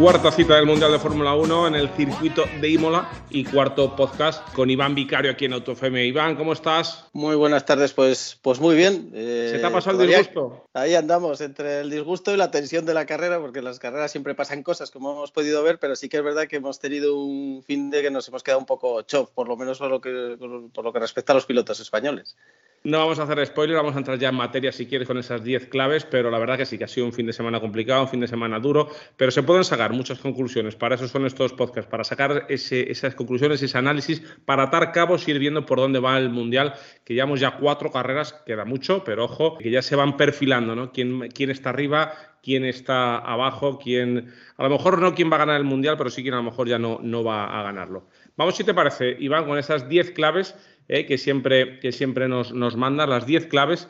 Cuarta 0.00 0.32
cita 0.32 0.56
del 0.56 0.64
Mundial 0.64 0.92
de 0.92 0.98
Fórmula 0.98 1.34
1 1.34 1.66
en 1.66 1.74
el 1.74 1.90
circuito 1.90 2.44
de 2.58 2.70
Imola 2.70 3.06
y 3.28 3.44
cuarto 3.44 3.94
podcast 3.94 4.50
con 4.54 4.70
Iván 4.70 4.94
Vicario 4.94 5.30
aquí 5.30 5.44
en 5.44 5.52
AutoFM. 5.52 6.06
Iván, 6.06 6.36
¿cómo 6.36 6.54
estás? 6.54 7.04
Muy 7.12 7.36
buenas 7.36 7.66
tardes, 7.66 7.92
pues, 7.92 8.38
pues 8.40 8.60
muy 8.60 8.76
bien. 8.76 9.10
¿Se 9.12 9.58
te 9.58 9.66
ha 9.66 9.70
pasado 9.70 10.00
el 10.00 10.08
disgusto? 10.08 10.64
Ahí 10.72 10.94
andamos, 10.94 11.42
entre 11.42 11.80
el 11.80 11.90
disgusto 11.90 12.32
y 12.32 12.38
la 12.38 12.50
tensión 12.50 12.86
de 12.86 12.94
la 12.94 13.04
carrera, 13.04 13.40
porque 13.40 13.58
en 13.58 13.66
las 13.66 13.78
carreras 13.78 14.10
siempre 14.10 14.34
pasan 14.34 14.62
cosas, 14.62 14.90
como 14.90 15.12
hemos 15.12 15.32
podido 15.32 15.62
ver, 15.62 15.78
pero 15.78 15.94
sí 15.94 16.08
que 16.08 16.16
es 16.16 16.24
verdad 16.24 16.48
que 16.48 16.56
hemos 16.56 16.80
tenido 16.80 17.18
un 17.18 17.62
fin 17.62 17.90
de 17.90 18.00
que 18.00 18.10
nos 18.10 18.26
hemos 18.26 18.42
quedado 18.42 18.60
un 18.60 18.66
poco 18.66 19.02
chof, 19.02 19.28
por 19.32 19.48
lo 19.48 19.58
menos 19.58 19.80
por 19.80 19.90
lo 19.90 20.00
que, 20.00 20.38
por 20.72 20.82
lo 20.82 20.92
que 20.94 20.98
respecta 20.98 21.34
a 21.34 21.36
los 21.36 21.44
pilotos 21.44 21.78
españoles. 21.78 22.38
No 22.82 22.96
vamos 22.96 23.18
a 23.18 23.24
hacer 23.24 23.44
spoiler, 23.44 23.76
vamos 23.76 23.94
a 23.94 23.98
entrar 23.98 24.18
ya 24.18 24.30
en 24.30 24.36
materia 24.36 24.72
si 24.72 24.86
quieres 24.86 25.06
con 25.06 25.18
esas 25.18 25.44
10 25.44 25.66
claves, 25.66 26.06
pero 26.06 26.30
la 26.30 26.38
verdad 26.38 26.56
que 26.56 26.64
sí 26.64 26.78
que 26.78 26.84
ha 26.84 26.88
sido 26.88 27.04
un 27.04 27.12
fin 27.12 27.26
de 27.26 27.34
semana 27.34 27.60
complicado, 27.60 28.00
un 28.00 28.08
fin 28.08 28.20
de 28.20 28.26
semana 28.26 28.58
duro, 28.58 28.88
pero 29.18 29.30
se 29.30 29.42
pueden 29.42 29.64
sacar 29.64 29.92
muchas 29.92 30.18
conclusiones. 30.18 30.76
Para 30.76 30.94
eso 30.94 31.06
son 31.06 31.26
estos 31.26 31.52
podcasts, 31.52 31.90
para 31.90 32.04
sacar 32.04 32.46
esas 32.48 33.14
conclusiones, 33.14 33.62
ese 33.62 33.76
análisis, 33.76 34.22
para 34.46 34.62
atar 34.62 34.92
cabos 34.92 35.28
ir 35.28 35.38
viendo 35.38 35.66
por 35.66 35.78
dónde 35.78 35.98
va 35.98 36.16
el 36.16 36.30
Mundial, 36.30 36.72
que 37.04 37.12
llevamos 37.12 37.40
ya 37.40 37.58
cuatro 37.58 37.90
carreras, 37.90 38.32
queda 38.46 38.64
mucho, 38.64 39.04
pero 39.04 39.24
ojo, 39.24 39.58
que 39.58 39.70
ya 39.70 39.82
se 39.82 39.94
van 39.94 40.16
perfilando, 40.16 40.74
¿no? 40.74 40.90
¿Quién, 40.90 41.28
quién 41.34 41.50
está 41.50 41.68
arriba, 41.68 42.14
quién 42.42 42.64
está 42.64 43.18
abajo, 43.18 43.78
quién, 43.78 44.32
a 44.56 44.62
lo 44.62 44.70
mejor 44.70 45.02
no 45.02 45.14
quién 45.14 45.30
va 45.30 45.36
a 45.36 45.40
ganar 45.40 45.56
el 45.56 45.64
Mundial, 45.64 45.98
pero 45.98 46.08
sí 46.08 46.22
quién 46.22 46.32
a 46.32 46.38
lo 46.38 46.44
mejor 46.44 46.66
ya 46.66 46.78
no, 46.78 46.98
no 47.02 47.22
va 47.22 47.44
a 47.44 47.62
ganarlo. 47.62 48.08
Vamos, 48.36 48.56
si 48.56 48.64
te 48.64 48.72
parece, 48.72 49.16
Iván, 49.18 49.44
con 49.44 49.58
esas 49.58 49.86
10 49.86 50.12
claves 50.12 50.54
eh, 50.92 51.06
que 51.06 51.18
siempre, 51.18 51.78
que 51.78 51.92
siempre 51.92 52.26
nos, 52.26 52.52
nos 52.52 52.76
manda, 52.76 53.06
las 53.06 53.24
10 53.24 53.46
claves 53.46 53.86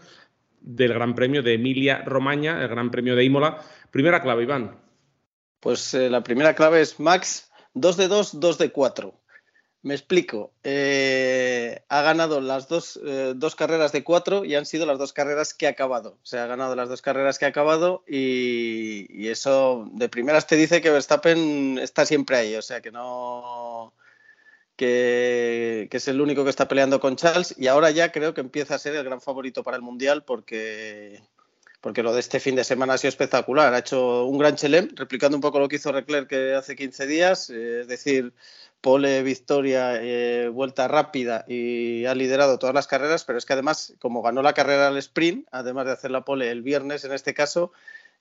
del 0.60 0.92
Gran 0.92 1.14
Premio 1.14 1.42
de 1.42 1.54
Emilia 1.54 2.02
Romagna, 2.04 2.60
el 2.60 2.68
Gran 2.68 2.90
Premio 2.90 3.16
de 3.16 3.24
Imola. 3.24 3.64
Primera 3.90 4.20
clave, 4.20 4.42
Iván. 4.42 4.78
Pues 5.60 5.94
eh, 5.94 6.10
la 6.10 6.22
primera 6.22 6.54
clave 6.54 6.82
es 6.82 7.00
Max, 7.00 7.50
2 7.72 7.96
de 7.96 8.08
2, 8.08 8.38
2 8.38 8.58
de 8.58 8.70
4. 8.70 9.14
Me 9.80 9.94
explico. 9.94 10.52
Eh, 10.62 11.82
ha 11.88 12.02
ganado 12.02 12.42
las 12.42 12.68
dos, 12.68 13.00
dos, 13.34 13.56
carreras 13.56 13.92
de 13.92 14.04
cuatro 14.04 14.44
y 14.44 14.54
han 14.54 14.66
sido 14.66 14.84
las 14.84 14.98
dos 14.98 15.14
carreras 15.14 15.54
que 15.54 15.66
ha 15.66 15.70
acabado. 15.70 16.18
O 16.22 16.26
sea, 16.26 16.44
ha 16.44 16.48
ganado 16.48 16.76
las 16.76 16.90
dos 16.90 17.00
carreras 17.00 17.38
que 17.38 17.46
ha 17.46 17.48
acabado 17.48 18.04
y, 18.06 19.06
y, 19.08 19.28
eso 19.28 19.88
de 19.94 20.10
primeras 20.10 20.46
te 20.46 20.56
dice 20.56 20.82
que 20.82 20.90
Verstappen 20.90 21.78
está 21.78 22.04
siempre 22.04 22.36
ahí. 22.36 22.56
O 22.56 22.62
sea, 22.62 22.82
que 22.82 22.92
no, 22.92 23.94
que, 24.80 25.88
es 25.90 26.08
el 26.08 26.22
único 26.22 26.42
que 26.42 26.48
está 26.48 26.66
peleando 26.66 27.00
con 27.00 27.14
Charles 27.14 27.54
y 27.58 27.66
ahora 27.66 27.90
ya 27.90 28.12
creo 28.12 28.32
que 28.32 28.40
empieza 28.40 28.74
a 28.74 28.78
ser 28.78 28.96
el 28.96 29.04
gran 29.04 29.20
favorito 29.20 29.62
para 29.62 29.76
el 29.76 29.82
Mundial 29.82 30.24
porque, 30.24 31.20
porque 31.82 32.02
lo 32.02 32.14
de 32.14 32.20
este 32.20 32.40
fin 32.40 32.56
de 32.56 32.64
semana 32.64 32.94
ha 32.94 32.98
sido 32.98 33.10
espectacular. 33.10 33.74
Ha 33.74 33.80
hecho 33.80 34.24
un 34.24 34.38
gran 34.38 34.56
chelem, 34.56 34.88
replicando 34.94 35.36
un 35.36 35.42
poco 35.42 35.58
lo 35.58 35.68
que 35.68 35.76
hizo 35.76 35.92
Leclerc 35.92 36.32
hace 36.56 36.76
15 36.76 37.06
días, 37.06 37.50
eh, 37.50 37.80
es 37.82 37.88
decir, 37.88 38.32
pole, 38.80 39.22
victoria, 39.22 40.00
eh, 40.00 40.48
vuelta 40.48 40.88
rápida 40.88 41.44
y 41.46 42.06
ha 42.06 42.14
liderado 42.14 42.58
todas 42.58 42.74
las 42.74 42.86
carreras, 42.86 43.24
pero 43.24 43.36
es 43.36 43.44
que 43.44 43.52
además, 43.52 43.92
como 43.98 44.22
ganó 44.22 44.40
la 44.40 44.54
carrera 44.54 44.88
al 44.88 44.96
sprint, 44.96 45.46
además 45.50 45.84
de 45.84 45.92
hacer 45.92 46.10
la 46.10 46.24
pole 46.24 46.50
el 46.50 46.62
viernes 46.62 47.04
en 47.04 47.12
este 47.12 47.34
caso, 47.34 47.70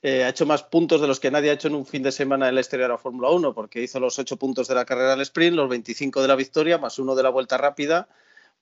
eh, 0.02 0.24
ha 0.24 0.30
hecho 0.30 0.46
más 0.46 0.64
puntos 0.64 1.02
de 1.02 1.08
los 1.08 1.20
que 1.20 1.30
nadie 1.30 1.50
ha 1.50 1.54
hecho 1.54 1.68
en 1.68 1.76
un 1.76 1.86
fin 1.86 2.04
de 2.04 2.12
semana 2.12 2.48
en 2.48 2.56
la 2.56 2.62
historia 2.62 2.86
de 2.86 2.94
la 2.94 2.98
Fórmula 2.98 3.30
1, 3.32 3.54
porque 3.54 3.82
hizo 3.84 4.00
los 4.00 4.18
8 4.18 4.38
puntos 4.38 4.68
de 4.70 4.76
la 4.76 4.86
carrera 4.86 5.14
al 5.14 5.22
sprint, 5.22 5.58
los 5.58 5.70
25 5.70 6.22
de 6.22 6.28
la 6.28 6.36
victoria, 6.38 6.78
más 6.78 7.00
uno 7.00 7.16
de 7.16 7.24
la 7.24 7.30
vuelta 7.30 7.58
rápida, 7.58 8.08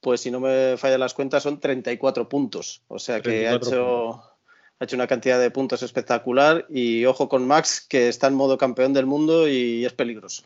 pues 0.02 0.22
si 0.22 0.31
no 0.31 0.40
me 0.40 0.78
fallan 0.78 1.00
las 1.00 1.14
cuentas 1.14 1.44
son 1.44 1.59
34 1.59 2.28
puntos. 2.28 2.81
O 2.88 2.97
sea 2.97 3.22
que 3.22 3.47
ha 3.47 3.53
hecho, 3.53 4.14
ha 4.80 4.84
hecho 4.84 4.96
una 4.96 5.06
cantidad 5.06 5.40
de 5.40 5.52
puntos 5.52 5.84
espectacular 5.84 6.66
y 6.70 7.06
ojo 7.06 7.30
con 7.30 7.46
Max, 7.46 7.86
que 7.88 8.08
está 8.08 8.28
en 8.28 8.34
modo 8.34 8.58
campeón 8.58 8.94
del 8.94 9.06
mundo 9.06 9.47
y 9.47 9.86
es 9.86 9.94
peligroso. 9.94 10.44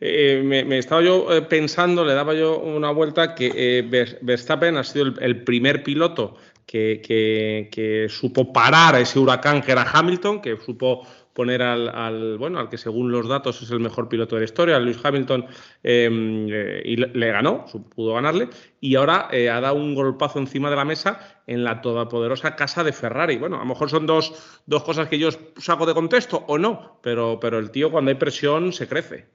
Eh, 0.00 0.42
me, 0.42 0.78
estaba 0.78 1.02
yo 1.02 1.32
eh, 1.32 1.42
pensando, 1.42 2.04
le 2.04 2.14
daba 2.14 2.34
yo 2.34 2.58
una 2.58 2.90
vuelta 2.90 3.34
que 3.34 4.16
Verstappen 4.22 4.76
ha 4.76 4.84
sido 4.84 5.04
el 5.20 5.44
primer 5.44 5.84
piloto 5.84 6.36
que, 6.66 8.06
supo 8.08 8.52
parar 8.52 8.94
a 8.94 9.00
ese 9.00 9.18
huracán 9.18 9.62
que 9.62 9.72
era 9.72 9.88
Hamilton, 9.90 10.40
que 10.40 10.56
supo 10.56 11.06
poner 11.32 11.62
al, 11.62 12.36
bueno 12.36 12.58
al 12.58 12.68
que 12.68 12.76
según 12.76 13.10
los 13.10 13.26
datos 13.26 13.62
es 13.62 13.70
el 13.70 13.80
mejor 13.80 14.08
piloto 14.08 14.36
de 14.36 14.40
la 14.40 14.44
historia, 14.44 14.78
Lewis 14.78 14.98
Hamilton, 15.02 15.46
em, 15.82 16.46
eh, 16.50 16.82
y 16.84 16.96
le, 16.96 17.32
ganó, 17.32 17.64
pudo 17.94 18.14
ganarle, 18.14 18.48
y 18.80 18.96
ahora 18.96 19.28
eh, 19.32 19.48
ha 19.48 19.60
dado 19.60 19.76
un 19.76 19.94
golpazo 19.94 20.38
encima 20.38 20.68
de 20.68 20.76
la 20.76 20.84
mesa 20.84 21.42
en 21.46 21.64
la 21.64 21.80
todopoderosa 21.80 22.54
casa 22.54 22.84
de 22.84 22.92
Ferrari. 22.92 23.38
Bueno, 23.38 23.56
a 23.56 23.60
lo 23.60 23.66
mejor 23.66 23.88
son 23.88 24.06
dos, 24.06 24.60
dos 24.66 24.82
cosas 24.84 25.08
que 25.08 25.18
yo 25.18 25.30
saco 25.56 25.86
de 25.86 25.94
contexto 25.94 26.44
o 26.48 26.58
no, 26.58 26.98
pero, 27.02 27.38
pero 27.40 27.58
el 27.58 27.70
tío 27.70 27.90
cuando 27.90 28.10
hay 28.10 28.16
presión 28.16 28.72
se 28.72 28.86
crece. 28.86 29.26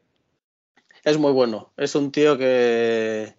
Es 1.03 1.17
muy 1.17 1.31
bueno, 1.31 1.71
es 1.77 1.95
un 1.95 2.11
tío 2.11 2.37
que 2.37 3.35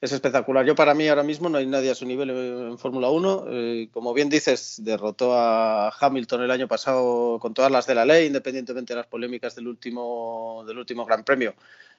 es 0.00 0.12
espectacular. 0.12 0.64
Yo 0.64 0.74
para 0.74 0.94
mí 0.94 1.08
ahora 1.08 1.22
mismo 1.22 1.48
no 1.48 1.58
hay 1.58 1.66
nadie 1.66 1.90
a 1.90 1.94
su 1.94 2.06
nivel 2.06 2.30
en 2.30 2.78
Fórmula 2.78 3.10
1. 3.10 3.44
Eh, 3.48 3.88
como 3.92 4.14
bien 4.14 4.28
dices, 4.28 4.80
derrotó 4.82 5.34
a 5.34 5.90
Hamilton 5.90 6.42
el 6.42 6.50
año 6.50 6.68
pasado 6.68 7.38
con 7.40 7.54
todas 7.54 7.70
las 7.72 7.86
de 7.86 7.94
la 7.94 8.04
ley, 8.04 8.26
independientemente 8.26 8.92
de 8.92 8.98
las 8.98 9.06
polémicas 9.06 9.54
del 9.56 9.68
último, 9.68 10.64
del 10.66 10.78
último 10.78 11.04
Gran 11.04 11.24
Premio 11.24 11.54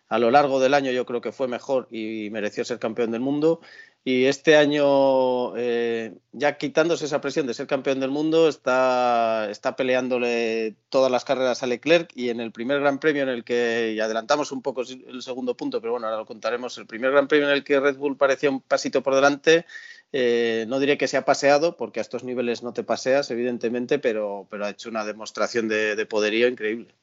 a 0.09 0.17
lo 0.17 0.31
largo 0.31 0.59
del 0.59 0.73
año 0.73 0.91
yo 0.91 1.05
creo 1.05 1.21
que 1.21 1.31
fue 1.31 1.47
mejor 1.47 1.87
y 1.91 2.29
mereció 2.31 2.65
ser 2.65 2.79
campeón 2.79 3.11
del 3.11 3.21
mundo. 3.21 3.61
Y 4.05 4.25
este 4.25 4.55
año, 4.55 5.55
eh, 5.57 6.13
ya 6.31 6.57
quitándose 6.57 7.05
esa 7.05 7.21
presión 7.21 7.45
de 7.47 7.53
ser 7.53 7.67
campeón 7.67 7.99
del 7.99 8.09
mundo, 8.09 8.47
está, 8.47 9.49
está 9.51 9.75
peleándole 9.75 10.75
todas 10.89 11.11
las 11.11 11.25
carreras 11.25 11.63
a 11.63 11.67
Leclerc 11.67 12.09
y 12.15 12.29
en 12.29 12.39
el 12.39 12.51
primer 12.51 12.79
Gran 12.79 12.99
Premio 12.99 13.23
en 13.23 13.29
el 13.29 13.43
que, 13.43 13.93
y 13.95 13.99
adelantamos 13.99 14.51
un 14.51 14.61
poco 14.61 14.81
el 14.81 15.21
segundo 15.21 15.55
punto, 15.55 15.81
pero 15.81 15.91
bueno, 15.91 16.07
ahora 16.07 16.19
lo 16.19 16.25
contaremos, 16.25 16.77
el 16.77 16.87
primer 16.87 17.11
Gran 17.11 17.27
Premio 17.27 17.49
en 17.49 17.55
el 17.55 17.63
que 17.63 17.79
Red 17.79 17.97
Bull 17.97 18.17
parecía 18.17 18.49
un 18.49 18.61
pasito 18.61 19.03
por 19.03 19.15
delante, 19.15 19.65
eh, 20.13 20.65
no 20.69 20.79
diré 20.79 20.97
que 20.97 21.07
se 21.07 21.17
ha 21.17 21.25
paseado, 21.25 21.75
porque 21.75 21.99
a 21.99 22.01
estos 22.01 22.23
niveles 22.23 22.63
no 22.63 22.73
te 22.73 22.83
paseas, 22.83 23.29
evidentemente, 23.31 23.99
pero, 23.99 24.47
pero 24.49 24.65
ha 24.65 24.69
hecho 24.69 24.89
una 24.89 25.05
demostración 25.05 25.67
de 25.67 26.05
poderío 26.05 26.47
increíble. 26.47 26.95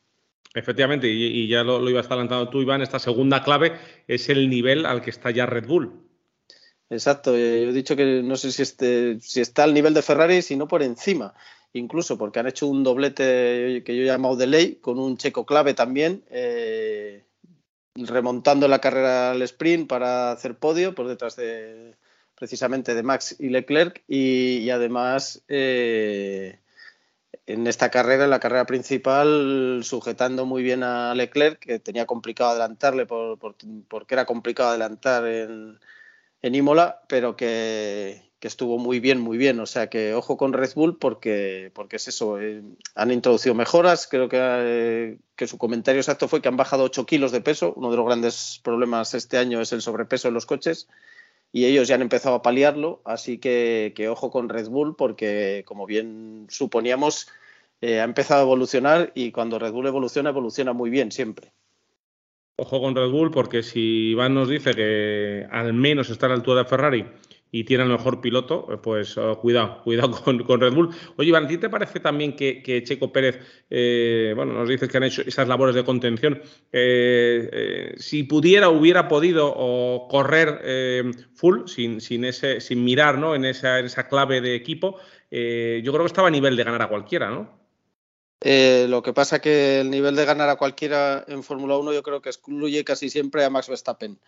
Efectivamente, 0.56 1.06
y, 1.08 1.46
ya 1.48 1.62
lo, 1.62 1.86
ibas 1.90 2.06
adelantando 2.06 2.48
tú, 2.48 2.62
Iván, 2.62 2.80
esta 2.80 2.98
segunda 2.98 3.42
clave 3.42 3.74
es 4.08 4.30
el 4.30 4.48
nivel 4.48 4.86
al 4.86 5.02
que 5.02 5.10
está 5.10 5.30
ya 5.30 5.44
Red 5.44 5.66
Bull. 5.66 5.92
Exacto, 6.88 7.36
eh, 7.36 7.64
yo 7.64 7.70
he 7.70 7.72
dicho 7.72 7.96
que 7.96 8.22
no 8.22 8.36
sé 8.36 8.52
si, 8.52 8.62
este, 8.62 9.18
si 9.20 9.40
está 9.40 9.64
al 9.64 9.74
nivel 9.74 9.92
de 9.94 10.02
Ferrari, 10.02 10.40
sino 10.40 10.68
por 10.68 10.82
encima, 10.82 11.34
incluso 11.72 12.16
porque 12.16 12.38
han 12.38 12.46
hecho 12.46 12.68
un 12.68 12.84
doblete 12.84 13.82
que 13.84 13.96
yo 13.96 14.02
he 14.02 14.06
llamado 14.06 14.36
de 14.36 14.46
ley, 14.46 14.76
con 14.76 14.98
un 14.98 15.16
checo 15.16 15.44
clave 15.44 15.74
también, 15.74 16.24
eh, 16.30 17.24
remontando 17.96 18.68
la 18.68 18.80
carrera 18.80 19.32
al 19.32 19.42
sprint 19.42 19.88
para 19.88 20.32
hacer 20.32 20.58
podio 20.58 20.94
por 20.94 21.08
detrás 21.08 21.36
de 21.36 21.96
precisamente 22.36 22.94
de 22.94 23.02
Max 23.02 23.36
y 23.38 23.48
Leclerc. 23.48 24.04
Y, 24.06 24.68
además 24.70 25.42
eh, 25.48 26.60
en 27.46 27.66
esta 27.66 27.90
carrera, 27.90 28.24
en 28.24 28.30
la 28.30 28.40
carrera 28.40 28.66
principal, 28.66 29.80
sujetando 29.82 30.46
muy 30.46 30.62
bien 30.62 30.82
a 30.82 31.14
Leclerc, 31.14 31.58
que 31.58 31.78
tenía 31.78 32.06
complicado 32.06 32.50
adelantarle 32.50 33.06
por, 33.06 33.38
porque 33.88 34.14
era 34.14 34.26
complicado 34.26 34.70
adelantar 34.70 35.26
en, 35.26 35.78
en 36.46 36.54
Imola, 36.54 37.02
pero 37.08 37.36
que, 37.36 38.22
estuvo 38.40 38.78
muy 38.78 39.00
bien, 39.00 39.20
muy 39.20 39.38
bien. 39.38 39.58
O 39.58 39.66
sea 39.66 39.88
que 39.88 40.14
ojo 40.14 40.36
con 40.36 40.52
Red 40.52 40.74
Bull 40.76 40.98
porque, 40.98 41.72
porque 41.74 41.96
es 41.96 42.06
eso, 42.06 42.40
eh, 42.40 42.62
han 42.94 43.10
introducido 43.10 43.56
mejoras. 43.56 44.06
Creo 44.06 44.28
que, 44.28 44.38
eh, 44.40 45.18
que 45.34 45.48
su 45.48 45.58
comentario 45.58 46.00
exacto 46.00 46.28
fue 46.28 46.40
que 46.40 46.48
han 46.48 46.56
bajado 46.56 46.84
8 46.84 47.06
kilos 47.06 47.32
de 47.32 47.40
peso. 47.40 47.74
Uno 47.76 47.90
de 47.90 47.96
los 47.96 48.06
grandes 48.06 48.60
problemas 48.62 49.14
este 49.14 49.38
año 49.38 49.60
es 49.60 49.72
el 49.72 49.82
sobrepeso 49.82 50.28
en 50.28 50.34
los 50.34 50.46
coches 50.46 50.88
y 51.52 51.64
ellos 51.64 51.88
ya 51.88 51.94
han 51.94 52.02
empezado 52.02 52.36
a 52.36 52.42
paliarlo, 52.42 53.00
así 53.04 53.38
que, 53.38 53.92
ojo 54.10 54.30
con 54.30 54.48
Red 54.48 54.68
Bull 54.68 54.94
porque, 54.96 55.64
como 55.66 55.86
bien 55.86 56.46
suponíamos, 56.50 57.28
eh, 57.80 58.00
ha 58.00 58.04
empezado 58.04 58.40
a 58.40 58.44
evolucionar 58.44 59.12
y 59.14 59.32
cuando 59.32 59.58
Red 59.58 59.72
Bull 59.72 59.86
evoluciona, 59.86 60.30
evoluciona 60.30 60.72
muy 60.72 60.90
bien 60.90 61.10
siempre. 61.12 61.52
Ojo 62.58 62.80
con 62.80 62.96
Red 62.96 63.10
Bull, 63.10 63.30
porque 63.30 63.62
si 63.62 64.12
Iván 64.12 64.32
nos 64.32 64.48
dice 64.48 64.72
que 64.72 65.46
al 65.50 65.74
menos 65.74 66.08
está 66.08 66.24
a 66.24 66.30
la 66.30 66.36
altura 66.36 66.62
de 66.62 66.68
Ferrari 66.68 67.04
y 67.52 67.64
tiene 67.64 67.84
el 67.84 67.90
mejor 67.90 68.22
piloto, 68.22 68.66
eh, 68.72 68.78
pues 68.82 69.18
oh, 69.18 69.38
cuidado, 69.38 69.82
cuidado 69.84 70.12
con, 70.22 70.60
Red 70.60 70.72
Bull. 70.72 70.88
Oye, 71.16 71.28
Iván, 71.28 71.44
¿a 71.44 71.48
ti 71.48 71.58
te 71.58 71.68
parece 71.68 72.00
también 72.00 72.34
que, 72.34 72.82
Checo 72.82 73.12
Pérez, 73.12 73.40
eh, 73.68 74.32
bueno, 74.34 74.54
nos 74.54 74.70
dices 74.70 74.88
que 74.88 74.96
han 74.96 75.04
hecho 75.04 75.20
esas 75.20 75.48
labores 75.48 75.74
de 75.74 75.84
contención, 75.84 76.40
eh, 76.72 77.92
si 77.98 78.22
pudiera, 78.22 78.70
hubiera 78.70 79.06
podido 79.06 80.06
correr 80.08 81.12
full, 81.34 81.66
sin, 81.66 82.00
sin, 82.00 82.24
ese, 82.24 82.62
sin 82.62 82.82
mirar 82.82 83.18
¿no? 83.18 83.34
en, 83.34 83.44
esa, 83.44 83.80
en 83.80 83.84
esa 83.84 84.08
clave 84.08 84.40
de 84.40 84.54
equipo, 84.54 84.98
yo 85.30 85.92
creo 85.92 86.00
que 86.00 86.06
estaba 86.06 86.28
a 86.28 86.30
nivel 86.30 86.56
de 86.56 86.64
ganar 86.64 86.80
a 86.80 86.88
cualquiera, 86.88 87.28
¿no? 87.28 87.65
Lo 88.40 89.02
que 89.02 89.12
pasa 89.12 89.40
que 89.40 89.80
el 89.80 89.90
nivel 89.90 90.16
de 90.16 90.24
ganar 90.24 90.48
a 90.48 90.56
cualquiera 90.56 91.24
en 91.28 91.42
Fórmula 91.42 91.76
1 91.76 91.92
yo 91.92 92.02
creo 92.02 92.20
que 92.22 92.28
excluye 92.28 92.84
casi 92.84 93.10
siempre 93.10 93.44
a 93.44 93.50
Max 93.50 93.68
Verstappen 93.68 94.18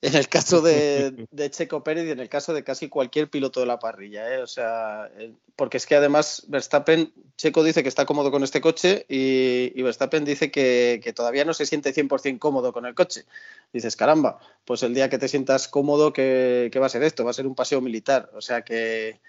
en 0.02 0.14
el 0.14 0.28
caso 0.28 0.60
de, 0.62 1.50
Checo 1.50 1.84
Pérez 1.84 2.06
y 2.06 2.10
en 2.10 2.20
el 2.20 2.28
caso 2.28 2.54
de 2.54 2.64
casi 2.64 2.88
cualquier 2.88 3.28
piloto 3.28 3.60
de 3.60 3.66
la 3.66 3.78
parrilla. 3.78 4.34
¿eh? 4.34 4.42
O 4.42 4.46
sea, 4.46 5.10
eh, 5.18 5.32
porque 5.56 5.76
es 5.76 5.86
que 5.86 5.94
además 5.94 6.44
Verstappen, 6.48 7.12
Checo 7.36 7.62
dice 7.62 7.82
que 7.82 7.88
está 7.88 8.06
cómodo 8.06 8.30
con 8.30 8.42
este 8.42 8.60
coche 8.60 9.04
y, 9.08 9.80
Verstappen 9.82 10.24
dice 10.24 10.50
que, 10.50 11.12
todavía 11.14 11.44
no 11.44 11.54
se 11.54 11.66
siente 11.66 11.94
100% 11.94 12.38
cómodo 12.38 12.72
con 12.72 12.86
el 12.86 12.94
coche. 12.94 13.24
Dices, 13.72 13.96
caramba, 13.96 14.38
pues 14.64 14.82
el 14.82 14.94
día 14.94 15.10
que 15.10 15.18
te 15.18 15.28
sientas 15.28 15.68
cómodo, 15.68 16.12
¿qué, 16.12 16.70
va 16.80 16.86
a 16.86 16.90
ser 16.90 17.02
esto? 17.02 17.24
Va 17.24 17.30
a 17.30 17.34
ser 17.34 17.46
un 17.46 17.54
paseo 17.54 17.80
militar. 17.80 18.30
O 18.34 18.40
sea 18.40 18.62
que, 18.62 19.20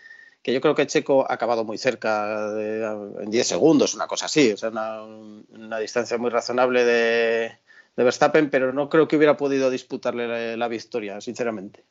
yo 0.43 0.61
creo 0.61 0.75
que 0.75 0.87
Checo 0.87 1.29
ha 1.29 1.33
acabado 1.33 1.63
muy 1.63 1.77
cerca, 1.77 2.51
en 2.57 3.29
10 3.29 3.47
segundos, 3.47 3.93
una 3.93 4.07
cosa 4.07 4.25
así. 4.25 4.51
O 4.51 4.57
sea, 4.57 4.69
una 4.69 5.79
distancia 5.79 6.17
muy 6.17 6.29
razonable 6.29 6.83
de 6.83 7.51
de 7.95 8.03
Verstappen, 8.03 8.49
pero 8.49 8.73
no 8.73 8.89
creo 8.89 9.07
que 9.07 9.17
hubiera 9.17 9.37
podido 9.37 9.69
disputarle 9.69 10.57
la, 10.57 10.67
victoria, 10.67 11.19
sinceramente. 11.21 11.83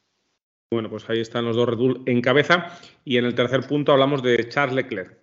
Bueno, 0.72 0.88
pues 0.88 1.08
ahí 1.10 1.20
están 1.20 1.44
los 1.44 1.56
dos 1.56 1.68
Red 1.68 1.78
Bull 1.78 2.02
en 2.06 2.20
cabeza. 2.20 2.78
Y 3.04 3.18
en 3.18 3.24
el 3.24 3.34
tercer 3.34 3.66
punto 3.66 3.92
hablamos 3.92 4.22
de 4.22 4.48
Charles 4.48 4.76
Leclerc. 4.76 5.18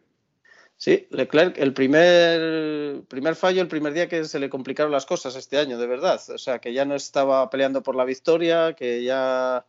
Sí, 0.75 1.07
Leclerc, 1.09 1.57
el 1.57 1.73
primer, 1.73 3.01
primer 3.07 3.35
fallo, 3.35 3.61
el 3.61 3.67
primer 3.67 3.93
día 3.93 4.07
que 4.07 4.25
se 4.25 4.39
le 4.39 4.49
complicaron 4.49 4.91
las 4.91 5.07
cosas 5.07 5.35
este 5.35 5.57
año, 5.57 5.79
de 5.79 5.87
verdad. 5.87 6.21
O 6.29 6.37
sea, 6.37 6.59
que 6.59 6.73
ya 6.73 6.85
no 6.85 6.93
estaba 6.93 7.49
peleando 7.49 7.81
por 7.81 7.95
la 7.95 8.05
victoria, 8.05 8.73
que 8.73 9.03
ya 9.03 9.65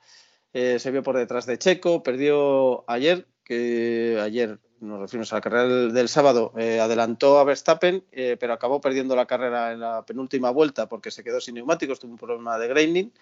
eh, 0.53 0.79
se 0.79 0.91
vio 0.91 1.03
por 1.03 1.17
detrás 1.17 1.47
de 1.47 1.59
Checo, 1.59 2.03
perdió 2.03 2.85
ayer, 2.91 3.27
que 3.49 4.21
ayer 4.21 4.59
nos 4.81 5.01
referimos 5.01 5.33
a 5.33 5.37
la 5.37 5.41
carrera 5.41 5.67
del, 5.67 6.09
sábado, 6.09 6.53
eh, 6.57 6.81
adelantó 6.81 7.39
a 7.39 7.45
Verstappen, 7.45 8.05
eh, 8.13 8.37
pero 8.39 8.53
acabó 8.53 8.81
perdiendo 8.81 9.17
la 9.17 9.27
carrera 9.27 9.73
en 9.73 9.81
la 9.81 10.05
penúltima 10.05 10.51
vuelta 10.51 10.89
porque 10.89 11.11
se 11.11 11.25
quedó 11.25 11.41
sin 11.41 11.55
neumáticos, 11.55 11.99
tuvo 11.99 12.13
un 12.13 12.19
problema 12.19 12.59
de 12.59 12.69
graining. 12.69 13.13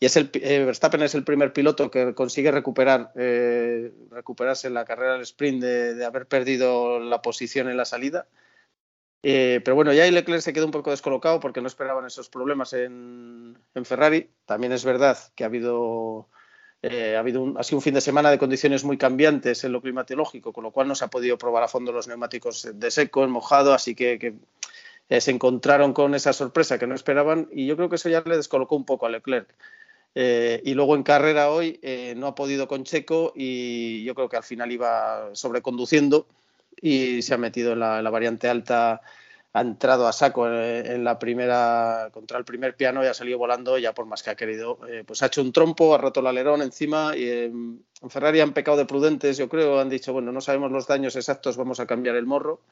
Y 0.00 0.06
es 0.06 0.16
el, 0.16 0.30
eh, 0.34 0.64
Verstappen 0.64 1.02
es 1.02 1.14
el 1.14 1.22
primer 1.22 1.52
piloto 1.52 1.90
que 1.90 2.14
consigue 2.14 2.50
recuperar, 2.50 3.12
recuperarse 4.10 4.66
en 4.66 4.74
la 4.74 4.84
carrera 4.84 5.12
del 5.12 5.22
sprint 5.22 5.62
de, 5.62 6.04
haber 6.04 6.26
perdido 6.26 6.98
la 6.98 7.22
posición 7.22 7.68
en 7.68 7.76
la 7.76 7.84
salida. 7.84 8.26
pero 9.22 9.74
bueno, 9.74 9.92
ya 9.92 10.10
Leclerc 10.10 10.42
se 10.42 10.52
quedó 10.52 10.66
un 10.66 10.72
poco 10.72 10.90
descolocado 10.90 11.38
porque 11.38 11.60
no 11.60 11.68
esperaban 11.68 12.06
esos 12.06 12.28
problemas 12.28 12.72
en, 12.72 13.56
en 13.74 13.84
Ferrari. 13.84 14.30
También 14.46 14.72
es 14.72 14.84
verdad 14.84 15.16
que 15.36 15.44
ha 15.44 15.46
habido 15.46 16.28
eh, 16.86 17.16
ha, 17.16 17.20
habido 17.20 17.40
un, 17.40 17.56
ha 17.56 17.62
sido 17.62 17.78
un 17.78 17.82
fin 17.82 17.94
de 17.94 18.02
semana 18.02 18.30
de 18.30 18.36
condiciones 18.36 18.84
muy 18.84 18.98
cambiantes 18.98 19.64
en 19.64 19.72
lo 19.72 19.80
climatológico, 19.80 20.52
con 20.52 20.64
lo 20.64 20.70
cual 20.70 20.86
no 20.86 20.94
se 20.94 21.06
ha 21.06 21.08
podido 21.08 21.38
probar 21.38 21.62
a 21.62 21.68
fondo 21.68 21.92
los 21.92 22.08
neumáticos 22.08 22.68
de 22.74 22.90
seco, 22.90 23.24
en 23.24 23.30
mojado, 23.30 23.72
así 23.72 23.94
que, 23.94 24.34
eh, 25.08 25.20
se 25.22 25.30
encontraron 25.30 25.94
con 25.94 26.14
esa 26.14 26.34
sorpresa 26.34 26.78
que 26.78 26.86
no 26.86 26.94
esperaban 26.94 27.48
y 27.50 27.64
yo 27.66 27.76
creo 27.76 27.88
que 27.88 27.96
eso 27.96 28.10
ya 28.10 28.22
le 28.26 28.36
descolocó 28.36 28.76
un 28.76 28.84
poco 28.84 29.06
a 29.06 29.08
Leclerc. 29.08 29.48
Eh, 30.14 30.60
y 30.62 30.74
luego 30.74 30.94
en 30.94 31.04
carrera 31.04 31.50
hoy 31.50 31.80
no 32.16 32.26
ha 32.26 32.34
podido 32.34 32.68
con 32.68 32.84
Checo 32.84 33.32
y 33.34 34.04
yo 34.04 34.14
creo 34.14 34.28
que 34.28 34.36
al 34.36 34.44
final 34.44 34.70
iba 34.70 35.30
sobreconduciendo 35.32 36.26
y 36.80 37.22
se 37.22 37.32
ha 37.32 37.38
metido 37.38 37.72
en 37.72 37.80
la 37.80 38.10
variante 38.10 38.46
alta 38.48 39.00
ha 39.54 39.60
entrado 39.60 40.08
a 40.08 40.12
saco 40.12 40.48
en, 40.48 41.04
la 41.04 41.16
primera 41.16 42.08
contra 42.12 42.38
el 42.38 42.44
primer 42.44 42.74
piano 42.74 43.04
y 43.04 43.06
ha 43.06 43.14
salido 43.14 43.38
volando 43.38 43.78
ya 43.78 43.94
por 43.94 44.04
más 44.04 44.24
que 44.24 44.30
ha 44.30 44.34
querido. 44.34 44.80
Eh, 44.88 45.04
pues 45.06 45.22
ha 45.22 45.26
hecho 45.26 45.42
un 45.42 45.52
trompo 45.52 45.94
ha 45.94 45.98
roto 45.98 46.18
el 46.18 46.26
alerón 46.26 46.60
encima 46.60 47.16
y 47.16 47.30
en 47.30 47.80
Ferrari 48.08 48.40
han 48.40 48.52
pecado 48.52 48.76
de 48.76 48.84
prudentes 48.84 49.36
yo 49.36 49.48
creo. 49.48 49.78
Han 49.78 49.88
dicho 49.88 50.12
bueno 50.12 50.32
no 50.32 50.40
sabemos 50.40 50.72
los 50.72 50.88
daños 50.88 51.14
exactos 51.14 51.56
vamos 51.56 51.78
a 51.78 51.86
cambiar 51.86 52.16
el 52.16 52.26
morro 52.26 52.62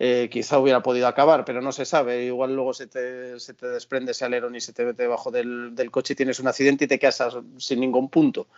eh, 0.00 0.28
quizá 0.30 0.58
hubiera 0.58 0.82
podido 0.82 1.06
acabar 1.06 1.44
pero 1.44 1.62
no 1.62 1.70
se 1.70 1.84
sabe. 1.84 2.24
Igual 2.24 2.52
luego 2.52 2.74
se 2.74 2.88
te, 2.88 3.38
se 3.38 3.54
te 3.54 3.68
desprende 3.68 4.10
ese 4.10 4.24
alerón 4.24 4.56
y 4.56 4.60
se 4.60 4.72
te 4.72 4.84
mete 4.84 5.04
debajo 5.04 5.30
del, 5.30 5.76
del 5.76 5.92
coche 5.92 6.14
y 6.14 6.16
tienes 6.16 6.40
un 6.40 6.48
accidente 6.48 6.86
y 6.86 6.88
te 6.88 6.98
quedas 6.98 7.22
sin 7.58 7.78
ningún 7.78 8.08
punto 8.08 8.48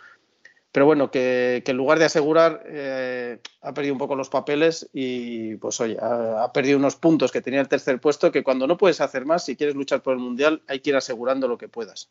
pero 0.71 0.85
bueno, 0.85 1.11
que, 1.11 1.63
en 1.65 1.77
lugar 1.77 1.99
de 1.99 2.05
asegurar, 2.05 2.63
eh, 2.67 3.39
ha 3.61 3.73
perdido 3.73 3.93
un 3.93 3.99
poco 3.99 4.15
los 4.15 4.29
papeles 4.29 4.89
y 4.93 5.55
pues 5.57 5.79
oye, 5.81 5.97
ha, 6.01 6.51
perdido 6.53 6.77
unos 6.77 6.95
puntos 6.95 7.31
que 7.31 7.41
tenía 7.41 7.61
el 7.61 7.67
tercer 7.67 7.99
puesto 7.99 8.31
que 8.31 8.43
cuando 8.43 8.67
no 8.67 8.77
puedes 8.77 9.01
hacer 9.01 9.25
más, 9.25 9.43
si 9.45 9.55
quieres 9.55 9.75
luchar 9.75 10.01
por 10.01 10.13
el 10.13 10.19
Mundial, 10.19 10.63
hay 10.67 10.79
que 10.79 10.91
ir 10.91 10.95
asegurando 10.95 11.47
lo 11.47 11.57
que 11.57 11.67
puedas 11.67 12.09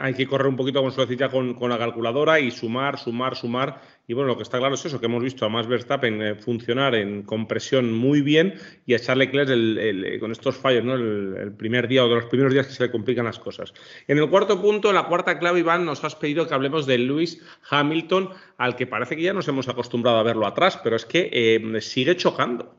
hay 0.00 0.14
que 0.14 0.26
correr 0.26 0.46
un 0.46 0.56
poquito 0.56 0.82
con 0.82 0.92
suavecita 0.92 1.28
con, 1.28 1.54
con, 1.54 1.70
la 1.70 1.78
calculadora 1.78 2.40
y 2.40 2.50
sumar, 2.50 2.98
sumar, 2.98 3.36
sumar. 3.36 3.80
Y 4.06 4.14
bueno, 4.14 4.28
lo 4.28 4.36
que 4.36 4.42
está 4.42 4.58
claro 4.58 4.74
es 4.74 4.84
eso, 4.84 4.98
que 4.98 5.06
hemos 5.06 5.22
visto 5.22 5.44
a 5.44 5.48
Max 5.48 5.68
Verstappen 5.68 6.22
eh, 6.22 6.34
funcionar 6.34 6.94
en 6.94 7.22
compresión 7.22 7.92
muy 7.92 8.22
bien 8.22 8.54
y 8.86 8.94
a 8.94 8.98
Charles 8.98 9.28
Leclerc 9.28 9.50
eh, 9.52 10.18
con 10.18 10.32
estos 10.32 10.56
fallos, 10.56 10.84
¿no? 10.84 10.94
El, 10.94 11.52
primer 11.52 11.86
día 11.86 12.04
o 12.04 12.08
de 12.08 12.16
los 12.16 12.24
primeros 12.24 12.52
días 12.52 12.66
que 12.66 12.72
se 12.72 12.82
le 12.82 12.90
complican 12.90 13.24
las 13.24 13.38
cosas. 13.38 13.72
En 14.08 14.18
el 14.18 14.28
cuarto 14.28 14.60
punto, 14.60 14.92
la 14.92 15.04
cuarta 15.04 15.38
clave, 15.38 15.60
Iván, 15.60 15.84
nos 15.84 16.02
has 16.02 16.16
pedido 16.16 16.48
que 16.48 16.54
hablemos 16.54 16.86
de 16.86 16.98
Lewis 16.98 17.40
Hamilton, 17.68 18.30
al 18.56 18.76
que 18.76 18.86
parece 18.86 19.16
que 19.16 19.22
ya 19.22 19.32
nos 19.32 19.48
hemos 19.48 19.68
acostumbrado 19.68 20.18
a 20.18 20.22
verlo 20.22 20.46
atrás, 20.46 20.80
pero 20.82 20.96
es 20.96 21.04
que 21.04 21.30
eh, 21.32 21.80
sigue 21.80 22.16
chocando. 22.16 22.74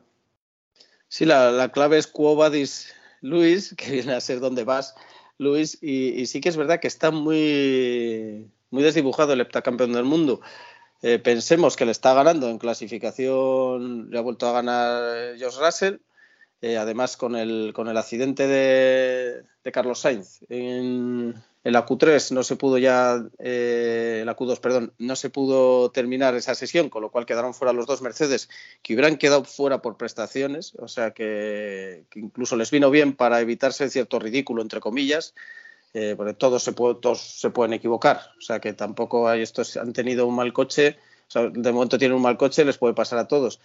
Sí, 1.08 1.26
la, 1.26 1.70
clave 1.72 1.98
es 1.98 2.06
Quo 2.06 2.36
Vadis 2.36 2.94
Luis, 3.20 3.74
que 3.76 3.90
viene 3.92 4.14
a 4.14 4.20
ser 4.20 4.40
donde 4.40 4.64
vas 4.64 4.94
Luis, 5.38 5.78
y, 5.82 6.26
sí 6.26 6.40
que 6.40 6.48
es 6.48 6.56
verdad 6.56 6.80
que 6.80 6.88
está 6.88 7.10
muy, 7.10 8.50
muy 8.70 8.82
desdibujado 8.82 9.32
el 9.32 9.40
heptacampeón 9.40 9.92
del 9.92 10.04
mundo. 10.04 10.40
Eh, 11.02 11.18
pensemos 11.18 11.76
que 11.76 11.84
le 11.84 11.92
está 11.92 12.14
ganando 12.14 12.48
en 12.48 12.58
clasificación, 12.58 14.10
le 14.10 14.18
ha 14.18 14.22
vuelto 14.22 14.46
a 14.48 14.52
ganar 14.52 15.36
Josh 15.38 15.58
Russell, 15.58 15.96
eh, 16.62 16.78
además 16.78 17.16
con 17.16 17.34
el, 17.34 17.72
con 17.74 17.88
el 17.88 17.96
accidente 17.96 18.46
de, 18.46 19.44
Carlos 19.72 20.00
Sainz 20.00 20.40
en, 20.48 21.34
en 21.64 21.72
la 21.72 21.84
Q3 21.86 22.30
no 22.30 22.44
se 22.44 22.54
pudo 22.54 22.78
ya, 22.78 23.24
eh, 23.38 24.22
la 24.24 24.36
Q2, 24.36 24.60
perdón, 24.60 24.92
no 24.98 25.14
se 25.16 25.28
pudo 25.28 25.90
terminar 25.90 26.36
esa 26.36 26.54
sesión, 26.54 26.88
con 26.88 27.02
lo 27.02 27.10
cual 27.10 27.26
quedaron 27.26 27.52
fuera 27.52 27.72
los 27.72 27.86
dos 27.86 28.02
Mercedes 28.02 28.48
que 28.82 28.94
hubieran 28.94 29.16
quedado 29.16 29.44
fuera 29.44 29.82
por 29.82 29.96
prestaciones, 29.96 30.74
o 30.78 30.86
sea 30.86 31.12
que, 31.12 32.04
incluso 32.14 32.56
les 32.56 32.70
vino 32.70 32.90
bien 32.90 33.14
para 33.14 33.40
evitarse 33.40 33.90
cierto 33.90 34.18
ridículo, 34.18 34.62
entre 34.62 34.80
comillas, 34.80 35.34
eh, 35.94 36.14
porque 36.16 36.34
todos 36.34 36.62
se, 36.62 36.72
todos 36.72 37.20
se 37.20 37.50
pueden 37.50 37.72
equivocar, 37.72 38.20
o 38.38 38.40
sea 38.40 38.60
que 38.60 38.72
tampoco 38.72 39.28
hay 39.28 39.42
estos 39.42 39.76
han 39.76 39.92
tenido 39.92 40.26
un 40.26 40.34
mal 40.36 40.52
coche, 40.52 40.96
de 41.34 41.72
momento 41.72 41.98
tienen 41.98 42.16
un 42.16 42.22
mal 42.22 42.36
coche, 42.36 42.64
les 42.64 42.78
puede 42.78 42.94
pasar 42.94 43.18
a 43.18 43.26
todos 43.26 43.60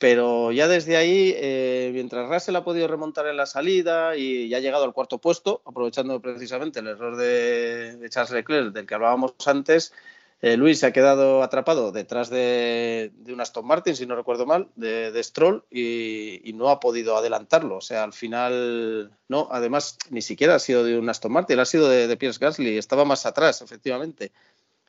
pero 0.00 0.50
ya 0.50 0.66
desde 0.66 0.96
ahí, 0.96 1.34
eh, 1.36 1.90
mientras 1.92 2.26
Russell 2.26 2.56
ha 2.56 2.64
podido 2.64 2.88
remontar 2.88 3.26
en 3.26 3.36
la 3.36 3.44
salida 3.44 4.16
y 4.16 4.48
ya 4.48 4.56
ha 4.56 4.60
llegado 4.60 4.84
al 4.84 4.94
cuarto 4.94 5.18
puesto, 5.18 5.60
aprovechando 5.66 6.22
precisamente 6.22 6.80
el 6.80 6.86
error 6.86 7.16
de, 7.16 8.08
Charles 8.08 8.32
Leclerc 8.32 8.72
del 8.72 8.86
que 8.86 8.94
hablábamos 8.94 9.34
antes, 9.44 9.92
eh, 10.40 10.56
Luis 10.56 10.78
se 10.78 10.86
ha 10.86 10.92
quedado 10.92 11.42
atrapado 11.42 11.92
detrás 11.92 12.30
de, 12.30 13.12
un 13.28 13.42
Aston 13.42 13.66
Martin, 13.66 13.94
si 13.94 14.06
no 14.06 14.16
recuerdo 14.16 14.46
mal, 14.46 14.68
de, 14.74 15.22
Stroll 15.22 15.64
y, 15.70 16.50
no 16.54 16.70
ha 16.70 16.80
podido 16.80 17.18
adelantarlo. 17.18 17.76
O 17.76 17.82
sea, 17.82 18.02
al 18.02 18.14
final, 18.14 19.12
no, 19.28 19.48
además 19.50 19.98
ni 20.08 20.22
siquiera 20.22 20.54
ha 20.54 20.58
sido 20.60 20.82
de 20.82 20.98
un 20.98 21.10
Aston 21.10 21.30
Martin, 21.32 21.60
ha 21.60 21.66
sido 21.66 21.90
de, 21.90 22.08
de 22.08 22.16
Pierce 22.16 22.38
Gasly, 22.40 22.78
estaba 22.78 23.04
más 23.04 23.26
atrás, 23.26 23.60
efectivamente 23.60 24.32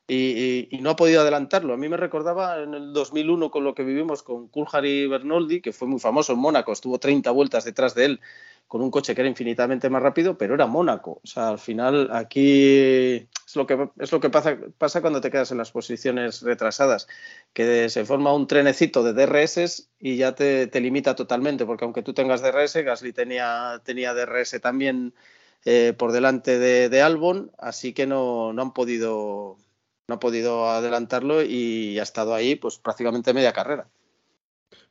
y, 0.07 0.67
no 0.81 0.91
ha 0.91 0.95
podido 0.95 1.21
adelantarlo. 1.21 1.73
A 1.73 1.77
mí 1.77 1.87
me 1.87 1.97
recordaba 1.97 2.61
en 2.61 2.73
el 2.73 2.93
2001 2.93 3.51
con 3.51 3.63
lo 3.63 3.73
que 3.73 3.83
vivimos 3.83 4.23
con 4.23 4.47
Coulthard 4.49 4.85
y 4.85 5.07
Bernoldi, 5.07 5.61
que 5.61 5.71
fue 5.71 5.87
muy 5.87 5.99
famoso 5.99 6.33
en 6.33 6.39
Mónaco, 6.39 6.73
estuvo 6.73 6.99
30 6.99 7.31
vueltas 7.31 7.63
detrás 7.63 7.95
de 7.95 8.05
él 8.05 8.19
con 8.71 8.81
un 8.81 8.89
coche 8.89 9.13
que 9.13 9.19
era 9.19 9.29
infinitamente 9.29 9.89
más 9.89 10.01
rápido, 10.01 10.37
pero 10.37 10.53
era 10.53 10.65
Mónaco. 10.65 11.19
O 11.21 11.27
sea, 11.27 11.49
al 11.49 11.59
final 11.59 12.09
aquí 12.13 13.27
es 13.45 13.55
lo 13.55 13.67
que, 13.67 13.89
es 13.99 14.13
lo 14.13 14.21
que 14.21 14.29
pasa, 14.29 14.57
pasa 14.77 15.01
cuando 15.01 15.19
te 15.19 15.29
quedas 15.29 15.51
en 15.51 15.57
las 15.57 15.71
posiciones 15.71 16.41
retrasadas, 16.41 17.09
que 17.51 17.89
se 17.89 18.05
forma 18.05 18.33
un 18.33 18.47
trenecito 18.47 19.03
de 19.03 19.11
DRS 19.11 19.89
y 19.99 20.15
ya 20.15 20.35
te, 20.35 20.69
limita 20.79 21.17
totalmente, 21.17 21.65
porque 21.65 21.83
aunque 21.83 22.01
tú 22.01 22.13
tengas 22.13 22.41
DRS, 22.41 22.77
Gasly 22.85 23.11
tenía, 23.11 23.81
tenía 23.83 24.13
DRS 24.13 24.61
también 24.61 25.13
eh, 25.65 25.93
por 25.97 26.13
delante 26.13 26.57
de, 26.57 26.87
de 26.87 27.01
Albon, 27.01 27.51
así 27.57 27.91
que 27.91 28.07
no, 28.07 28.53
no 28.53 28.61
han 28.61 28.71
podido 28.71 29.57
no 30.11 30.15
ha 30.15 30.19
podido 30.19 30.69
adelantarlo 30.69 31.41
y 31.41 31.97
ha 31.97 32.03
estado 32.03 32.35
ahí 32.35 32.55
pues 32.55 32.77
prácticamente 32.77 33.33
media 33.33 33.53
carrera. 33.53 33.87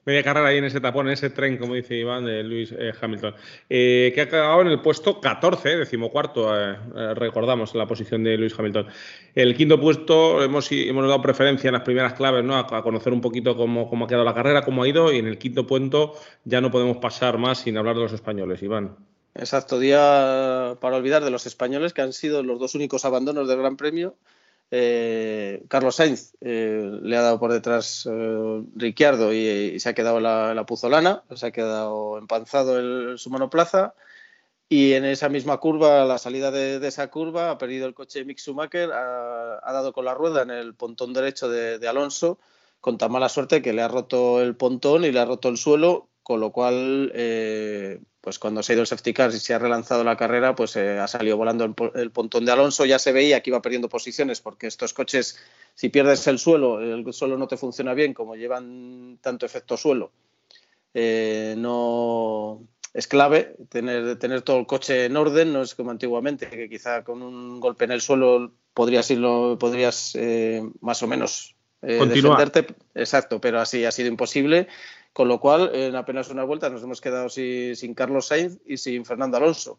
media 0.07 0.23
carrera 0.23 0.49
ahí 0.49 0.57
en 0.57 0.65
ese 0.65 0.81
tapón, 0.81 1.09
en 1.09 1.13
ese 1.13 1.29
tren, 1.29 1.59
como 1.59 1.75
dice 1.75 1.95
Iván, 1.95 2.25
de 2.25 2.43
Luis 2.43 2.73
eh, 2.73 2.91
Hamilton, 2.99 3.35
eh, 3.69 4.13
que 4.15 4.23
ha 4.23 4.25
acabado 4.25 4.63
en 4.63 4.69
el 4.69 4.81
puesto 4.81 5.21
14, 5.21 5.77
decimocuarto, 5.77 6.59
eh, 6.59 6.75
recordamos 7.17 7.75
la 7.75 7.87
posición 7.87 8.25
de 8.25 8.39
Luis 8.39 8.59
Hamilton. 8.59 8.87
El 9.35 9.55
quinto 9.55 9.79
puesto 9.79 10.43
hemos, 10.43 10.73
hemos 10.73 11.07
dado 11.07 11.21
preferencia 11.21 11.69
en 11.69 11.75
las 11.75 11.83
primeras 11.83 12.15
claves, 12.15 12.43
¿no? 12.43 12.57
A, 12.57 12.83
conocer 12.83 13.13
un 13.13 13.21
poquito 13.21 13.55
cómo, 13.55 13.91
cómo, 13.91 14.07
ha 14.07 14.09
quedado 14.09 14.25
la 14.25 14.33
carrera, 14.33 14.63
cómo 14.63 14.85
ha 14.85 14.89
ido, 14.89 15.13
y 15.13 15.19
en 15.19 15.27
el 15.27 15.37
quinto 15.37 15.67
punto 15.67 16.15
ya 16.45 16.63
no 16.63 16.71
podemos 16.71 16.97
pasar 16.97 17.37
más 17.37 17.59
sin 17.59 17.77
hablar 17.77 17.97
de 17.97 18.01
los 18.01 18.15
españoles, 18.15 18.63
Iván. 18.63 18.97
Exacto, 19.35 19.79
día 19.79 20.79
para 20.81 20.97
olvidar 20.97 21.23
de 21.23 21.31
los 21.31 21.45
españoles, 21.45 21.93
que 21.93 22.01
han 22.01 22.15
sido 22.15 22.43
los 22.43 22.59
dos 22.59 22.75
únicos 22.75 23.05
abandonos 23.05 23.47
del 23.47 23.59
Gran 23.59 23.77
Premio 23.77 24.17
eh, 24.71 25.65
Carlos 25.69 25.97
Sainz 25.97 26.35
eh, 26.41 26.99
le 27.03 27.17
ha 27.17 27.23
dado 27.23 27.41
por 27.41 27.53
detrás 27.53 28.09
eh, 28.11 28.63
Ricciardo 28.77 29.33
y, 29.33 29.81
se 29.81 29.89
ha 29.89 29.95
quedado 29.95 30.21
la, 30.21 30.55
la, 30.55 30.65
puzolana, 30.65 31.25
se 31.35 31.47
ha 31.47 31.51
quedado 31.51 32.19
empanzado 32.19 32.79
el, 32.79 33.19
su 33.19 33.31
monoplaza. 33.31 33.95
Y 34.69 34.93
en 34.93 35.05
esa 35.05 35.29
misma 35.29 35.59
curva, 35.59 36.05
la 36.05 36.19
salida 36.19 36.53
de, 36.53 36.87
esa 36.87 37.11
curva, 37.11 37.51
ha 37.51 37.59
perdido 37.59 37.89
el 37.89 37.95
coche 37.95 38.25
Mick 38.25 38.39
Schumacher, 38.39 38.93
ha, 38.93 39.73
dado 39.73 39.93
con 39.93 40.05
la 40.05 40.15
rueda 40.15 40.43
en 40.43 40.51
el 40.51 40.75
pontón 40.77 41.13
derecho 41.13 41.49
de, 41.49 41.89
Alonso 41.89 42.39
con 42.81 42.97
tan 42.97 43.11
mala 43.11 43.29
suerte 43.29 43.63
que 43.63 43.73
le 43.73 43.83
ha 43.83 43.89
roto 43.89 44.41
el 44.41 44.55
pontón 44.57 45.05
y 45.05 45.11
le 45.11 45.19
ha 45.19 45.25
roto 45.25 45.49
el 45.49 45.59
suelo, 45.59 46.09
con 46.31 46.41
lo 46.41 46.53
cual 46.53 47.13
pues 48.21 48.39
cuando 48.39 48.63
se 48.63 48.73
ha 48.73 48.75
ido 48.75 48.83
el 48.83 48.87
safety 48.87 49.15
car 49.15 49.31
y 49.31 49.39
se 49.39 49.55
ha 49.55 49.59
relanzado 49.59 50.05
la 50.05 50.17
carrera, 50.17 50.55
pues 50.55 50.77
eh, 50.77 50.99
ha 50.99 51.09
salido 51.09 51.37
volando 51.37 51.65
el, 51.95 52.11
pontón 52.11 52.45
de 52.45 52.53
Alonso. 52.53 52.85
Ya 52.85 52.99
se 52.99 53.13
veía 53.13 53.43
que 53.43 53.51
iba 53.51 53.63
perdiendo 53.63 53.89
posiciones 53.89 54.41
porque 54.41 54.67
estos 54.67 54.93
coches, 54.93 55.39
si 55.75 55.89
pierdes 55.89 56.27
el 56.27 56.39
suelo, 56.39 56.81
el 56.81 57.11
suelo 57.15 57.39
no 57.39 57.49
te 57.49 57.57
funciona 57.57 57.95
bien, 57.95 58.13
como 58.13 58.37
llevan 58.37 59.19
tanto 59.23 59.47
efecto 59.47 59.77
suelo, 59.77 60.13
eh, 60.93 61.55
no 61.57 62.61
es 62.93 63.07
clave 63.07 63.57
tener, 63.71 64.19
tener 64.19 64.43
todo 64.43 64.59
el 64.59 64.67
coche 64.67 65.07
en 65.07 65.17
orden, 65.17 65.53
no 65.53 65.63
es 65.63 65.75
como 65.75 65.91
antiguamente, 65.91 66.51
que 66.51 66.69
quizá 66.69 67.05
con 67.05 67.23
un 67.23 67.59
golpe 67.59 67.87
en 67.87 67.93
el 67.93 68.03
suelo 68.03 68.53
podrías 68.75 69.11
irlo, 69.11 69.57
podrías 69.59 70.15
eh, 70.15 70.63
más 70.81 71.03
o 71.03 71.07
menos 71.07 71.55
defenderte. 71.81 72.67
Exacto, 72.95 73.41
pero 73.41 73.61
así 73.61 73.87
ha 73.87 73.93
sido 73.93 74.09
imposible 74.09 74.69
con 75.13 75.29
lo 75.29 75.41
cual, 75.41 75.71
en 75.75 75.97
apenas 75.97 76.31
una 76.31 76.45
vuelta 76.45 76.71
nos 76.71 76.83
hemos 76.83 77.01
quedado 77.01 77.29
sin, 77.29 77.95
Carlos 77.95 78.27
Sainz 78.27 78.59
y 78.65 78.77
sin 78.77 79.05
Fernando 79.05 79.37
Alonso. 79.37 79.79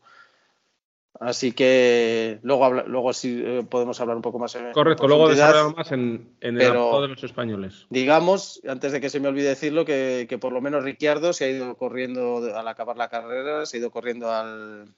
Así 1.19 1.51
que 1.51 2.39
luego, 2.41 2.71
luego 2.71 3.13
sí 3.13 3.41
eh, 3.45 3.65
podemos 3.69 3.99
hablar 4.01 4.15
un 4.15 4.21
poco 4.21 4.39
más. 4.39 4.55
En, 4.55 4.71
Correcto, 4.71 5.07
luego 5.07 5.29
desarrollamos 5.29 5.75
más 5.75 5.91
en, 5.91 6.35
el 6.39 6.57
pero, 6.57 7.01
de 7.01 7.09
los 7.09 7.23
españoles. 7.23 7.85
Digamos, 7.89 8.61
antes 8.67 8.91
de 8.91 8.99
que 8.99 9.09
se 9.09 9.19
me 9.19 9.27
olvide 9.27 9.49
decirlo, 9.49 9.85
que, 9.85 10.37
por 10.41 10.51
lo 10.51 10.61
menos 10.61 10.83
Ricciardo 10.83 11.31
se 11.33 11.45
ha 11.45 11.49
ido 11.49 11.75
corriendo 11.75 12.37
al 12.55 12.67
acabar 12.67 12.97
la 12.97 13.09
carrera, 13.09 13.65
se 13.65 13.77
ha 13.77 13.79
ido 13.81 13.91
corriendo 13.91 14.31
al, 14.31 14.95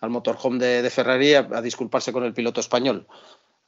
motorhome 0.00 0.64
de, 0.64 0.90
Ferrari 0.90 1.34
a, 1.34 1.42
disculparse 1.60 2.12
con 2.12 2.24
el 2.24 2.32
piloto 2.32 2.60
español. 2.60 3.06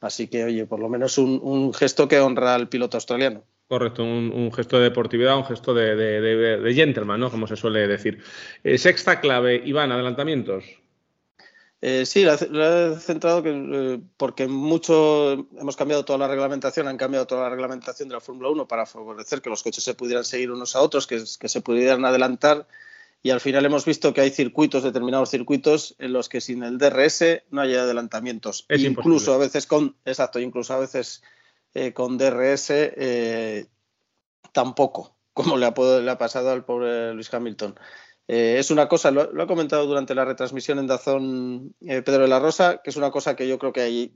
Así 0.01 0.27
que, 0.27 0.45
oye, 0.45 0.65
por 0.65 0.79
lo 0.79 0.89
menos 0.89 1.17
un 1.17 1.73
gesto 1.73 2.07
que 2.07 2.19
honra 2.19 2.55
al 2.55 2.69
piloto 2.69 2.97
australiano. 2.97 3.43
Correcto, 3.69 4.03
un, 4.03 4.51
gesto 4.51 4.77
de 4.77 4.85
deportividad, 4.85 5.37
un 5.37 5.45
gesto 5.45 5.75
de, 5.75 6.73
gentleman, 6.73 7.19
¿no? 7.19 7.29
Como 7.29 7.45
se 7.45 7.55
suele 7.55 7.87
decir. 7.87 8.19
Eh, 8.63 8.79
sexta 8.79 9.19
clave, 9.19 9.61
Iván, 9.63 9.91
adelantamientos. 9.91 10.65
Eh, 11.79 12.03
sí, 12.07 12.23
la, 12.23 12.33
he 12.33 12.99
centrado 12.99 13.43
que, 13.43 13.51
eh, 13.51 13.99
porque 14.17 14.47
mucho 14.47 15.47
hemos 15.55 15.75
cambiado 15.75 16.03
toda 16.03 16.17
la 16.17 16.27
reglamentación, 16.27 16.87
han 16.87 16.97
cambiado 16.97 17.27
toda 17.27 17.43
la 17.43 17.49
reglamentación 17.51 18.09
de 18.09 18.15
la 18.15 18.21
Fórmula 18.21 18.49
1 18.49 18.67
para 18.67 18.87
favorecer 18.87 19.39
que 19.39 19.51
los 19.51 19.61
coches 19.61 19.83
se 19.83 19.93
pudieran 19.93 20.25
seguir 20.25 20.49
unos 20.49 20.75
a 20.75 20.81
otros, 20.81 21.05
que, 21.05 21.19
se 21.19 21.61
pudieran 21.61 22.03
adelantar 22.05 22.67
y 23.21 23.29
al 23.29 23.39
final 23.39 23.67
hemos 23.67 23.85
visto 23.85 24.15
que 24.15 24.21
hay 24.21 24.31
circuitos, 24.31 24.81
determinados 24.81 25.29
circuitos, 25.29 25.95
en 25.99 26.13
los 26.13 26.27
que 26.27 26.41
sin 26.41 26.63
el 26.63 26.79
DRS 26.79 27.43
no 27.51 27.61
hay 27.61 27.75
adelantamientos. 27.75 28.65
incluso 28.67 29.31
a 29.35 29.37
veces 29.37 29.67
con, 29.67 29.95
exacto, 30.05 30.39
incluso 30.39 30.73
a 30.73 30.79
veces 30.79 31.21
eh, 31.73 31.93
con 31.93 32.17
DRS 32.17 32.69
eh, 32.71 33.67
tampoco, 34.51 35.17
como 35.33 35.57
le 35.57 35.65
ha, 35.65 36.17
pasado 36.17 36.51
al 36.51 36.65
pobre 36.65 37.13
Luis 37.13 37.33
Hamilton. 37.33 37.79
Eh, 38.27 38.57
es 38.59 38.71
una 38.71 38.87
cosa, 38.87 39.11
lo, 39.11 39.21
ha 39.41 39.47
comentado 39.47 39.85
durante 39.85 40.15
la 40.15 40.25
retransmisión 40.25 40.79
en 40.79 40.87
Dazón 40.87 41.75
Pedro 41.79 42.23
de 42.23 42.27
la 42.27 42.39
Rosa, 42.39 42.81
que 42.83 42.89
es 42.89 42.95
una 42.95 43.11
cosa 43.11 43.35
que 43.35 43.47
yo 43.47 43.57
creo 43.57 43.73
que, 43.73 44.11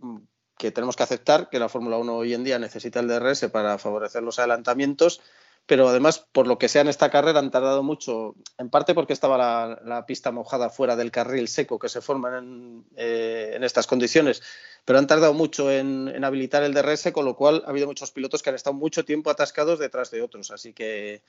tenemos 0.72 0.96
que 0.96 1.04
aceptar, 1.04 1.50
que 1.50 1.60
la 1.60 1.70
Fórmula 1.70 1.98
1 1.98 2.16
hoy 2.16 2.34
en 2.34 2.44
día 2.44 2.60
necesita 2.60 3.00
el 3.00 3.08
DRS 3.08 3.50
para 3.50 3.78
favorecer 3.78 4.24
los 4.24 4.40
adelantamientos 4.40 5.22
pero 5.66 5.88
además, 5.88 6.20
por 6.20 6.46
lo 6.46 6.58
que 6.58 6.68
sea 6.68 6.82
en 6.82 6.90
esta 6.90 7.10
carrera, 7.10 7.40
han 7.40 7.52
tardado 7.52 7.84
mucho, 7.84 8.36
en 8.58 8.70
parte 8.70 8.94
porque 8.94 9.14
estaba 9.14 9.80
la, 9.82 10.06
pista 10.06 10.32
mojada 10.32 10.70
fuera 10.70 10.98
del 10.98 11.12
carril 11.12 11.48
seco 11.48 11.80
que 11.80 11.88
se 11.88 12.02
forma 12.02 12.38
en, 12.38 13.64
estas 13.64 13.88
condiciones, 13.88 14.42
pero 14.86 15.00
han 15.00 15.08
tardado 15.08 15.34
mucho 15.34 15.72
en, 15.72 16.24
habilitar 16.24 16.64
el 16.64 16.74
DRS, 16.74 17.12
con 17.12 17.26
lo 17.26 17.36
cual 17.36 17.64
ha 17.66 17.70
habido 17.70 17.88
muchos 17.88 18.12
pilotos 18.12 18.44
que 18.44 18.50
han 18.50 18.56
estado 18.56 18.76
mucho 18.76 19.06
tiempo 19.06 19.30
atascados 19.30 19.80
detrás 19.80 20.12
de 20.12 20.22
otros. 20.22 20.52
Así 20.52 20.74
que, 20.74 21.22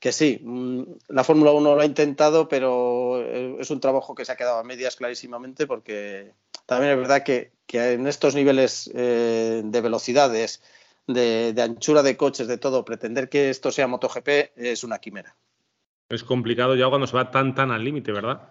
que 0.00 0.12
sí, 0.12 0.40
mm, 0.42 0.82
la 1.08 1.24
Fórmula 1.24 1.52
1 1.52 1.74
lo 1.74 1.80
ha 1.80 1.86
intentado, 1.86 2.48
pero 2.48 3.20
eh, 3.22 3.56
es 3.60 3.70
un 3.70 3.80
trabajo 3.80 4.14
que 4.14 4.24
se 4.24 4.32
ha 4.32 4.36
quedado 4.36 4.58
a 4.58 4.64
medias 4.64 4.96
clarísimamente, 4.96 5.66
porque 5.66 6.32
también 6.66 6.92
es 6.92 6.98
verdad 6.98 7.22
que, 7.22 7.52
en 7.72 8.06
estos 8.06 8.34
niveles 8.34 8.90
eh, 8.94 9.62
de 9.64 9.80
velocidades, 9.80 10.62
de, 11.06 11.54
anchura 11.62 12.02
de 12.02 12.16
coches, 12.16 12.48
de 12.48 12.58
todo, 12.58 12.84
pretender 12.84 13.28
que 13.28 13.50
esto 13.50 13.70
sea 13.70 13.86
MotoGP 13.86 14.56
es 14.56 14.84
una 14.84 14.98
quimera. 14.98 15.36
Es 16.08 16.24
complicado 16.24 16.74
ya 16.74 16.88
cuando 16.88 17.06
se 17.06 17.16
va 17.16 17.30
tan, 17.30 17.54
tan 17.54 17.70
al 17.70 17.84
límite, 17.84 18.12
¿verdad? 18.12 18.50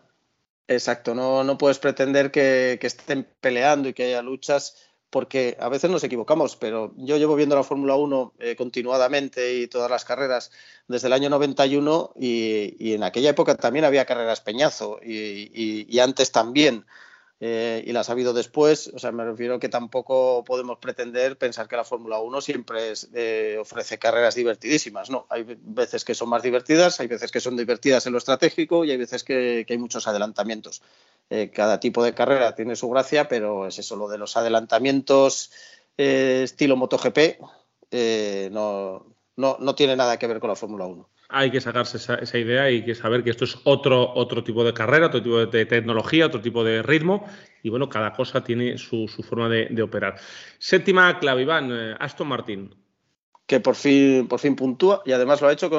Exacto, 0.67 1.15
no, 1.15 1.43
no 1.45 1.57
puedes 1.57 1.79
pretender 1.79 2.29
que, 2.31 2.77
estén 2.81 3.27
peleando 3.39 3.87
y 3.89 3.93
que 3.93 4.03
haya 4.03 4.21
luchas, 4.21 4.75
porque 5.09 5.55
a 5.61 5.69
veces 5.69 5.89
nos 5.89 6.03
equivocamos, 6.03 6.57
pero 6.57 6.93
yo 6.97 7.15
llevo 7.17 7.35
viendo 7.35 7.55
la 7.55 7.63
Fórmula 7.63 7.95
1 7.95 8.33
eh, 8.39 8.55
continuadamente 8.57 9.55
y 9.55 9.67
todas 9.67 9.89
las 9.89 10.03
carreras 10.03 10.51
desde 10.87 11.07
el 11.07 11.13
año 11.13 11.29
91 11.29 12.11
y, 12.17 12.75
y 12.79 12.93
en 12.93 13.03
aquella 13.03 13.29
época 13.29 13.55
también 13.55 13.85
había 13.85 14.05
carreras 14.05 14.41
peñazo 14.41 14.99
y 15.01 15.99
antes 15.99 16.31
también. 16.33 16.85
Eh, 17.39 17.83
y 17.85 17.91
las 17.91 18.09
ha 18.09 18.13
habido 18.13 18.33
después. 18.33 18.91
O 18.93 18.99
sea, 18.99 19.11
me 19.11 19.23
refiero 19.23 19.59
que 19.59 19.69
tampoco 19.69 20.43
podemos 20.43 20.79
pretender 20.79 21.37
pensar 21.37 21.67
que 21.67 21.75
la 21.75 21.83
Fórmula 21.83 22.19
1 22.19 22.41
siempre 22.41 22.93
eh, 23.13 23.57
ofrece 23.59 23.99
carreras 23.99 24.35
divertidísimas. 24.35 25.09
No, 25.09 25.27
hay 25.29 25.43
veces 25.43 26.03
que 26.03 26.15
son 26.15 26.29
más 26.29 26.41
divertidas, 26.41 26.99
hay 26.99 27.07
veces 27.07 27.31
que 27.31 27.39
son 27.39 27.55
divertidas 27.55 28.05
en 28.07 28.13
lo 28.13 28.17
estratégico 28.17 28.85
y 28.85 28.91
hay 28.91 28.97
veces 28.97 29.23
que, 29.23 29.65
hay 29.67 29.77
muchos 29.77 30.07
adelantamientos. 30.07 30.81
Eh, 31.29 31.51
cada 31.53 31.79
tipo 31.79 32.03
de 32.03 32.13
carrera 32.13 32.55
tiene 32.55 32.75
su 32.75 32.89
gracia, 32.89 33.27
pero 33.27 33.67
es 33.67 33.77
eso, 33.79 33.95
lo 33.95 34.07
de 34.07 34.17
los 34.17 34.37
adelantamientos 34.37 35.51
estilo 35.97 36.75
MotoGP 36.75 37.39
no, 38.51 39.05
no, 39.35 39.57
no 39.59 39.75
tiene 39.75 39.95
nada 39.95 40.19
que 40.19 40.27
ver 40.27 40.39
con 40.39 40.49
la 40.49 40.55
Fórmula 40.55 40.85
1 40.85 41.09
hay 41.29 41.51
que 41.51 41.59
sacarse 41.59 41.97
esa, 41.97 42.37
idea 42.37 42.71
y 42.71 42.83
que 42.83 42.95
saber 42.95 43.23
que 43.23 43.31
esto 43.31 43.43
es 43.43 43.57
otro, 43.63 44.13
otro 44.15 44.43
tipo 44.43 44.63
de 44.63 44.73
carrera, 44.73 45.07
otro 45.07 45.21
tipo 45.21 45.45
de 45.45 45.65
tecnología, 45.65 46.25
otro 46.25 46.41
tipo 46.41 46.63
de 46.63 46.81
ritmo. 46.81 47.25
Y 47.63 47.69
bueno, 47.69 47.89
cada 47.89 48.13
cosa 48.13 48.43
tiene 48.43 48.77
su, 48.77 49.07
forma 49.07 49.49
de, 49.49 49.81
operar. 49.81 50.15
Séptima 50.57 51.19
clave, 51.19 51.41
Iván, 51.41 51.69
eh, 51.71 51.95
Aston 51.99 52.27
Martin. 52.27 52.75
Que 53.45 53.59
por 53.59 53.75
fin, 53.75 54.27
por 54.27 54.39
fin 54.39 54.55
puntúa 54.55 55.01
y 55.05 55.13
además 55.13 55.39
lo 55.41 55.47
ha 55.47 55.53
hecho 55.53 55.69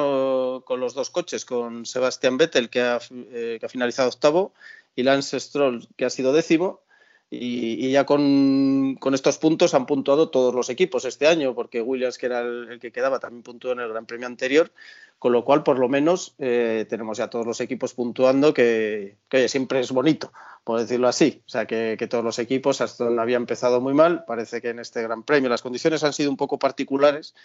con, 0.65 0.79
los 0.79 0.93
dos 0.95 1.09
coches, 1.09 1.45
con 1.45 1.85
Sebastián 1.85 2.37
Vettel, 2.37 2.69
que 2.69 2.81
ha, 2.81 2.99
eh, 3.11 3.57
que 3.59 3.65
ha 3.65 3.69
finalizado 3.69 4.09
octavo, 4.09 4.53
y 4.95 5.03
Lance 5.03 5.39
Stroll, 5.39 5.87
que 5.95 6.05
ha 6.05 6.09
sido 6.09 6.33
décimo. 6.33 6.81
Y, 7.31 7.91
ya 7.91 8.05
con, 8.07 8.97
estos 9.13 9.37
puntos 9.37 9.75
han 9.75 9.85
puntuado 9.85 10.29
todos 10.29 10.53
los 10.53 10.69
equipos 10.69 11.05
este 11.05 11.27
año, 11.27 11.53
porque 11.53 11.79
Williams, 11.79 12.17
que 12.17 12.25
era 12.25 12.39
el, 12.39 12.79
que 12.81 12.91
quedaba, 12.91 13.19
también 13.19 13.43
puntuó 13.43 13.71
en 13.73 13.81
el 13.81 13.89
Gran 13.89 14.07
Premio 14.07 14.25
anterior, 14.25 14.71
con 15.19 15.31
lo 15.33 15.45
cual, 15.45 15.61
por 15.61 15.77
lo 15.77 15.87
menos, 15.89 16.33
eh, 16.39 16.87
tenemos 16.89 17.19
ya 17.19 17.29
todos 17.29 17.45
los 17.45 17.61
equipos 17.61 17.93
puntuando, 17.93 18.51
que, 18.51 19.17
siempre 19.47 19.79
es 19.79 19.91
bonito, 19.91 20.31
por 20.63 20.79
decirlo 20.79 21.07
así. 21.07 21.43
O 21.45 21.49
sea, 21.49 21.67
que, 21.67 22.07
todos 22.09 22.23
los 22.23 22.39
equipos, 22.39 22.81
Aston 22.81 23.19
había 23.19 23.37
empezado 23.37 23.79
muy 23.79 23.93
mal, 23.93 24.25
parece 24.25 24.59
que 24.59 24.69
en 24.69 24.79
este 24.79 25.03
Gran 25.03 25.21
Premio 25.21 25.49
las 25.49 25.61
condiciones 25.61 26.03
han 26.03 26.13
sido 26.13 26.31
un 26.31 26.37
poco 26.37 26.57
particulares 26.57 27.35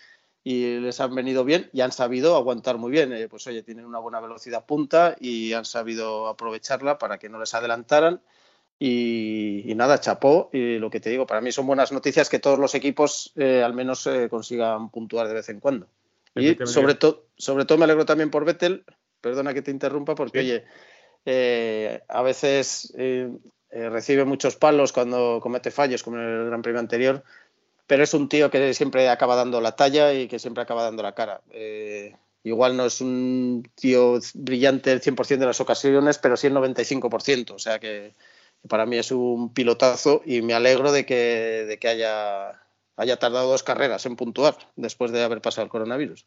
y 0.43 0.79
les 0.79 0.99
han 1.01 1.15
venido 1.15 1.45
bien 1.45 1.69
y 1.75 1.83
han 1.83 1.93
sabido 1.93 2.37
aguantar 2.37 2.79
muy 2.79 2.91
bien. 2.91 3.13
Eh, 3.13 3.29
pues 3.29 3.47
oye, 3.49 3.63
tienen 3.63 3.85
una 3.85 3.99
buena 3.99 4.21
velocidad 4.21 4.65
punta 4.65 5.15
y 5.21 5.53
han 5.53 5.67
sabido 5.67 6.29
aprovecharla 6.29 6.97
para 6.97 7.19
que 7.19 7.29
no 7.29 7.39
les 7.39 7.53
adelantaran 7.53 8.23
y, 8.87 9.75
nada, 9.75 9.99
chapó. 9.99 10.51
Y 10.53 10.79
lo 10.79 10.91
que 10.91 11.01
te 11.01 11.09
digo, 11.09 11.27
para 11.27 11.41
mí 11.41 11.51
son 11.53 11.67
buenas 11.67 11.91
noticias 11.91 12.29
que 12.29 12.39
todos 12.39 12.59
los 12.59 12.75
equipos 12.75 13.33
eh, 13.37 13.63
al 13.63 13.73
menos 13.73 14.07
eh, 14.07 14.29
consigan 14.29 14.91
puntuar 14.91 15.27
de 15.27 15.35
vez 15.35 15.49
en 15.49 15.61
cuando. 15.61 15.87
Y 16.35 16.55
sobre, 16.67 16.95
todo 16.95 17.25
sobre 17.37 17.65
todo 17.65 17.79
me 17.79 17.85
alegro 17.85 18.05
también 18.05 18.31
por 18.31 18.45
Vettel, 18.45 18.85
perdona 19.21 19.55
que 19.55 19.63
te 19.63 19.71
interrumpa, 19.71 20.15
porque 20.15 20.41
oye, 20.41 20.65
eh, 21.25 22.03
a 22.09 22.23
veces 22.23 22.93
recibe 23.71 24.25
muchos 24.25 24.57
palos 24.57 24.93
cuando 24.93 25.39
comete 25.41 25.71
fallos, 25.71 26.03
como 26.03 26.19
en 26.19 26.25
el 26.25 26.47
Gran 26.47 26.61
Premio 26.61 26.81
anterior, 26.81 27.23
pero 27.87 28.03
es 28.03 28.13
un 28.15 28.29
tío 28.29 28.51
que 28.51 28.75
siempre 28.75 29.09
acaba 29.09 29.37
dando 29.37 29.61
la 29.61 29.77
talla 29.77 30.13
y 30.13 30.27
que 30.27 30.41
siempre 30.41 30.63
acaba 30.63 30.83
dando 30.83 31.05
la 31.05 31.15
cara. 31.15 31.41
Igual 32.43 32.77
no 32.77 32.85
es 32.85 33.01
un 33.01 33.67
tío 33.77 34.19
brillante 34.35 34.93
el 34.93 35.01
100% 35.01 35.39
de 35.39 35.47
las 35.47 35.61
ocasiones, 35.61 36.19
pero 36.19 36.37
sí 36.37 36.49
el 36.49 36.55
95%. 36.55 37.53
O 37.53 37.59
sea 37.59 37.79
que 37.79 38.13
para 38.69 38.87
mí 38.87 38.97
es 38.97 39.11
un 39.11 39.53
pilotazo 39.53 40.23
y 40.25 40.43
me 40.43 40.55
alegro 40.55 40.93
de 40.93 41.07
que, 41.07 41.65
de 41.67 41.79
que 41.79 41.89
haya, 41.89 42.61
haya 42.97 43.17
tardado 43.19 43.51
dos 43.51 43.63
carreras 43.63 44.07
en 44.07 44.17
puntuar 44.17 44.57
después 44.77 45.13
de 45.13 45.23
haber 45.23 45.41
pasado 45.41 45.65
el 45.65 45.71
coronavirus. 45.71 46.27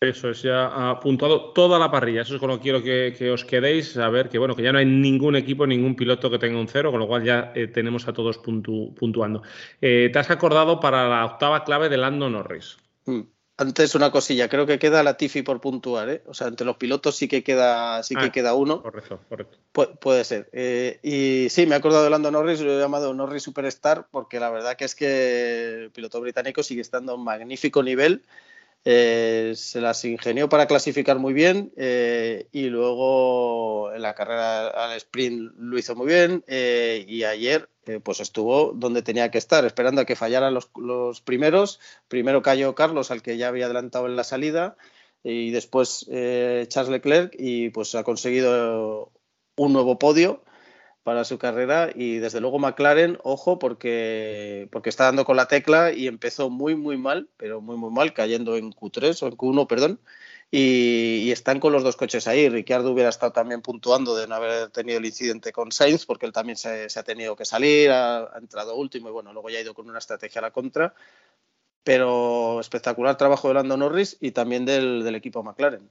Eso 0.00 0.30
es, 0.30 0.40
ya 0.40 0.66
ha 0.66 0.98
puntuado 0.98 1.52
toda 1.52 1.78
la 1.78 1.90
parrilla. 1.90 2.22
Eso 2.22 2.34
es 2.34 2.40
con 2.40 2.48
lo 2.48 2.56
que 2.56 2.62
quiero 2.62 2.82
que, 2.82 3.30
os 3.30 3.44
quedéis. 3.44 3.98
A 3.98 4.08
ver 4.08 4.30
que 4.30 4.38
bueno, 4.38 4.56
que 4.56 4.62
ya 4.62 4.72
no 4.72 4.78
hay 4.78 4.86
ningún 4.86 5.36
equipo, 5.36 5.66
ningún 5.66 5.94
piloto 5.94 6.30
que 6.30 6.38
tenga 6.38 6.58
un 6.58 6.68
cero, 6.68 6.90
con 6.90 7.00
lo 7.00 7.06
cual 7.06 7.22
ya 7.22 7.52
eh, 7.54 7.66
tenemos 7.66 8.08
a 8.08 8.14
todos 8.14 8.38
puntuando. 8.38 9.42
Eh, 9.82 10.08
¿Te 10.10 10.18
has 10.18 10.30
acordado 10.30 10.80
para 10.80 11.06
la 11.06 11.26
octava 11.26 11.64
clave 11.64 11.90
de 11.90 11.98
Lando 11.98 12.30
Norris? 12.30 12.78
Mm. 13.04 13.20
Antes 13.60 13.94
una 13.94 14.10
cosilla, 14.10 14.48
creo 14.48 14.64
que 14.64 14.78
queda 14.78 15.02
la 15.02 15.18
Tifi 15.18 15.42
por 15.42 15.60
puntuar, 15.60 16.08
¿eh? 16.08 16.22
O 16.26 16.32
sea, 16.32 16.48
entre 16.48 16.64
los 16.64 16.78
pilotos 16.78 17.16
sí 17.16 17.28
que 17.28 17.42
queda, 17.42 18.02
sí 18.02 18.14
que 18.14 18.24
ah, 18.24 18.32
queda 18.32 18.54
uno. 18.54 18.82
Correcto, 18.82 19.20
correcto. 19.28 19.58
puede 20.00 20.24
ser. 20.24 20.48
Eh, 20.52 20.98
y 21.02 21.50
sí, 21.50 21.66
me 21.66 21.74
he 21.74 21.78
acordado 21.78 22.04
de 22.04 22.10
Lando 22.10 22.30
Norris, 22.30 22.60
lo 22.60 22.72
he 22.72 22.80
llamado 22.80 23.12
Norris 23.12 23.42
Superstar, 23.42 24.06
porque 24.10 24.40
la 24.40 24.48
verdad 24.48 24.76
que 24.76 24.86
es 24.86 24.94
que 24.94 25.84
el 25.84 25.90
piloto 25.90 26.20
británico 26.22 26.62
sigue 26.62 26.80
estando 26.80 27.12
a 27.12 27.16
un 27.16 27.24
magnífico 27.24 27.82
nivel 27.82 28.22
eh, 28.84 29.52
se 29.56 29.80
las 29.82 30.02
ingenió 30.06 30.48
para 30.48 30.66
clasificar 30.66 31.18
muy 31.18 31.34
bien 31.34 31.70
eh, 31.76 32.46
y 32.50 32.70
luego 32.70 33.92
en 33.92 34.00
la 34.00 34.14
carrera 34.14 34.68
al 34.68 34.96
sprint 34.96 35.52
lo 35.58 35.78
hizo 35.78 35.94
muy 35.94 36.06
bien 36.06 36.42
eh, 36.46 37.04
y 37.06 37.24
ayer 37.24 37.68
pues 37.98 38.20
estuvo 38.20 38.72
donde 38.74 39.02
tenía 39.02 39.30
que 39.30 39.38
estar, 39.38 39.64
esperando 39.64 40.02
a 40.02 40.04
que 40.04 40.14
fallaran 40.14 40.54
los, 40.54 41.20
primeros. 41.22 41.80
Primero 42.06 42.42
cayó 42.42 42.74
Carlos, 42.76 43.10
al 43.10 43.22
que 43.22 43.36
ya 43.36 43.48
había 43.48 43.64
adelantado 43.64 44.06
en 44.06 44.16
la 44.16 44.24
salida, 44.24 44.76
y 45.24 45.50
después 45.50 46.06
Charles 46.68 46.90
Leclerc 46.90 47.34
y 47.38 47.70
pues 47.70 47.94
ha 47.94 48.04
conseguido 48.04 49.12
un 49.56 49.72
nuevo 49.72 49.98
podio 49.98 50.42
para 51.02 51.24
su 51.24 51.38
carrera 51.38 51.90
y 51.94 52.18
desde 52.18 52.40
luego 52.40 52.58
McLaren, 52.58 53.18
ojo, 53.22 53.58
porque, 53.58 54.68
porque 54.70 54.90
está 54.90 55.04
dando 55.04 55.24
con 55.24 55.36
la 55.36 55.48
tecla 55.48 55.92
y 55.92 56.06
empezó 56.06 56.50
muy, 56.50 56.76
muy 56.76 56.98
mal, 56.98 57.28
pero 57.36 57.60
muy, 57.60 57.76
muy 57.76 57.90
mal, 57.90 58.12
cayendo 58.12 58.56
en 58.56 58.72
Q3 58.72 59.22
o 59.22 59.26
en 59.28 59.36
Q1, 59.36 59.66
perdón, 59.66 60.00
y, 60.50 61.30
están 61.30 61.60
con 61.60 61.72
los 61.72 61.84
dos 61.84 61.96
coches 61.96 62.26
ahí. 62.26 62.48
Ricciardo 62.48 62.90
hubiera 62.90 63.08
estado 63.08 63.32
también 63.32 63.62
puntuando 63.62 64.16
de 64.16 64.26
no 64.26 64.34
haber 64.34 64.70
tenido 64.70 64.98
el 64.98 65.06
incidente 65.06 65.52
con 65.52 65.70
Sainz, 65.70 66.06
porque 66.06 66.26
él 66.26 66.32
también 66.32 66.56
se, 66.56 66.86
ha 66.94 67.02
tenido 67.02 67.36
que 67.36 67.44
salir, 67.44 67.90
ha, 67.90 68.30
entrado 68.38 68.74
último 68.74 69.08
y 69.08 69.12
bueno, 69.12 69.32
luego 69.32 69.50
ya 69.50 69.58
ha 69.58 69.62
ido 69.62 69.74
con 69.74 69.88
una 69.88 69.98
estrategia 69.98 70.40
a 70.40 70.42
la 70.42 70.50
contra. 70.50 70.94
Pero 71.84 72.60
espectacular 72.60 73.16
trabajo 73.16 73.48
de 73.48 73.54
Lando 73.54 73.76
Norris 73.76 74.16
y 74.20 74.32
también 74.32 74.64
del, 74.66 75.02
del 75.02 75.14
equipo 75.14 75.42
McLaren. 75.42 75.88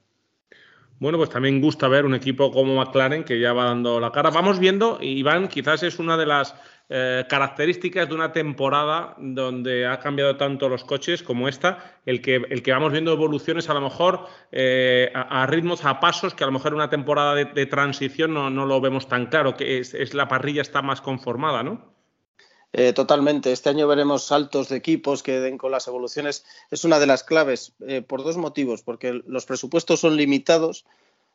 Bueno, 0.99 1.17
pues 1.17 1.29
también 1.29 1.61
gusta 1.61 1.87
ver 1.87 2.05
un 2.05 2.13
equipo 2.13 2.51
como 2.51 2.75
McLaren 2.75 3.23
que 3.23 3.39
ya 3.39 3.53
va 3.53 3.65
dando 3.65 4.01
la 4.01 4.11
cara. 4.11 4.29
Vamos 4.29 4.59
viendo, 4.59 4.99
Iván, 5.01 5.47
quizás 5.47 5.81
es 5.83 5.97
una 5.97 6.17
de 6.17 6.25
las 6.25 6.53
eh, 6.91 7.23
características 7.29 8.09
de 8.09 8.15
una 8.15 8.31
temporada 8.31 9.13
donde 9.19 9.85
ha 9.85 9.99
cambiado 9.99 10.37
tanto 10.37 10.67
los 10.69 10.83
coches 10.83 11.21
como 11.21 11.47
esta, 11.47 11.99
el 12.03 12.19
que, 12.19 12.37
el 12.49 12.63
que 12.63 12.71
vamos 12.71 12.91
viendo 12.91 13.13
evoluciones 13.13 13.69
a 13.69 13.75
lo 13.75 13.81
mejor 13.81 14.25
eh, 14.51 15.11
a, 15.13 15.45
ritmos, 15.45 15.85
a 15.85 15.99
pasos, 15.99 16.33
que 16.33 16.43
a 16.43 16.47
lo 16.47 16.53
mejor 16.53 16.73
una 16.73 16.89
temporada 16.89 17.35
de, 17.35 17.65
transición 17.67 18.33
no, 18.33 18.49
lo 18.49 18.81
vemos 18.81 19.07
tan 19.07 19.27
claro, 19.27 19.55
que 19.55 19.77
es, 19.77 20.15
la 20.15 20.27
parrilla 20.27 20.63
está 20.63 20.81
más 20.81 20.99
conformada, 20.99 21.61
¿no? 21.61 21.93
Eh, 22.73 22.91
totalmente. 22.91 23.51
Este 23.51 23.69
año 23.69 23.87
veremos 23.87 24.23
saltos 24.23 24.69
de 24.69 24.77
equipos 24.77 25.21
que 25.21 25.39
den 25.39 25.59
con 25.59 25.69
las 25.71 25.87
evoluciones. 25.87 26.43
Es 26.71 26.85
una 26.85 26.97
de 26.97 27.05
las 27.05 27.23
claves 27.23 27.73
por 28.07 28.23
dos 28.23 28.37
motivos, 28.37 28.81
porque 28.81 29.21
los 29.27 29.45
presupuestos 29.45 29.99
son 29.99 30.17
limitados 30.17 30.85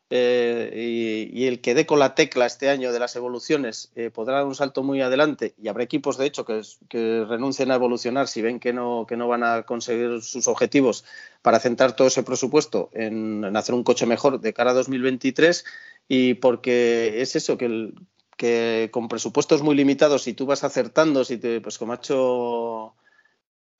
eh, 0.09 1.29
y, 1.33 1.47
el 1.47 1.61
que 1.61 1.73
dé 1.73 1.85
con 1.85 1.99
la 1.99 2.15
tecla 2.15 2.45
este 2.45 2.69
año 2.69 2.91
de 2.93 2.99
las 2.99 3.15
evoluciones 3.15 3.91
podrá 4.13 4.35
dar 4.35 4.45
un 4.45 4.55
salto 4.55 4.83
muy 4.83 5.01
adelante. 5.01 5.55
Y 5.61 5.67
habrá 5.67 5.83
equipos, 5.83 6.17
de 6.17 6.25
hecho, 6.25 6.45
que, 6.45 7.25
renuncien 7.27 7.71
a 7.71 7.75
evolucionar 7.75 8.27
si 8.27 8.41
ven 8.41 8.59
que 8.59 8.73
no, 8.73 9.05
que 9.07 9.17
no 9.17 9.27
van 9.27 9.43
a 9.43 9.63
conseguir 9.63 10.21
sus 10.21 10.47
objetivos 10.47 11.05
para 11.41 11.59
centrar 11.59 11.95
todo 11.95 12.07
ese 12.07 12.23
presupuesto 12.23 12.89
en, 12.93 13.55
hacer 13.55 13.75
un 13.75 13.83
coche 13.83 14.05
mejor 14.05 14.39
de 14.39 14.53
cara 14.53 14.71
a 14.71 14.75
2023 14.75 15.65
y 16.07 16.35
porque 16.35 17.21
es 17.21 17.35
eso, 17.35 17.57
que 17.57 17.93
que 18.37 18.89
con 18.91 19.07
presupuestos 19.07 19.61
muy 19.61 19.75
limitados, 19.75 20.23
si 20.23 20.33
tú 20.33 20.45
vas 20.45 20.63
acertando, 20.63 21.23
si 21.23 21.37
te, 21.37 21.61
pues 21.61 21.77
como 21.77 21.93
ha 21.93 21.97
hecho, 21.97 22.94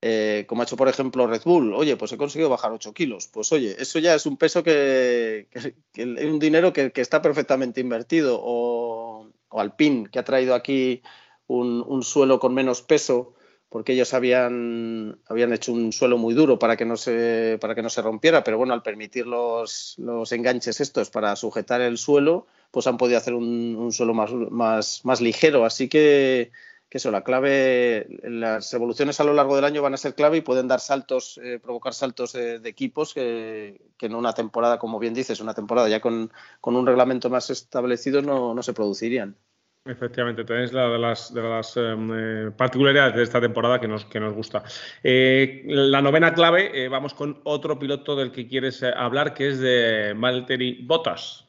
eh, 0.08 0.46
como 0.46 0.62
ha 0.62 0.66
hecho 0.66 0.78
por 0.78 0.88
ejemplo 0.88 1.26
Red 1.26 1.42
Bull, 1.46 1.74
oye, 1.74 1.98
pues 1.98 2.12
he 2.12 2.18
conseguido 2.18 2.48
bajar 2.48 2.72
8 2.72 2.94
kilos, 2.94 3.28
pues 3.28 3.52
oye, 3.52 3.76
eso 3.80 3.98
ya 3.98 4.14
es 4.14 4.28
un 4.28 4.38
peso 4.38 4.62
que, 4.62 5.48
que, 5.94 6.04
un 6.04 6.38
dinero 6.38 6.72
que, 6.74 6.92
está 6.98 7.24
perfectamente 7.24 7.82
invertido, 7.82 8.40
o, 8.40 9.32
o 9.50 9.60
Alpine, 9.60 10.08
que 10.12 10.20
ha 10.20 10.24
traído 10.24 10.54
aquí 10.54 11.02
un, 11.48 11.84
un, 11.88 12.04
suelo 12.04 12.40
con 12.40 12.54
menos 12.54 12.84
peso, 12.84 13.34
porque 13.68 13.94
ellos 13.94 14.14
habían, 14.14 15.20
habían 15.26 15.54
hecho 15.54 15.74
un 15.74 15.92
suelo 15.92 16.20
muy 16.20 16.36
duro 16.36 16.60
para 16.60 16.78
que 16.78 16.86
no 16.86 16.98
se, 16.98 17.58
para 17.60 17.74
que 17.74 17.82
no 17.82 17.90
se 17.90 18.04
rompiera, 18.04 18.44
pero 18.44 18.60
bueno, 18.60 18.76
al 18.76 18.84
permitir 18.84 19.26
los, 19.26 19.96
los 19.98 20.32
enganches 20.32 20.82
estos 20.82 21.10
para 21.10 21.36
sujetar 21.36 21.82
el 21.82 21.98
suelo, 21.98 22.46
pues 22.70 22.86
han 22.86 22.98
podido 22.98 23.18
hacer 23.18 23.34
un, 23.34 23.92
suelo 23.92 24.14
más, 24.14 24.32
más, 24.32 25.04
más, 25.04 25.20
ligero. 25.20 25.66
Así 25.66 25.90
que, 25.90 26.52
eso, 26.96 27.12
la 27.12 27.26
clave, 27.26 28.08
las 28.24 28.74
evoluciones 28.74 29.20
a 29.20 29.26
lo 29.26 29.34
largo 29.34 29.56
del 29.58 29.66
año 29.66 29.82
van 29.82 29.94
a 29.94 29.98
ser 29.98 30.16
clave 30.16 30.38
y 30.38 30.42
pueden 30.42 30.70
dar 30.70 30.80
saltos, 30.80 31.38
eh, 31.44 31.60
provocar 31.62 31.94
saltos 31.94 32.32
de, 32.32 32.56
equipos 32.64 33.14
que, 33.14 33.82
que, 33.98 34.06
en 34.06 34.16
una 34.16 34.32
temporada, 34.32 34.80
como 34.80 34.98
bien 34.98 35.14
dices, 35.14 35.42
una 35.42 35.54
temporada 35.54 35.90
ya 35.90 36.00
con, 36.00 36.32
con 36.62 36.78
un 36.78 36.88
reglamento 36.88 37.30
más 37.30 37.50
establecido 37.50 38.22
no, 38.22 38.54
no 38.54 38.64
se 38.64 38.72
producirían. 38.72 39.36
Efectivamente, 39.84 40.46
tenéis 40.46 40.72
la 40.72 40.88
de 40.88 40.98
las, 40.98 41.34
de 41.34 41.42
las 41.44 41.76
em, 41.76 42.10
eh, 42.14 42.52
particularidades 42.52 43.16
de 43.16 43.24
esta 43.24 43.42
temporada 43.42 43.80
que 43.80 43.90
nos, 43.90 44.06
que 44.06 44.22
nos 44.22 44.34
gusta. 44.34 44.64
Eh, 45.04 45.64
la 45.68 46.02
novena 46.02 46.34
clave, 46.34 46.88
vamos 46.88 47.14
con 47.14 47.42
otro 47.44 47.78
piloto 47.78 48.16
del 48.16 48.32
que 48.32 48.48
quieres 48.48 48.82
hablar, 48.84 49.34
que 49.34 49.50
es 49.50 49.60
de 49.60 50.14
Valtteri 50.18 50.82
Bottas. 50.86 51.45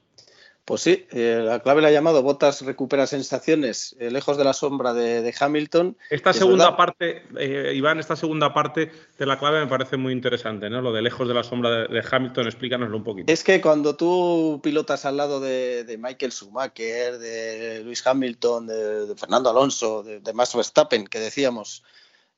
Pues 0.66 0.82
sí, 0.82 1.06
eh, 1.12 1.42
la 1.44 1.60
clave 1.60 1.80
la 1.80 1.88
ha 1.88 1.90
llamado 1.92 2.24
Botas 2.24 2.62
recupera 2.62 3.06
sensaciones 3.06 3.94
eh, 4.00 4.10
lejos 4.10 4.36
de 4.36 4.42
la 4.42 4.52
sombra 4.52 4.92
de, 4.92 5.32
Hamilton. 5.38 5.96
Esta 6.10 6.32
segunda 6.32 6.76
parte, 6.76 7.22
eh, 7.38 7.72
Iván, 7.72 8.00
esta 8.00 8.16
segunda 8.16 8.52
parte 8.52 8.90
de 9.16 9.26
la 9.26 9.38
clave 9.38 9.60
me 9.60 9.68
parece 9.68 9.96
muy 9.96 10.12
interesante, 10.12 10.68
¿no? 10.68 10.82
Lo 10.82 10.92
de 10.92 11.02
lejos 11.02 11.28
de 11.28 11.34
la 11.34 11.44
sombra 11.44 11.86
de, 11.86 12.04
Hamilton, 12.10 12.46
explícanoslo 12.46 12.96
un 12.96 13.04
poquito. 13.04 13.32
Es 13.32 13.44
que 13.44 13.60
cuando 13.60 13.94
tú 13.94 14.58
pilotas 14.60 15.04
al 15.04 15.18
lado 15.18 15.38
de, 15.38 15.96
Michael 16.00 16.32
Schumacher, 16.32 17.16
de 17.20 17.84
Luis 17.84 18.04
Hamilton, 18.04 18.66
de, 18.66 19.14
Fernando 19.16 19.48
Alonso, 19.50 20.02
de, 20.02 20.18
de 20.18 20.32
Max 20.32 20.56
Verstappen, 20.56 21.06
que 21.06 21.20
decíamos, 21.20 21.84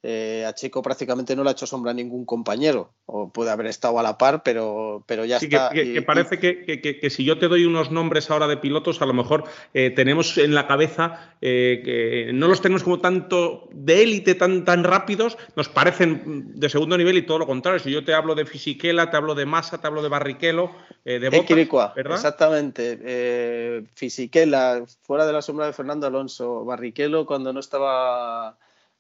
eh, 0.01 0.45
a 0.47 0.55
Checo 0.55 0.81
prácticamente 0.81 1.35
no 1.35 1.43
le 1.43 1.51
ha 1.51 1.53
hecho 1.53 1.67
sombra 1.67 1.91
a 1.91 1.95
ningún 1.95 2.25
compañero, 2.25 2.93
o 3.07 3.33
puede 3.33 3.51
haber 3.51 3.67
estado 3.67 3.99
a 3.99 4.03
la 4.05 4.17
par, 4.17 4.45
pero, 4.45 5.03
pero 5.07 5.25
ya 5.25 5.39
está. 5.39 5.71
Que, 5.71 6.03
parece 6.03 6.39
que, 6.39 7.11
si 7.11 7.25
yo 7.25 7.39
te 7.39 7.49
doy 7.49 7.65
unos 7.65 7.91
nombres 7.91 8.31
ahora 8.31 8.47
de 8.47 8.59
pilotos, 8.59 9.03
a 9.03 9.07
lo 9.07 9.13
mejor 9.13 9.45
eh, 9.75 9.91
tenemos 9.91 10.39
en 10.39 10.55
la 10.55 10.69
cabeza 10.69 11.35
eh, 11.41 11.83
que 11.85 12.33
no 12.33 12.47
los 12.47 12.61
tenemos 12.61 12.85
como 12.85 13.01
tanto 13.01 13.69
de 13.73 14.05
élite, 14.05 14.37
tan, 14.37 14.65
tan 14.65 14.85
rápidos, 14.85 15.37
nos 15.57 15.69
parecen 15.69 16.53
de 16.55 16.69
segundo 16.69 16.97
nivel 16.97 17.19
y 17.19 17.23
todo 17.23 17.41
lo 17.41 17.47
contrario. 17.49 17.81
Si 17.81 17.91
yo 17.91 18.05
te 18.05 18.15
hablo 18.15 18.37
de 18.37 18.47
Fisichella, 18.47 19.11
te 19.11 19.17
hablo 19.17 19.35
de 19.35 19.47
Massa, 19.47 19.81
te 19.81 19.89
hablo 19.89 20.01
de 20.01 20.09
Barrichello, 20.09 20.71
de 21.05 21.29
Bottas, 21.29 21.95
¿verdad? 21.97 22.15
Exactamente. 22.15 23.85
Fisichella, 23.95 24.85
fuera 25.03 25.27
de 25.27 25.33
la 25.33 25.43
sombra 25.43 25.67
de 25.67 25.73
Fernando 25.73 26.07
Alonso, 26.07 26.65
Barrichello 26.65 27.27
cuando 27.27 27.53
no 27.53 27.59
estaba 27.59 28.57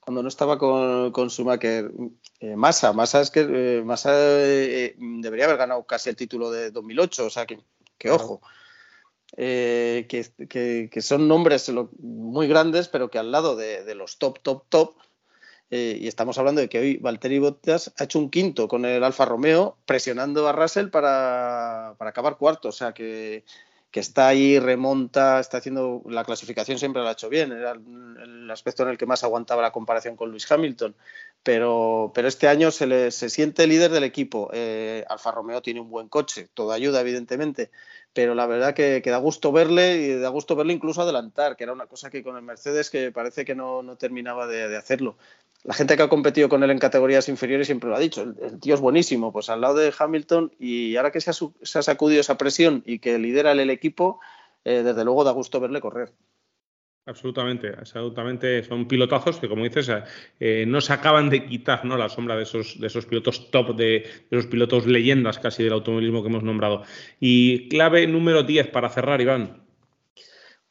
cuando 0.09 0.23
no 0.23 0.31
estaba 0.31 0.57
con, 0.57 1.13
con 1.13 1.29
Schumacher. 1.29 1.93
Eh, 2.41 2.57
Massa, 2.57 2.95
Massa 2.95 3.21
es 3.21 3.31
que 3.31 3.41
eh, 3.41 3.83
Massa 3.85 4.11
eh, 4.15 4.97
debería 4.97 5.45
haber 5.45 5.59
ganado 5.59 5.85
casi 5.85 6.09
el 6.09 6.17
título 6.17 6.51
de 6.51 6.71
2008, 6.71 7.27
o 7.27 7.29
sea 7.29 7.45
que, 7.45 7.59
que 7.99 8.11
ojo. 8.11 8.41
Que, 9.37 10.07
que, 10.91 11.03
son 11.03 11.29
nombres 11.29 11.71
muy 11.99 12.49
grandes, 12.49 12.89
pero 12.89 13.11
que 13.11 13.19
al 13.19 13.31
lado 13.31 13.55
de, 13.55 13.95
los 13.95 14.17
top, 14.17 14.39
top, 14.41 14.65
top, 14.71 14.95
y 15.69 16.09
estamos 16.09 16.39
hablando 16.39 16.63
de 16.63 16.71
que 16.71 16.79
hoy 16.79 16.97
Valtteri 16.97 17.39
Bottas 17.39 17.93
ha 17.99 18.05
hecho 18.05 18.19
un 18.19 18.31
quinto 18.31 18.67
con 18.67 18.87
el 18.87 19.05
Alfa 19.05 19.27
Romeo, 19.27 19.77
presionando 19.85 20.49
a 20.49 20.53
Russell 20.53 20.89
para, 20.89 21.97
para 21.99 22.13
acabar 22.13 22.39
cuarto, 22.39 22.71
o 22.71 22.73
sea 22.73 22.95
que 22.95 23.45
que 23.91 24.01
está 24.01 24.29
ahí, 24.29 24.59
remonta, 24.59 25.41
está 25.41 25.59
haciendo 25.59 26.03
la 26.07 26.25
clasificación, 26.25 26.79
siempre 26.79 27.03
lo 27.03 27.09
ha 27.09 27.13
hecho 27.13 27.31
bien, 27.31 27.53
era 27.53 27.73
el 27.73 28.51
aspecto 28.51 28.83
en 28.83 28.91
el 28.91 28.99
que 28.99 29.07
más 29.07 29.25
aguantaba 29.25 29.63
la 29.63 29.73
comparación 29.73 30.15
con 30.15 30.31
Luis 30.31 30.51
Hamilton, 30.51 30.95
pero, 31.43 32.13
pero 32.15 32.29
este 32.29 32.49
año 32.49 32.71
se, 32.71 32.87
le, 32.87 33.11
se 33.11 33.31
siente 33.31 33.67
líder 33.67 33.91
del 33.91 34.05
equipo. 34.05 34.51
Eh, 34.53 35.05
Alfa 35.09 35.31
Romeo 35.31 35.63
tiene 35.63 35.81
un 35.81 35.89
buen 35.89 36.09
coche, 36.09 36.49
todo 36.53 36.73
ayuda 36.73 37.01
evidentemente, 37.01 37.71
pero 38.13 38.35
la 38.35 38.47
verdad 38.47 38.75
que, 38.75 39.01
da 39.01 39.19
gusto 39.19 39.53
verle 39.53 39.97
y 39.99 40.19
da 40.19 40.29
gusto 40.29 40.57
verle 40.57 40.73
incluso 40.75 41.03
adelantar, 41.03 41.57
que 41.57 41.65
era 41.65 41.73
una 41.73 41.87
cosa 41.87 42.11
que 42.11 42.23
con 42.23 42.37
el 42.37 42.43
Mercedes 42.43 42.91
que 42.91 43.13
parece 43.13 43.45
que 43.45 43.55
no, 43.55 43.83
no 43.83 43.97
terminaba 43.97 44.47
de, 44.47 44.77
hacerlo. 44.77 45.17
La 45.65 45.75
gente 45.75 45.97
que 45.97 46.03
ha 46.03 46.09
competido 46.09 46.49
con 46.49 46.63
él 46.63 46.71
en 46.71 46.79
categorías 46.79 47.29
inferiores 47.29 47.67
siempre 47.67 47.91
lo 47.91 47.97
ha 47.97 48.01
dicho, 48.01 48.23
el, 48.23 48.61
tío 48.61 48.75
es 48.75 48.81
buenísimo, 48.81 49.33
pues 49.33 49.51
al 49.51 49.61
lado 49.61 49.77
de 49.77 49.93
Hamilton 49.97 50.53
y 50.59 50.97
ahora 50.97 51.11
que 51.11 51.21
se 51.21 51.31
ha, 51.31 51.83
sacudido 51.83 52.21
esa 52.21 52.39
presión 52.39 52.83
y 52.87 53.01
que 53.01 53.19
lidera 53.19 53.53
el, 53.53 53.71
equipo, 53.71 54.21
eh, 54.65 54.83
desde 54.83 55.05
luego 55.05 55.25
da 55.25 55.33
gusto 55.33 55.61
verle 55.61 55.81
correr. 55.81 56.13
Absolutamente, 57.07 57.69
absolutamente. 57.69 58.63
Son 58.65 58.87
pilotazos 58.87 59.39
que, 59.39 59.49
como 59.49 59.65
dices, 59.65 59.91
eh, 60.41 60.67
no 60.69 60.83
se 60.83 60.93
acaban 60.93 61.31
de 61.31 61.47
quitar 61.47 61.83
¿no? 61.87 61.97
la 61.97 62.11
sombra 62.11 62.37
de 62.37 62.43
esos, 62.43 62.79
de 62.79 62.87
esos 62.87 63.07
pilotos 63.07 63.51
top, 63.51 63.75
de, 63.75 64.07
esos 64.31 64.47
pilotos 64.47 64.87
leyendas 64.87 65.39
casi 65.39 65.65
del 65.65 65.73
automovilismo 65.73 66.23
que 66.23 66.29
hemos 66.29 66.43
nombrado. 66.43 66.83
Y 67.19 67.71
clave 67.71 68.07
número 68.07 68.43
10 68.43 68.69
para 68.69 68.91
cerrar, 68.91 69.23
Iván. 69.23 69.68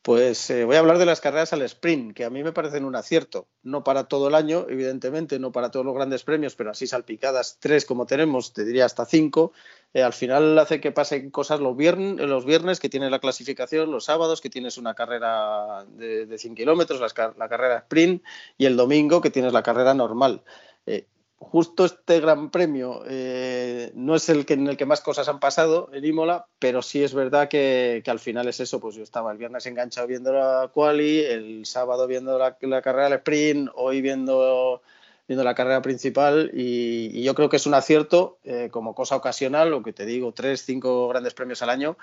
Pues 0.07 0.49
eh, 0.51 0.63
voy 0.63 0.77
a 0.77 0.79
hablar 0.79 0.99
de 0.99 1.05
las 1.05 1.19
carreras 1.19 1.51
al 1.51 1.63
sprint, 1.63 2.15
que 2.15 2.23
a 2.23 2.29
mí 2.29 2.41
me 2.41 2.53
parecen 2.53 2.85
un 2.85 2.95
acierto. 2.95 3.49
No 3.61 3.83
para 3.83 4.05
todo 4.05 4.29
el 4.29 4.35
año, 4.35 4.65
evidentemente, 4.69 5.37
no 5.37 5.51
para 5.51 5.69
todos 5.69 5.85
los 5.85 5.93
grandes 5.93 6.23
premios, 6.23 6.55
pero 6.55 6.71
así 6.71 6.87
salpicadas 6.87 7.57
tres 7.59 7.85
como 7.85 8.05
tenemos, 8.05 8.53
te 8.53 8.63
diría 8.63 8.85
hasta 8.85 9.05
cinco. 9.05 9.51
Eh, 9.93 10.01
al 10.01 10.13
final 10.13 10.57
hace 10.59 10.79
que 10.79 10.93
pasen 10.93 11.29
cosas 11.29 11.59
los 11.59 11.75
viernes, 11.75 12.25
los 12.25 12.45
viernes, 12.45 12.79
que 12.79 12.87
tienes 12.87 13.11
la 13.11 13.19
clasificación, 13.19 13.91
los 13.91 14.05
sábados, 14.05 14.39
que 14.39 14.49
tienes 14.49 14.77
una 14.77 14.93
carrera 14.93 15.83
de, 15.89 16.25
de 16.25 16.37
100 16.37 16.55
kilómetros, 16.55 17.01
la, 17.01 17.49
carrera 17.49 17.79
sprint, 17.79 18.23
y 18.57 18.65
el 18.65 18.77
domingo, 18.77 19.19
que 19.19 19.29
tienes 19.29 19.51
la 19.51 19.61
carrera 19.61 19.93
normal. 19.93 20.41
Eh, 20.85 21.05
justo 21.39 21.85
este 21.85 22.19
gran 22.19 22.49
premio 22.49 23.03
eh, 23.07 23.91
no 23.95 24.15
es 24.15 24.27
el 24.29 24.45
que 24.45 24.53
en 24.53 24.67
el 24.67 24.77
que 24.77 24.85
más 24.85 25.01
cosas 25.01 25.27
han 25.27 25.39
pasado 25.39 25.89
en 25.93 26.03
Imola, 26.03 26.47
pero 26.59 26.81
sí 26.81 27.03
es 27.03 27.13
verdad 27.13 27.47
que, 27.47 28.03
al 28.07 28.19
final 28.19 28.47
es 28.47 28.59
eso. 28.59 28.79
Pues 28.79 28.95
yo 28.95 29.03
estaba 29.03 29.31
el 29.31 29.37
viernes 29.37 29.65
enganchado 29.65 30.07
viendo 30.07 30.33
la 30.33 30.69
quali, 30.73 31.21
el 31.21 31.65
sábado 31.65 32.07
viendo 32.07 32.37
la, 32.37 32.81
carrera 32.81 33.09
del 33.09 33.19
sprint, 33.19 33.69
hoy 33.75 34.01
viendo, 34.01 34.81
viendo 35.27 35.43
la 35.43 35.55
carrera 35.55 35.81
principal 35.81 36.51
y, 36.53 37.21
yo 37.23 37.35
creo 37.35 37.49
que 37.49 37.57
es 37.57 37.67
un 37.67 37.75
acierto 37.75 38.39
eh, 38.43 38.69
como 38.71 38.95
cosa 38.95 39.15
ocasional, 39.15 39.69
lo 39.69 39.83
que 39.83 39.93
te 39.93 40.05
digo, 40.05 40.31
tres, 40.33 40.63
cinco 40.65 41.07
grandes 41.07 41.33
premios 41.33 41.61
al 41.61 41.69
año, 41.69 41.97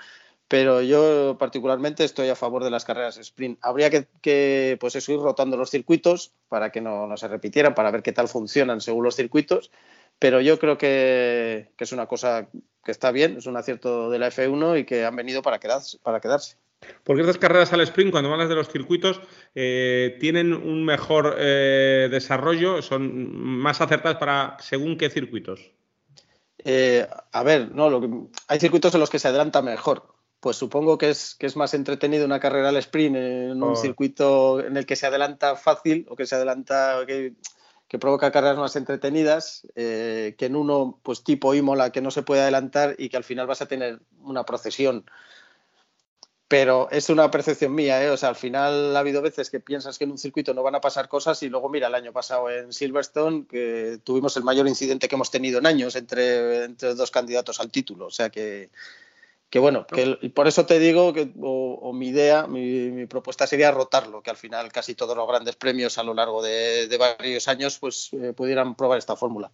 pero 0.47 0.81
yo 0.81 1.37
particularmente 1.39 2.03
estoy 2.03 2.29
a 2.29 2.35
favor 2.35 2.63
de 2.63 2.69
las 2.69 2.85
carreras 2.85 3.17
sprint. 3.17 3.57
Habría 3.61 3.89
que, 3.89 4.77
pues 4.79 5.09
ir 5.09 5.19
rotando 5.19 5.57
los 5.57 5.71
circuitos 5.71 6.33
para 6.49 6.71
que 6.71 6.81
no, 6.81 7.15
se 7.17 7.27
repitieran, 7.27 7.73
para 7.73 7.91
ver 7.91 8.03
qué 8.03 8.11
tal 8.11 8.27
funcionan 8.27 8.81
según 8.81 9.03
los 9.03 9.15
circuitos, 9.15 9.71
pero 10.19 10.41
yo 10.41 10.59
creo 10.59 10.77
que, 10.77 11.71
es 11.77 11.91
una 11.91 12.05
cosa 12.05 12.47
que 12.83 12.91
está 12.91 13.11
bien, 13.11 13.37
es 13.37 13.47
un 13.47 13.57
acierto 13.57 14.09
de 14.09 14.19
la 14.19 14.29
F1 14.29 14.79
y 14.79 14.85
que 14.85 15.03
han 15.03 15.15
venido 15.15 15.41
para 15.41 15.59
quedarse. 15.59 15.97
Para 16.03 16.19
quedarse. 16.19 16.57
Porque 17.03 17.21
estas 17.21 17.39
carreras 17.39 17.73
al 17.73 17.81
sprint, 17.81 18.11
cuando 18.11 18.31
hablas 18.31 18.49
de 18.49 18.55
los 18.55 18.69
circuitos, 18.69 19.19
eh, 19.55 20.17
tienen 20.19 20.53
un 20.53 20.85
mejor 20.85 21.37
eh, 21.39 22.07
desarrollo, 22.11 22.83
son 22.83 23.35
más 23.35 23.81
acertadas 23.81 24.17
para 24.19 24.57
según 24.59 24.95
qué 24.97 25.09
circuitos. 25.09 25.71
Eh, 26.63 27.07
a 27.31 27.43
ver, 27.43 27.71
no, 27.73 27.89
lo 27.89 28.01
que, 28.01 28.09
hay 28.47 28.59
circuitos 28.59 28.93
en 28.93 28.99
los 28.99 29.09
que 29.09 29.17
se 29.17 29.27
adelanta 29.27 29.63
mejor 29.63 30.14
pues 30.45 30.57
supongo 30.57 30.99
que 30.99 31.09
es, 31.09 31.33
que 31.33 31.47
es 31.47 31.55
más 31.55 31.73
entretenido 31.73 32.23
una 32.23 32.39
carrera 32.39 32.69
al 32.69 32.77
sprint 32.77 33.15
en 33.15 33.63
un 33.63 33.75
circuito 33.75 34.63
en 34.63 34.77
el 34.77 34.85
que 34.85 34.95
se 34.95 35.07
adelanta 35.07 35.55
fácil 35.55 36.05
o 36.07 36.15
que 36.15 36.27
se 36.27 36.35
adelanta, 36.35 37.03
que, 37.07 37.33
provoca 37.99 38.31
carreras 38.31 38.59
más 38.59 38.75
entretenidas, 38.75 39.65
eh, 39.73 40.35
que 40.37 40.45
en 40.45 40.55
uno, 40.55 40.99
pues 41.01 41.23
tipo 41.23 41.55
Imola, 41.55 41.91
que 41.91 41.99
no 41.99 42.11
se 42.11 42.21
puede 42.21 42.43
adelantar 42.43 42.93
y 42.99 43.09
que 43.09 43.17
al 43.17 43.23
final 43.23 43.47
vas 43.47 43.63
a 43.63 43.65
tener 43.65 44.01
una 44.21 44.45
procesión. 44.45 45.09
Pero 46.47 46.89
es 46.91 47.09
una 47.09 47.31
percepción 47.31 47.73
mía, 47.73 48.03
¿eh? 48.03 48.11
O 48.11 48.17
sea, 48.17 48.29
al 48.29 48.35
final 48.35 48.95
ha 48.95 48.99
habido 48.99 49.23
veces 49.23 49.49
que 49.49 49.59
piensas 49.59 49.97
que 49.97 50.03
en 50.03 50.11
un 50.11 50.19
circuito 50.19 50.53
no 50.53 50.61
van 50.61 50.75
a 50.75 50.81
pasar 50.81 51.07
cosas 51.07 51.41
y 51.41 51.49
luego, 51.49 51.69
mira, 51.69 51.87
el 51.87 51.95
año 51.95 52.13
pasado 52.13 52.51
en 52.51 52.71
Silverstone, 52.71 53.47
que 53.47 53.97
tuvimos 54.03 54.37
el 54.37 54.43
mayor 54.43 54.67
incidente 54.67 55.07
que 55.07 55.15
hemos 55.15 55.31
tenido 55.31 55.57
en 55.57 55.65
años 55.65 55.95
entre, 55.95 56.65
entre 56.65 56.93
dos 56.93 57.09
candidatos 57.09 57.59
al 57.59 57.71
título. 57.71 58.05
O 58.05 58.11
sea 58.11 58.29
que, 58.29 58.69
que 59.49 59.59
bueno, 59.59 59.85
que 59.87 60.31
por 60.33 60.47
eso 60.47 60.65
te 60.65 60.79
digo 60.79 61.13
que 61.13 61.31
o, 61.41 61.93
mi 61.93 62.09
idea, 62.09 62.47
mi, 62.47 63.05
propuesta 63.05 63.47
sería 63.47 63.71
rotarlo, 63.71 64.21
que 64.21 64.29
al 64.29 64.37
final 64.37 64.71
casi 64.71 64.95
todos 64.95 65.15
los 65.15 65.27
grandes 65.27 65.55
premios 65.55 65.97
a 65.97 66.03
lo 66.03 66.13
largo 66.13 66.43
de, 66.43 66.93
varios 66.97 67.47
años 67.47 67.77
pues 67.79 68.09
eh, 68.13 68.33
pudieran 68.33 68.75
probar 68.75 68.97
esta 68.97 69.15
fórmula. 69.15 69.51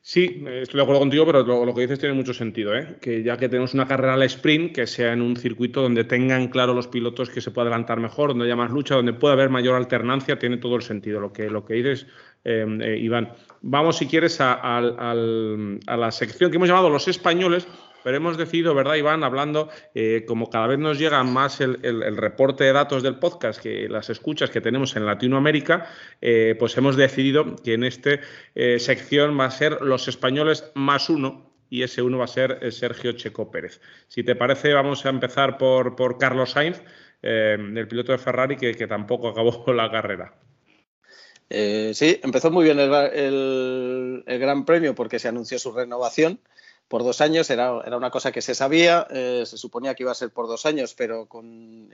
Sí, 0.00 0.42
estoy 0.46 0.78
de 0.78 0.82
acuerdo 0.82 1.00
contigo, 1.00 1.26
pero 1.26 1.42
lo, 1.42 1.74
que 1.74 1.82
dices 1.82 1.98
tiene 1.98 2.14
mucho 2.14 2.32
sentido, 2.32 2.74
¿eh? 2.74 2.96
que 3.00 3.22
ya 3.22 3.36
que 3.36 3.48
tenemos 3.48 3.74
una 3.74 3.86
carrera 3.86 4.14
al 4.14 4.22
sprint, 4.22 4.74
que 4.74 4.86
sea 4.86 5.12
en 5.12 5.20
un 5.20 5.36
circuito 5.36 5.82
donde 5.82 6.04
tengan 6.04 6.48
claro 6.48 6.72
los 6.72 6.86
pilotos 6.86 7.28
que 7.28 7.40
se 7.40 7.50
puede 7.50 7.66
adelantar 7.68 8.00
mejor, 8.00 8.30
donde 8.30 8.46
haya 8.46 8.56
más 8.56 8.70
lucha, 8.70 8.94
donde 8.94 9.12
pueda 9.12 9.34
haber 9.34 9.50
mayor 9.50 9.74
alternancia, 9.74 10.38
tiene 10.38 10.56
todo 10.58 10.76
el 10.76 10.82
sentido 10.82 11.20
lo 11.20 11.32
que, 11.32 11.50
lo 11.50 11.64
que 11.64 11.74
dices, 11.74 12.06
em, 12.44 12.80
eh, 12.80 12.96
Iván. 12.96 13.34
Vamos, 13.60 13.98
si 13.98 14.06
quieres, 14.06 14.40
a 14.40 14.80
la 14.80 16.10
sección 16.12 16.50
que 16.50 16.56
hemos 16.56 16.68
llamado 16.68 16.88
Los 16.88 17.08
Españoles, 17.08 17.66
pero 18.02 18.16
hemos 18.16 18.36
decidido, 18.36 18.74
¿verdad, 18.74 18.94
Iván? 18.94 19.24
Hablando, 19.24 19.68
eh, 19.94 20.24
como 20.26 20.50
cada 20.50 20.66
vez 20.66 20.78
nos 20.78 20.98
llega 20.98 21.22
más 21.24 21.60
el, 21.60 22.16
reporte 22.16 22.64
de 22.64 22.72
datos 22.72 23.02
del 23.02 23.18
podcast, 23.18 23.60
que 23.60 23.88
las 23.88 24.10
escuchas 24.10 24.50
que 24.50 24.60
tenemos 24.60 24.96
en 24.96 25.06
Latinoamérica, 25.06 25.86
eh, 26.20 26.54
pues 26.58 26.76
hemos 26.76 26.96
decidido 26.96 27.56
que 27.56 27.74
en 27.74 27.84
esta 27.84 28.20
eh, 28.54 28.78
sección 28.78 29.38
va 29.38 29.46
a 29.46 29.50
ser 29.50 29.82
los 29.82 30.08
españoles 30.08 30.70
más 30.74 31.10
uno, 31.10 31.52
y 31.70 31.82
ese 31.82 32.00
uno 32.00 32.18
va 32.18 32.24
a 32.24 32.28
ser 32.28 32.72
Sergio 32.72 33.12
Checo 33.12 33.50
Pérez. 33.50 33.80
Si 34.08 34.22
te 34.22 34.34
parece, 34.34 34.72
vamos 34.72 35.04
a 35.04 35.10
empezar 35.10 35.58
por, 35.58 35.96
por 35.96 36.16
Carlos 36.16 36.52
Sainz, 36.52 36.80
el 37.20 37.88
piloto 37.88 38.12
de 38.12 38.18
Ferrari, 38.18 38.56
que, 38.56 38.86
tampoco 38.86 39.28
acabó 39.28 39.64
la 39.74 39.90
carrera. 39.90 40.34
sí, 41.50 42.20
empezó 42.22 42.50
muy 42.50 42.64
bien 42.64 42.78
el, 42.78 44.22
el, 44.26 44.38
Gran 44.38 44.64
Premio 44.64 44.94
porque 44.94 45.18
se 45.18 45.28
anunció 45.28 45.58
su 45.58 45.72
renovación 45.72 46.40
por 46.88 47.04
dos 47.04 47.20
años, 47.20 47.50
era, 47.50 47.80
era 47.86 47.96
una 47.96 48.10
cosa 48.10 48.32
que 48.32 48.42
se 48.42 48.54
sabía, 48.54 49.06
eh, 49.10 49.44
se 49.46 49.58
suponía 49.58 49.94
que 49.94 50.02
iba 50.02 50.12
a 50.12 50.16
ser 50.16 50.30
por 50.30 50.48
dos 50.48 50.66
años, 50.66 50.94
pero 50.94 51.26
con, 51.26 51.90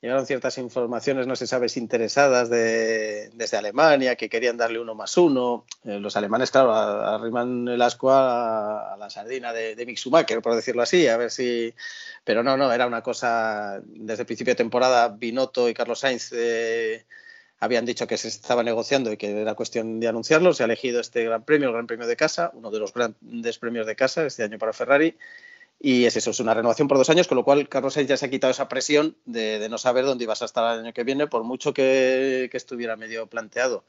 llegaron 0.00 0.26
ciertas 0.26 0.56
informaciones, 0.58 1.26
no 1.26 1.36
se 1.36 1.46
sabe 1.46 1.68
si 1.68 1.80
interesadas 1.80 2.48
de, 2.48 3.30
desde 3.34 3.58
Alemania, 3.58 4.16
que 4.16 4.30
querían 4.30 4.56
darle 4.56 4.80
uno 4.80 4.94
más 4.94 5.16
uno. 5.18 5.66
Eh, 5.84 6.00
los 6.00 6.16
alemanes, 6.16 6.50
claro, 6.50 6.72
arriman 6.72 7.68
el 7.68 7.82
asco 7.82 8.10
a, 8.10 8.96
la 8.98 9.10
sardina 9.10 9.52
de, 9.52 9.76
de 9.76 9.86
Mick 9.86 9.98
Schumacher, 9.98 10.40
por 10.40 10.54
decirlo 10.54 10.82
así, 10.82 11.06
a 11.06 11.16
ver 11.16 11.30
si... 11.30 11.74
Pero 12.24 12.42
no, 12.42 12.56
no, 12.56 12.72
era 12.72 12.86
una 12.86 13.02
cosa, 13.02 13.80
desde 13.84 14.22
el 14.22 14.26
principio 14.26 14.52
de 14.52 14.56
temporada, 14.56 15.08
Binotto 15.08 15.68
y 15.68 15.74
Carlos 15.74 16.00
Sainz... 16.00 16.32
Eh, 16.32 17.04
habían 17.60 17.84
dicho 17.84 18.06
que 18.06 18.16
se 18.16 18.28
estaba 18.28 18.62
negociando 18.62 19.12
y 19.12 19.18
que 19.18 19.40
era 19.42 19.54
cuestión 19.54 20.00
de 20.00 20.08
anunciarlo. 20.08 20.54
Se 20.54 20.62
ha 20.62 20.66
elegido 20.66 21.00
este 21.00 21.24
gran 21.24 21.44
premio, 21.44 21.68
el 21.68 21.74
Gran 21.74 21.86
Premio 21.86 22.06
de 22.06 22.16
Casa, 22.16 22.50
uno 22.54 22.70
de 22.70 22.78
los 22.78 22.92
grandes 22.92 23.58
premios 23.58 23.86
de 23.86 23.94
casa 23.94 24.24
este 24.26 24.42
año 24.42 24.58
para 24.58 24.72
Ferrari. 24.72 25.16
Y 25.78 26.04
es 26.06 26.16
eso, 26.16 26.30
es 26.30 26.40
una 26.40 26.54
renovación 26.54 26.88
por 26.88 26.98
dos 26.98 27.08
años, 27.10 27.28
con 27.28 27.36
lo 27.36 27.44
cual 27.44 27.68
Carlos 27.68 27.94
Sainz 27.94 28.08
ya 28.08 28.16
se 28.16 28.26
ha 28.26 28.30
quitado 28.30 28.50
esa 28.50 28.68
presión 28.68 29.16
de, 29.24 29.66
no 29.70 29.78
saber 29.78 30.04
dónde 30.04 30.24
ibas 30.24 30.42
a 30.42 30.46
estar 30.46 30.74
el 30.74 30.84
año 30.84 30.92
que 30.92 31.04
viene, 31.04 31.26
por 31.26 31.44
mucho 31.44 31.72
que, 31.72 32.50
estuviera 32.52 32.96
medio 32.96 33.26
planteado. 33.28 33.84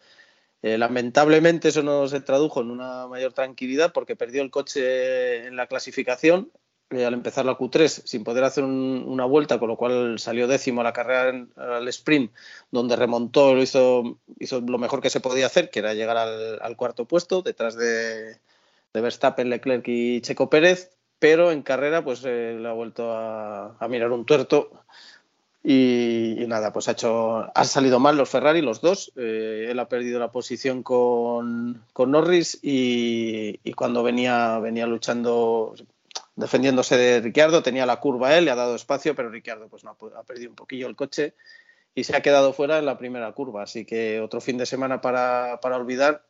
Eh, 0.62 0.78
lamentablemente 0.78 1.70
eso 1.70 1.82
no 1.82 2.08
se 2.08 2.22
tradujo 2.22 2.62
en 2.62 2.72
una 2.72 3.08
mayor 3.08 3.34
tranquilidad 3.34 3.94
porque 3.94 4.16
perdió 4.16 4.42
el 4.44 4.52
coche 4.52 5.48
en 5.48 5.56
la 5.56 5.68
clasificación 5.68 6.52
eh, 6.92 7.06
al 7.06 7.14
empezar 7.14 7.46
la 7.46 7.58
Q3 7.58 7.88
sin 7.88 8.26
poder 8.26 8.44
hacer 8.44 8.66
una 8.66 9.24
vuelta, 9.24 9.60
con 9.60 9.70
lo 9.70 9.78
cual 9.78 10.20
salió 10.20 10.48
décimo 10.48 10.82
a 10.82 10.84
la 10.84 10.92
carrera 10.92 11.48
al 11.56 11.88
sprint, 11.88 12.34
donde 12.70 12.98
remontó, 12.98 13.56
lo 13.56 13.62
hizo, 13.62 14.18
hizo 14.40 14.60
lo 14.60 14.78
mejor 14.78 15.02
que 15.02 15.10
se 15.10 15.22
podía 15.22 15.46
hacer, 15.46 15.70
que 15.70 15.80
era 15.80 15.94
llegar 15.94 16.18
al, 16.18 16.76
cuarto 16.76 17.06
puesto, 17.06 17.42
detrás 17.42 17.76
de, 17.76 18.38
Verstappen, 18.94 19.50
Leclerc 19.50 19.88
y 19.88 20.20
Checo 20.20 20.50
Pérez, 20.50 20.92
pero 21.18 21.52
en 21.52 21.62
carrera 21.62 22.04
pues 22.04 22.24
eh, 22.26 22.58
le 22.60 22.68
ha 22.68 22.74
vuelto 22.74 23.12
a, 23.14 23.88
mirar 23.88 24.12
un 24.12 24.26
tuerto 24.26 24.72
y, 25.64 26.44
nada, 26.48 26.74
pues 26.74 26.90
ha 26.90 26.94
hecho, 26.94 27.50
ha 27.56 27.64
salido 27.64 28.00
mal 28.00 28.18
los 28.18 28.30
Ferrari, 28.30 28.62
los 28.62 28.82
dos. 28.82 29.14
Eh, 29.16 29.68
él 29.70 29.80
ha 29.80 29.88
perdido 29.88 30.20
la 30.20 30.32
posición 30.32 30.84
con, 30.84 31.86
Norris 31.96 32.60
y, 32.62 33.60
y, 33.64 33.74
cuando 33.74 34.04
venía, 34.04 34.60
venía 34.60 34.88
luchando, 34.88 35.76
defendiéndose 36.42 36.98
de 36.98 37.22
Ricciardo, 37.22 37.64
tenía 37.64 37.86
la 37.86 38.00
curva 38.00 38.38
él, 38.38 38.46
le 38.46 38.52
ha 38.52 38.56
dado 38.56 38.76
espacio, 38.76 39.16
pero 39.16 39.30
Ricciardo 39.30 39.70
pues 39.70 39.84
no 39.86 39.92
ha, 39.92 40.24
perdido 40.24 40.50
un 40.50 40.56
poquillo 40.56 40.88
el 40.88 40.96
coche 40.96 41.36
y 41.96 42.04
se 42.04 42.16
ha 42.16 42.22
quedado 42.22 42.52
fuera 42.52 42.80
en 42.80 42.86
la 42.86 42.98
primera 42.98 43.32
curva. 43.32 43.64
Así 43.64 43.86
que 43.86 44.20
otro 44.20 44.42
fin 44.42 44.58
de 44.58 44.66
semana 44.66 45.00
para, 45.00 45.60
olvidar 45.64 46.26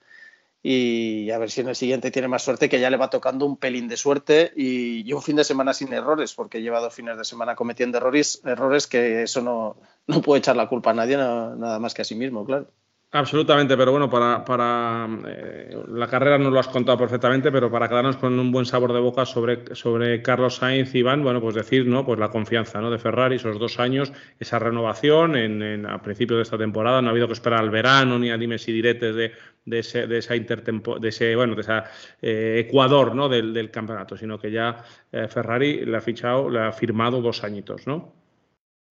y 0.62 1.32
a 1.32 1.40
ver 1.40 1.50
si 1.50 1.62
en 1.62 1.70
el 1.70 1.76
siguiente 1.76 2.12
tiene 2.12 2.28
más 2.28 2.44
suerte, 2.44 2.70
que 2.70 2.80
ya 2.80 2.92
le 2.92 2.98
va 2.98 3.10
tocando 3.10 3.48
un 3.48 3.58
pelín 3.58 3.88
de 3.88 3.98
suerte 3.98 4.52
y, 4.56 5.12
un 5.12 5.24
fin 5.24 5.38
de 5.38 5.44
semana 5.44 5.74
sin 5.74 5.92
errores, 5.92 6.36
porque 6.36 6.62
lleva 6.62 6.80
dos 6.80 6.94
fines 6.94 7.18
de 7.18 7.26
semana 7.26 7.56
cometiendo 7.56 7.98
errores, 7.98 8.42
errores 8.46 8.86
que 8.86 9.24
eso 9.24 9.42
no, 9.42 9.78
no 10.06 10.22
puede 10.22 10.40
echar 10.40 10.56
la 10.56 10.70
culpa 10.70 10.92
a 10.92 10.94
nadie, 10.94 11.18
nada 11.18 11.80
más 11.80 11.96
que 11.96 12.04
a 12.04 12.06
sí 12.06 12.14
mismo, 12.14 12.46
claro. 12.46 12.68
Absolutamente, 13.14 13.76
pero 13.76 13.92
bueno, 13.92 14.10
para, 14.10 14.46
para 14.46 15.06
eh, 15.28 15.76
la 15.90 16.08
carrera 16.08 16.38
no 16.38 16.50
lo 16.50 16.62
has 16.62 16.70
contado 16.70 16.98
perfectamente, 16.98 17.52
pero 17.52 17.70
para 17.70 17.90
quedarnos 17.90 18.16
con 18.16 18.40
un 18.40 18.54
buen 18.54 18.66
sabor 18.66 18.94
de 18.94 19.02
boca 19.02 19.26
sobre, 19.26 19.76
sobre 19.76 20.22
Carlos 20.22 20.56
Sainz 20.56 20.96
y 20.96 21.00
Iván, 21.00 21.22
bueno, 21.22 21.42
pues 21.42 21.56
decir, 21.56 21.86
¿no? 21.86 22.06
Pues 22.06 22.18
la 22.20 22.30
confianza 22.30 22.80
¿no? 22.80 22.90
de 22.90 22.98
Ferrari, 23.00 23.36
esos 23.36 23.60
dos 23.60 23.82
años, 23.82 24.14
esa 24.40 24.60
renovación 24.60 25.36
en, 25.36 25.86
a 25.86 26.02
principios 26.02 26.38
de 26.38 26.44
esta 26.44 26.58
temporada, 26.58 27.02
no 27.02 27.10
ha 27.10 27.12
habido 27.12 27.28
que 27.28 27.34
esperar 27.34 27.60
al 27.60 27.70
verano 27.70 28.18
ni 28.18 28.32
a 28.32 28.38
dimes 28.38 28.66
y 28.70 28.72
diretes 28.72 29.14
de, 29.14 29.34
de, 29.66 29.80
ese, 29.80 30.18
esa 30.18 30.38
intertempo, 30.38 30.98
de 30.98 31.10
ese, 31.10 31.36
bueno, 31.36 31.54
de 31.56 31.62
esa 31.62 31.84
eh, 32.22 32.64
Ecuador 32.66 33.14
¿no? 33.14 33.28
del, 33.28 33.54
del, 33.54 33.70
campeonato, 33.72 34.16
sino 34.16 34.40
que 34.40 34.52
ya 34.52 34.86
eh, 35.12 35.28
Ferrari 35.28 35.86
le 35.86 35.98
ha 35.98 36.02
fichado, 36.02 36.50
le 36.50 36.62
ha 36.62 36.72
firmado 36.72 37.22
dos 37.22 37.44
añitos, 37.44 37.86
¿no? 37.88 38.14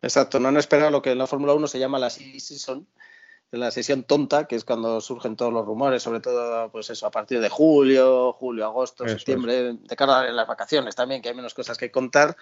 Exacto, 0.02 0.38
no 0.38 0.48
han 0.48 0.58
esperado 0.58 0.90
lo 0.90 1.00
que 1.00 1.12
en 1.12 1.18
la 1.18 1.26
Fórmula 1.26 1.54
1 1.54 1.66
se 1.66 1.78
llama 1.78 1.98
la 1.98 2.10
season, 2.10 2.86
la 3.50 3.70
sesión 3.70 4.04
tonta, 4.04 4.46
que 4.46 4.56
es 4.56 4.64
cuando 4.64 5.00
surgen 5.00 5.36
todos 5.36 5.52
los 5.52 5.66
rumores, 5.66 6.02
sobre 6.02 6.20
todo 6.20 6.70
pues 6.70 6.90
eso, 6.90 7.06
a 7.06 7.10
partir 7.10 7.40
de 7.40 7.48
julio, 7.48 8.32
julio, 8.32 8.64
agosto, 8.64 9.08
septiembre, 9.08 9.74
de 9.74 9.96
cara 9.96 10.20
a 10.20 10.30
las 10.30 10.46
vacaciones 10.46 10.94
también, 10.94 11.20
que 11.20 11.30
hay 11.30 11.34
menos 11.34 11.54
cosas 11.54 11.76
que 11.76 11.90
contar. 11.90 12.36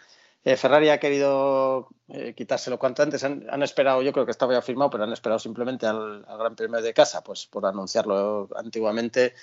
Eh, 0.44 0.57
Ferrari 0.57 0.88
ha 0.88 1.01
querido 1.01 1.88
eh, 2.09 2.35
quitárselo 2.37 2.79
cuanto 2.79 3.03
antes. 3.03 3.25
Han, 3.25 3.62
esperado, 3.62 4.03
yo 4.03 4.12
creo 4.12 4.25
que 4.25 4.31
estaba 4.31 4.53
ya 4.53 4.62
firmado, 4.62 4.90
pero 4.90 5.05
han 5.05 5.12
esperado 5.12 5.38
simplemente 5.38 5.87
al, 5.87 6.25
al, 6.29 6.38
Gran 6.38 6.55
Premio 6.55 6.81
de 6.81 6.94
casa, 6.94 7.23
pues 7.23 7.47
por 7.47 7.66
anunciarlo 7.66 8.49
antiguamente. 8.55 9.35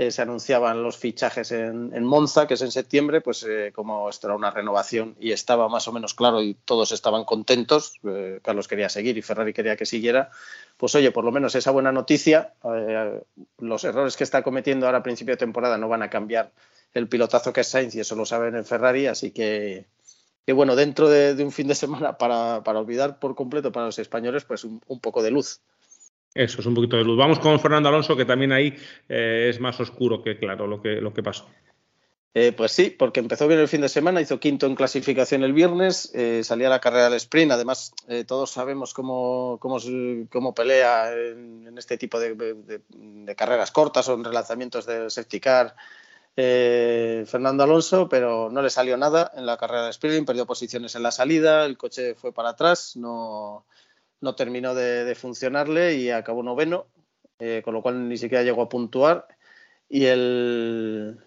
Eh, 0.00 0.10
se 0.10 0.22
anunciaban 0.22 0.82
los 0.82 0.96
fichajes 0.96 1.52
en, 1.52 1.90
en, 1.94 2.04
Monza, 2.04 2.46
que 2.46 2.54
es 2.54 2.62
en 2.62 2.72
septiembre, 2.72 3.20
pues 3.20 3.44
eh, 3.46 3.70
como 3.74 4.08
esto 4.08 4.28
era 4.28 4.34
una 4.34 4.50
renovación 4.50 5.14
y 5.20 5.32
estaba 5.32 5.68
más 5.68 5.88
o 5.88 5.92
menos 5.92 6.14
claro 6.14 6.40
y 6.40 6.54
todos 6.54 6.92
estaban 6.92 7.26
contentos, 7.26 8.00
eh, 8.04 8.40
Carlos 8.42 8.66
quería 8.66 8.88
seguir 8.88 9.18
y 9.18 9.20
Ferrari 9.20 9.52
quería 9.52 9.76
que 9.76 9.84
siguiera, 9.84 10.30
pues 10.78 10.94
oye, 10.94 11.10
por 11.10 11.26
lo 11.26 11.32
menos 11.32 11.54
esa 11.54 11.70
buena 11.70 11.92
noticia, 11.92 12.54
los 13.58 13.84
errores 13.84 14.16
que 14.16 14.24
está 14.24 14.42
cometiendo 14.42 14.86
ahora 14.86 15.00
a 15.00 15.02
principio 15.02 15.34
de 15.34 15.44
temporada 15.44 15.76
no 15.76 15.86
van 15.86 16.02
a 16.02 16.08
cambiar 16.08 16.50
el 16.94 17.06
pilotazo 17.06 17.52
que 17.52 17.60
es 17.60 17.68
Sainz 17.68 17.94
y 17.94 18.00
eso 18.00 18.16
lo 18.16 18.24
saben 18.24 18.56
en 18.56 18.64
Ferrari, 18.64 19.06
así 19.06 19.32
que, 19.32 19.84
que 20.46 20.54
bueno, 20.54 20.76
dentro 20.76 21.10
de, 21.10 21.44
un 21.44 21.52
fin 21.52 21.68
de 21.68 21.74
semana 21.74 22.16
para, 22.16 22.62
para, 22.64 22.80
olvidar 22.80 23.18
por 23.18 23.34
completo 23.34 23.70
para 23.70 23.84
los 23.84 23.98
españoles, 23.98 24.44
pues 24.44 24.64
un 24.64 25.00
poco 25.02 25.22
de 25.22 25.30
luz. 25.30 25.60
Eso 26.34 26.60
es 26.60 26.66
un 26.66 26.74
poquito 26.74 26.96
de 26.96 27.04
luz. 27.04 27.18
Vamos 27.18 27.40
con 27.40 27.58
Fernando 27.58 27.88
Alonso, 27.88 28.16
que 28.16 28.24
también 28.24 28.52
ahí 28.52 28.76
eh, 29.08 29.48
es 29.50 29.60
más 29.60 29.80
oscuro 29.80 30.22
que 30.22 30.38
claro 30.38 30.66
lo 30.66 30.80
que, 30.80 31.00
lo 31.00 31.12
que 31.12 31.22
pasó. 31.22 31.48
Eh, 32.32 32.52
pues 32.52 32.70
sí, 32.70 32.94
porque 32.96 33.18
empezó 33.18 33.48
bien 33.48 33.58
el 33.58 33.66
fin 33.66 33.80
de 33.80 33.88
semana, 33.88 34.20
hizo 34.20 34.38
quinto 34.38 34.66
en 34.66 34.76
clasificación 34.76 35.42
el 35.42 35.52
viernes, 35.52 36.12
eh, 36.14 36.42
salía 36.44 36.68
a 36.68 36.70
la 36.70 36.80
carrera 36.80 37.06
del 37.06 37.14
sprint. 37.14 37.50
Además, 37.50 37.92
todos 38.28 38.52
sabemos 38.52 38.94
cómo, 38.94 39.58
cómo, 39.60 39.78
cómo 40.30 40.54
pelea 40.54 41.12
en, 41.12 41.76
este 41.76 41.98
tipo 41.98 42.20
de, 42.20 42.34
de, 42.36 43.34
carreras 43.34 43.72
cortas 43.72 44.08
o 44.08 44.14
en 44.14 44.22
relanzamientos 44.22 44.86
de 44.86 45.10
safety 45.10 45.40
car 45.40 45.74
Fernando 46.36 47.64
Alonso, 47.64 48.08
pero 48.08 48.48
no 48.50 48.62
le 48.62 48.70
salió 48.70 48.96
nada 48.96 49.32
en 49.34 49.44
la 49.44 49.56
carrera 49.56 49.86
de 49.86 49.90
sprint, 49.90 50.26
perdió 50.26 50.46
posiciones 50.46 50.94
en 50.94 51.02
la 51.02 51.10
salida, 51.10 51.66
el 51.66 51.76
coche 51.76 52.14
fue 52.14 52.32
para 52.32 52.50
atrás, 52.50 52.96
no, 52.96 53.66
no 54.20 54.34
terminó 54.34 54.74
de, 54.74 55.14
funcionarle 55.14 55.96
y 55.96 56.10
acabó 56.10 56.42
noveno, 56.42 56.86
eh, 57.38 57.62
con 57.64 57.74
lo 57.74 57.82
cual 57.82 58.08
ni 58.08 58.16
siquiera 58.16 58.44
llegó 58.44 58.62
a 58.62 58.68
puntuar. 58.68 59.26
Y 59.88 60.04
el, 60.06 61.18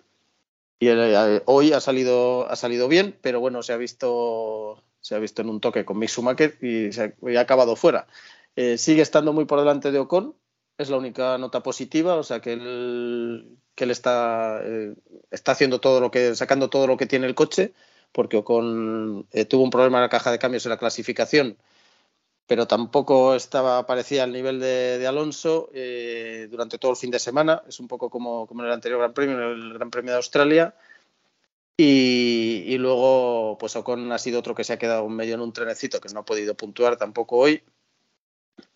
y 0.79 0.87
eh, 0.87 1.41
hoy 1.45 1.73
ha 1.73 1.81
salido, 1.81 2.49
ha 2.49 2.55
salido 2.55 2.87
bien, 2.87 3.17
pero 3.21 3.39
bueno, 3.39 3.63
se 3.63 3.73
ha 3.73 3.77
visto, 3.77 4.83
se 5.01 5.15
ha 5.15 5.19
visto 5.19 5.41
en 5.41 5.49
un 5.49 5.59
toque 5.59 5.85
con 5.85 5.97
Mick 5.97 6.09
Schumacher 6.09 6.57
y, 6.61 6.91
se 6.91 7.15
ha, 7.35 7.39
acabado 7.39 7.75
fuera. 7.75 8.07
Eh, 8.55 8.77
sigue 8.77 9.01
estando 9.01 9.33
muy 9.33 9.45
por 9.45 9.59
delante 9.59 9.91
de 9.91 9.99
Ocon, 9.99 10.35
es 10.77 10.89
la 10.89 10.97
única 10.97 11.37
nota 11.37 11.63
positiva, 11.63 12.15
o 12.15 12.23
sea 12.23 12.39
que 12.39 12.53
él, 12.53 13.57
que 13.75 13.85
él 13.85 13.91
está, 13.91 14.61
está 15.31 15.51
haciendo 15.53 15.79
todo 15.79 15.99
lo 15.99 16.11
que, 16.11 16.35
sacando 16.35 16.69
todo 16.69 16.87
lo 16.87 16.97
que 16.97 17.05
tiene 17.07 17.27
el 17.27 17.35
coche, 17.35 17.73
porque 18.11 18.37
Ocon 18.37 19.27
tuvo 19.49 19.63
un 19.63 19.69
problema 19.71 19.97
en 19.97 20.03
la 20.03 20.09
caja 20.09 20.31
de 20.31 20.39
cambios 20.39 20.65
en 20.65 20.69
la 20.69 20.77
clasificación 20.77 21.57
pero 22.45 22.67
tampoco 22.67 23.35
estaba 23.35 23.85
parecía 23.85 24.23
al 24.23 24.31
nivel 24.31 24.59
de, 24.59 24.97
de 24.99 25.07
Alonso 25.07 25.69
eh, 25.73 26.47
durante 26.51 26.77
todo 26.77 26.91
el 26.91 26.97
fin 26.97 27.11
de 27.11 27.19
semana. 27.19 27.63
Es 27.67 27.79
un 27.79 27.87
poco 27.87 28.09
como, 28.09 28.45
como 28.47 28.61
en 28.61 28.67
el 28.67 28.73
anterior 28.73 28.99
Gran 28.99 29.13
Premio, 29.13 29.37
en 29.37 29.43
el 29.43 29.73
Gran 29.73 29.89
Premio 29.89 30.11
de 30.11 30.17
Australia. 30.17 30.75
Y, 31.75 32.65
y, 32.67 32.77
luego, 32.77 33.57
pues 33.57 33.75
Ocon 33.75 34.11
ha 34.11 34.19
sido 34.19 34.39
otro 34.39 34.53
que 34.53 34.63
se 34.63 34.73
ha 34.73 34.77
quedado 34.77 35.09
medio 35.09 35.33
en 35.33 35.41
un 35.41 35.53
trenecito, 35.53 35.99
que 35.99 36.13
no 36.13 36.19
ha 36.19 36.25
podido 36.25 36.53
puntuar 36.55 36.97
tampoco 36.97 37.37
hoy. 37.37 37.63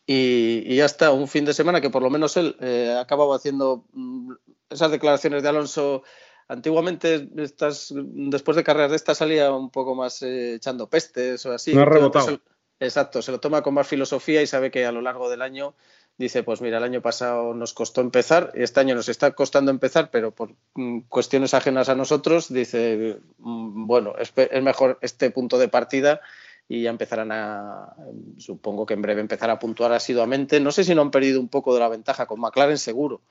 Y, 0.08 0.63
y 0.65 0.77
ya 0.77 0.86
está, 0.86 1.12
un 1.12 1.27
fin 1.27 1.45
de 1.45 1.53
semana 1.53 1.82
que 1.82 1.89
por 1.89 2.01
lo 2.01 2.10
menos 2.10 2.38
él 2.38 2.56
eh, 2.62 2.95
ha 2.97 3.01
acabado 3.01 3.34
haciendo 3.34 3.86
mm, 3.91 4.32
esas 4.69 4.89
declaraciones 4.89 5.43
de 5.43 5.49
Alonso. 5.49 6.03
Antiguamente, 6.47 7.30
estas, 7.36 7.93
después 7.93 8.56
de 8.56 8.63
carreras 8.63 8.91
de 8.91 8.95
estas, 8.95 9.17
salía 9.17 9.51
un 9.51 9.69
poco 9.69 9.93
más 9.93 10.21
eh, 10.23 10.56
echando 10.56 10.89
pestes 10.89 11.45
o 11.45 11.51
así. 11.51 11.75
No 11.75 11.82
ha 11.82 11.86
rebotado. 11.86 12.30
Entonces, 12.30 12.57
Exacto, 12.79 13.21
se 13.21 13.31
lo 13.31 13.39
toma 13.39 13.63
con 13.63 13.73
más 13.73 13.87
filosofía 13.87 14.41
y 14.41 14.47
sabe 14.47 14.69
que 14.69 14.85
a 14.85 14.91
lo 14.91 15.01
largo 15.01 15.29
del 15.29 15.41
año 15.41 15.73
dice, 16.17 16.43
pues 16.43 16.61
mira, 16.61 16.77
el 16.77 16.83
año 16.83 17.01
pasado 17.01 17.53
nos 17.53 17.73
costó 17.73 18.01
empezar, 18.01 18.51
este 18.55 18.79
año 18.79 18.95
nos 18.95 19.09
está 19.09 19.31
costando 19.31 19.71
empezar, 19.71 20.09
pero 20.11 20.31
por 20.31 20.53
mm, 20.75 21.01
cuestiones 21.09 21.53
ajenas 21.53 21.89
a 21.89 21.95
nosotros, 21.95 22.51
dice, 22.51 23.19
mm, 23.39 23.87
bueno, 23.87 24.13
es, 24.19 24.31
es, 24.35 24.63
mejor 24.63 24.99
este 25.01 25.31
punto 25.31 25.57
de 25.57 25.69
partida 25.69 26.21
y 26.67 26.83
ya 26.83 26.89
empezarán 26.89 27.31
a, 27.31 27.95
supongo 28.37 28.85
que 28.85 28.93
en 28.93 29.01
breve 29.01 29.21
empezar 29.21 29.49
a 29.49 29.59
puntuar 29.59 29.93
asiduamente. 29.93 30.59
No 30.59 30.71
sé 30.71 30.83
si 30.83 30.93
no 30.93 31.01
han 31.01 31.11
perdido 31.11 31.39
un 31.39 31.49
poco 31.49 31.73
de 31.73 31.79
la 31.79 31.87
ventaja 31.87 32.25
con 32.25 32.39
McLaren, 32.41 32.77
seguro, 32.77 33.21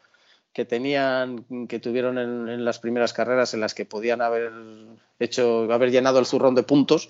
que 0.53 0.65
tenían, 0.65 1.45
que 1.69 1.79
tuvieron 1.79 2.19
en, 2.19 2.49
en 2.49 2.65
las 2.65 2.79
primeras 2.79 3.13
carreras 3.13 3.53
en 3.55 3.61
las 3.61 3.75
que 3.75 3.85
podían 3.85 4.23
haber 4.23 4.53
hecho, 5.19 5.71
haber 5.73 5.91
llenado 5.91 6.19
el 6.19 6.27
zurrón 6.27 6.55
de 6.55 6.63
puntos 6.63 7.09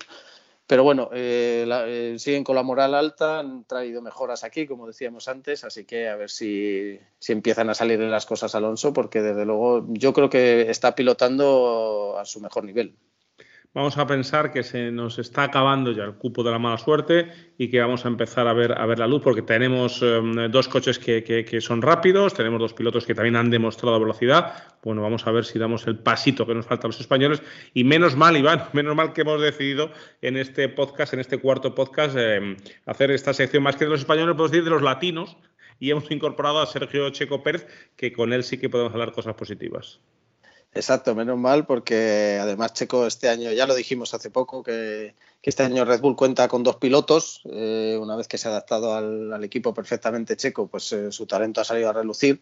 pero 0.67 0.83
bueno, 0.83 1.09
eh, 1.13 1.63
la, 1.65 1.87
eh, 1.87 2.19
siguen 2.19 2.43
con 2.43 2.55
la 2.55 2.61
moral 2.61 2.93
alta, 2.93 3.39
han 3.39 3.63
traído 3.63 4.01
mejoras 4.01 4.43
aquí, 4.43 4.67
como 4.67 4.85
decíamos 4.85 5.29
antes, 5.29 5.63
así 5.63 5.85
que 5.85 6.09
a 6.09 6.17
ver 6.17 6.29
si, 6.29 6.99
si 7.19 7.31
empiezan 7.31 7.69
a 7.69 7.73
salir 7.73 7.99
las 8.01 8.25
cosas 8.25 8.53
Alonso, 8.53 8.91
porque 8.91 9.21
desde 9.21 9.45
luego 9.45 9.85
yo 9.89 10.11
creo 10.11 10.29
que 10.29 10.69
está 10.69 10.93
pilotando 10.93 12.17
a 12.19 12.25
su 12.25 12.41
mejor 12.41 12.65
nivel 12.65 12.97
vamos 13.73 13.97
a 13.97 14.07
pensar 14.07 14.51
que 14.51 14.63
se 14.63 14.91
nos 14.91 15.19
está 15.19 15.43
acabando 15.43 15.91
ya 15.91 16.03
el 16.03 16.15
cupo 16.15 16.43
de 16.43 16.51
la 16.51 16.59
mala 16.59 16.77
suerte 16.77 17.31
y 17.57 17.69
que 17.69 17.79
vamos 17.79 18.05
a 18.05 18.07
empezar 18.07 18.47
a 18.47 18.53
ver, 18.53 18.77
a 18.77 18.85
ver 18.85 18.99
la 18.99 19.07
luz, 19.07 19.21
porque 19.23 19.41
tenemos 19.41 20.01
um, 20.01 20.49
dos 20.49 20.67
coches 20.67 20.97
que, 20.97 21.23
que, 21.23 21.61
son 21.61 21.81
rápidos, 21.81 22.33
tenemos 22.33 22.59
dos 22.59 22.73
pilotos 22.73 23.05
que 23.05 23.13
también 23.13 23.35
han 23.35 23.49
demostrado 23.49 23.99
velocidad. 23.99 24.77
Bueno, 24.83 25.01
vamos 25.01 25.27
a 25.27 25.31
ver 25.31 25.45
si 25.45 25.59
damos 25.59 25.85
el 25.87 25.99
pasito 25.99 26.47
que 26.47 26.55
nos 26.55 26.65
falta 26.65 26.87
a 26.87 26.89
los 26.89 26.99
españoles. 26.99 27.41
Y 27.73 27.83
menos 27.83 28.15
mal, 28.15 28.35
Iván, 28.35 28.63
menos 28.73 28.95
mal 28.95 29.13
que 29.13 29.21
hemos 29.21 29.41
decidido 29.41 29.91
en 30.21 30.37
este 30.37 30.69
podcast, 30.69 31.13
en 31.13 31.19
este 31.19 31.37
cuarto 31.37 31.75
podcast, 31.75 32.15
eh, 32.17 32.57
hacer 32.85 33.11
esta 33.11 33.33
sección 33.33 33.63
más 33.63 33.75
que 33.75 33.85
de 33.85 33.91
los 33.91 33.99
españoles, 33.99 34.35
puedo 34.35 34.49
decir 34.49 34.63
de 34.63 34.71
los 34.71 34.81
latinos, 34.81 35.37
y 35.79 35.91
hemos 35.91 36.09
incorporado 36.09 36.61
a 36.61 36.65
Sergio 36.65 37.09
Checo 37.11 37.43
Pérez, 37.43 37.67
que 37.95 38.11
con 38.11 38.33
él 38.33 38.43
sí 38.43 38.57
que 38.57 38.69
podemos 38.69 38.93
hablar 38.93 39.11
cosas 39.11 39.35
positivas. 39.35 39.99
Exacto, 40.77 41.15
menos 41.15 41.39
mal, 41.39 41.65
porque 41.65 42.37
además 42.39 42.73
Checo 42.73 43.07
este 43.07 43.29
año, 43.29 43.51
ya 43.51 43.65
lo 43.65 43.73
dijimos 43.73 44.13
hace 44.13 44.29
poco, 44.29 44.61
que, 44.61 45.15
que 45.41 45.49
este 45.49 45.63
año 45.63 45.85
Red 45.85 46.01
Bull 46.01 46.15
cuenta 46.15 46.47
con 46.47 46.61
dos 46.61 46.75
pilotos. 46.75 47.41
Eh, 47.51 47.97
una 47.99 48.15
vez 48.15 48.27
que 48.27 48.37
se 48.37 48.47
ha 48.47 48.51
adaptado 48.51 48.93
al, 48.93 49.33
al 49.33 49.43
equipo 49.43 49.73
perfectamente 49.73 50.37
Checo, 50.37 50.67
pues 50.67 50.91
eh, 50.91 51.11
su 51.11 51.25
talento 51.25 51.61
ha 51.61 51.63
salido 51.63 51.89
a 51.89 51.93
relucir 51.93 52.41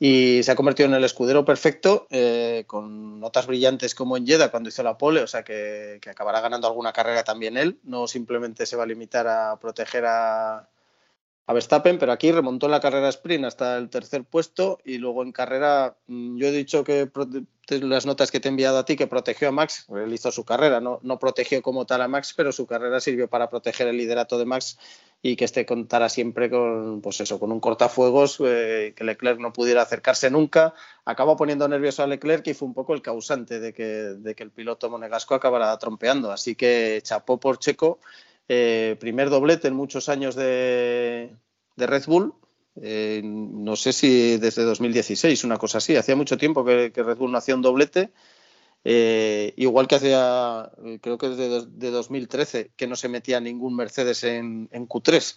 y 0.00 0.42
se 0.42 0.50
ha 0.50 0.56
convertido 0.56 0.88
en 0.88 0.96
el 0.96 1.04
escudero 1.04 1.44
perfecto, 1.44 2.08
eh, 2.10 2.64
con 2.66 3.20
notas 3.20 3.46
brillantes 3.46 3.94
como 3.94 4.16
en 4.16 4.26
Jeddah 4.26 4.50
cuando 4.50 4.68
hizo 4.68 4.82
la 4.82 4.98
pole, 4.98 5.20
o 5.20 5.28
sea 5.28 5.44
que, 5.44 6.00
que 6.02 6.10
acabará 6.10 6.40
ganando 6.40 6.66
alguna 6.66 6.92
carrera 6.92 7.22
también 7.22 7.56
él. 7.56 7.78
No 7.84 8.08
simplemente 8.08 8.66
se 8.66 8.74
va 8.74 8.82
a 8.82 8.86
limitar 8.86 9.28
a 9.28 9.60
proteger 9.60 10.04
a, 10.06 10.68
a 11.52 11.54
Verstappen, 11.54 11.98
pero 11.98 12.12
aquí 12.12 12.32
remontó 12.32 12.66
la 12.68 12.80
carrera 12.80 13.08
sprint 13.10 13.44
hasta 13.44 13.76
el 13.76 13.90
tercer 13.90 14.24
puesto 14.24 14.78
y 14.84 14.98
luego 14.98 15.22
en 15.22 15.32
carrera, 15.32 15.96
mm, 16.06 16.36
yo 16.38 16.48
he 16.48 16.52
dicho 16.52 16.82
que 16.82 17.10
las 17.68 18.06
notas 18.06 18.30
que 18.30 18.40
te 18.40 18.48
he 18.48 18.50
enviado 18.50 18.78
a 18.78 18.84
ti 18.84 18.96
que 18.96 19.06
protegió 19.06 19.48
a 19.48 19.52
Max, 19.52 19.86
él 19.94 20.12
hizo 20.12 20.32
su 20.32 20.44
carrera, 20.44 20.80
no, 20.80 20.98
no 21.02 21.18
protegió 21.18 21.62
como 21.62 21.86
tal 21.86 22.02
a 22.02 22.08
Max, 22.08 22.34
pero 22.36 22.52
su 22.52 22.66
carrera 22.66 23.00
sirvió 23.00 23.28
para 23.28 23.48
proteger 23.48 23.86
el 23.86 23.96
liderato 23.98 24.38
de 24.38 24.46
Max 24.46 24.78
y 25.24 25.36
que 25.36 25.44
este 25.44 25.64
contara 25.64 26.08
siempre 26.08 26.50
con, 26.50 27.00
pues 27.00 27.20
eso, 27.20 27.38
con 27.38 27.52
un 27.52 27.60
cortafuegos, 27.60 28.38
eh, 28.44 28.92
que 28.96 29.04
Leclerc 29.04 29.38
no 29.38 29.52
pudiera 29.52 29.82
acercarse 29.82 30.30
nunca. 30.30 30.74
Acabó 31.04 31.36
poniendo 31.36 31.68
nervioso 31.68 32.02
a 32.02 32.08
Leclerc 32.08 32.44
y 32.48 32.54
fue 32.54 32.66
un 32.66 32.74
poco 32.74 32.92
el 32.92 33.02
causante 33.02 33.60
de 33.60 33.72
que, 33.72 33.84
de 33.84 34.34
que 34.34 34.42
el 34.42 34.50
piloto 34.50 34.90
monegasco 34.90 35.36
acabara 35.36 35.78
trompeando. 35.78 36.32
Así 36.32 36.56
que 36.56 37.00
chapó 37.04 37.38
por 37.38 37.60
Checo 37.60 38.00
eh, 38.48 38.96
primer 38.98 39.30
doblete 39.30 39.68
en 39.68 39.74
muchos 39.74 40.08
años 40.08 40.34
de, 40.34 41.34
Red 41.76 42.04
Bull. 42.06 42.34
Eh, 42.80 43.20
no 43.24 43.76
sé 43.76 43.92
si 43.92 44.38
desde 44.38 44.62
2016, 44.64 45.44
una 45.44 45.58
cosa 45.58 45.78
así. 45.78 45.96
Hacía 45.96 46.16
mucho 46.16 46.38
tiempo 46.38 46.64
que, 46.64 46.92
Red 46.94 47.16
Bull 47.16 47.32
no 47.32 47.38
hacía 47.38 47.54
un 47.54 47.62
doblete. 47.62 48.10
Eh, 48.84 49.54
igual 49.56 49.86
que 49.86 49.94
hacía, 49.94 50.72
creo 51.00 51.16
que 51.18 51.28
desde 51.28 51.66
de 51.66 51.90
2013, 51.90 52.72
que 52.76 52.86
no 52.88 52.96
se 52.96 53.08
metía 53.08 53.40
ningún 53.40 53.76
Mercedes 53.76 54.24
en, 54.24 54.68
en 54.72 54.88
Q3. 54.88 55.36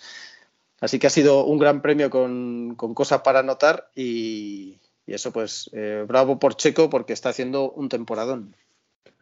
Así 0.81 0.99
que 0.99 1.07
ha 1.07 1.11
sido 1.11 1.45
un 1.45 1.59
gran 1.59 1.81
premio 1.81 2.09
con, 2.09 2.75
cosas 2.75 3.21
para 3.21 3.39
anotar 3.39 3.89
y, 3.95 4.79
eso 5.07 5.31
pues 5.31 5.69
bravo 6.07 6.39
por 6.39 6.55
Checo 6.55 6.89
porque 6.89 7.13
está 7.13 7.29
haciendo 7.29 7.71
un 7.71 7.89
temporadón. 7.89 8.55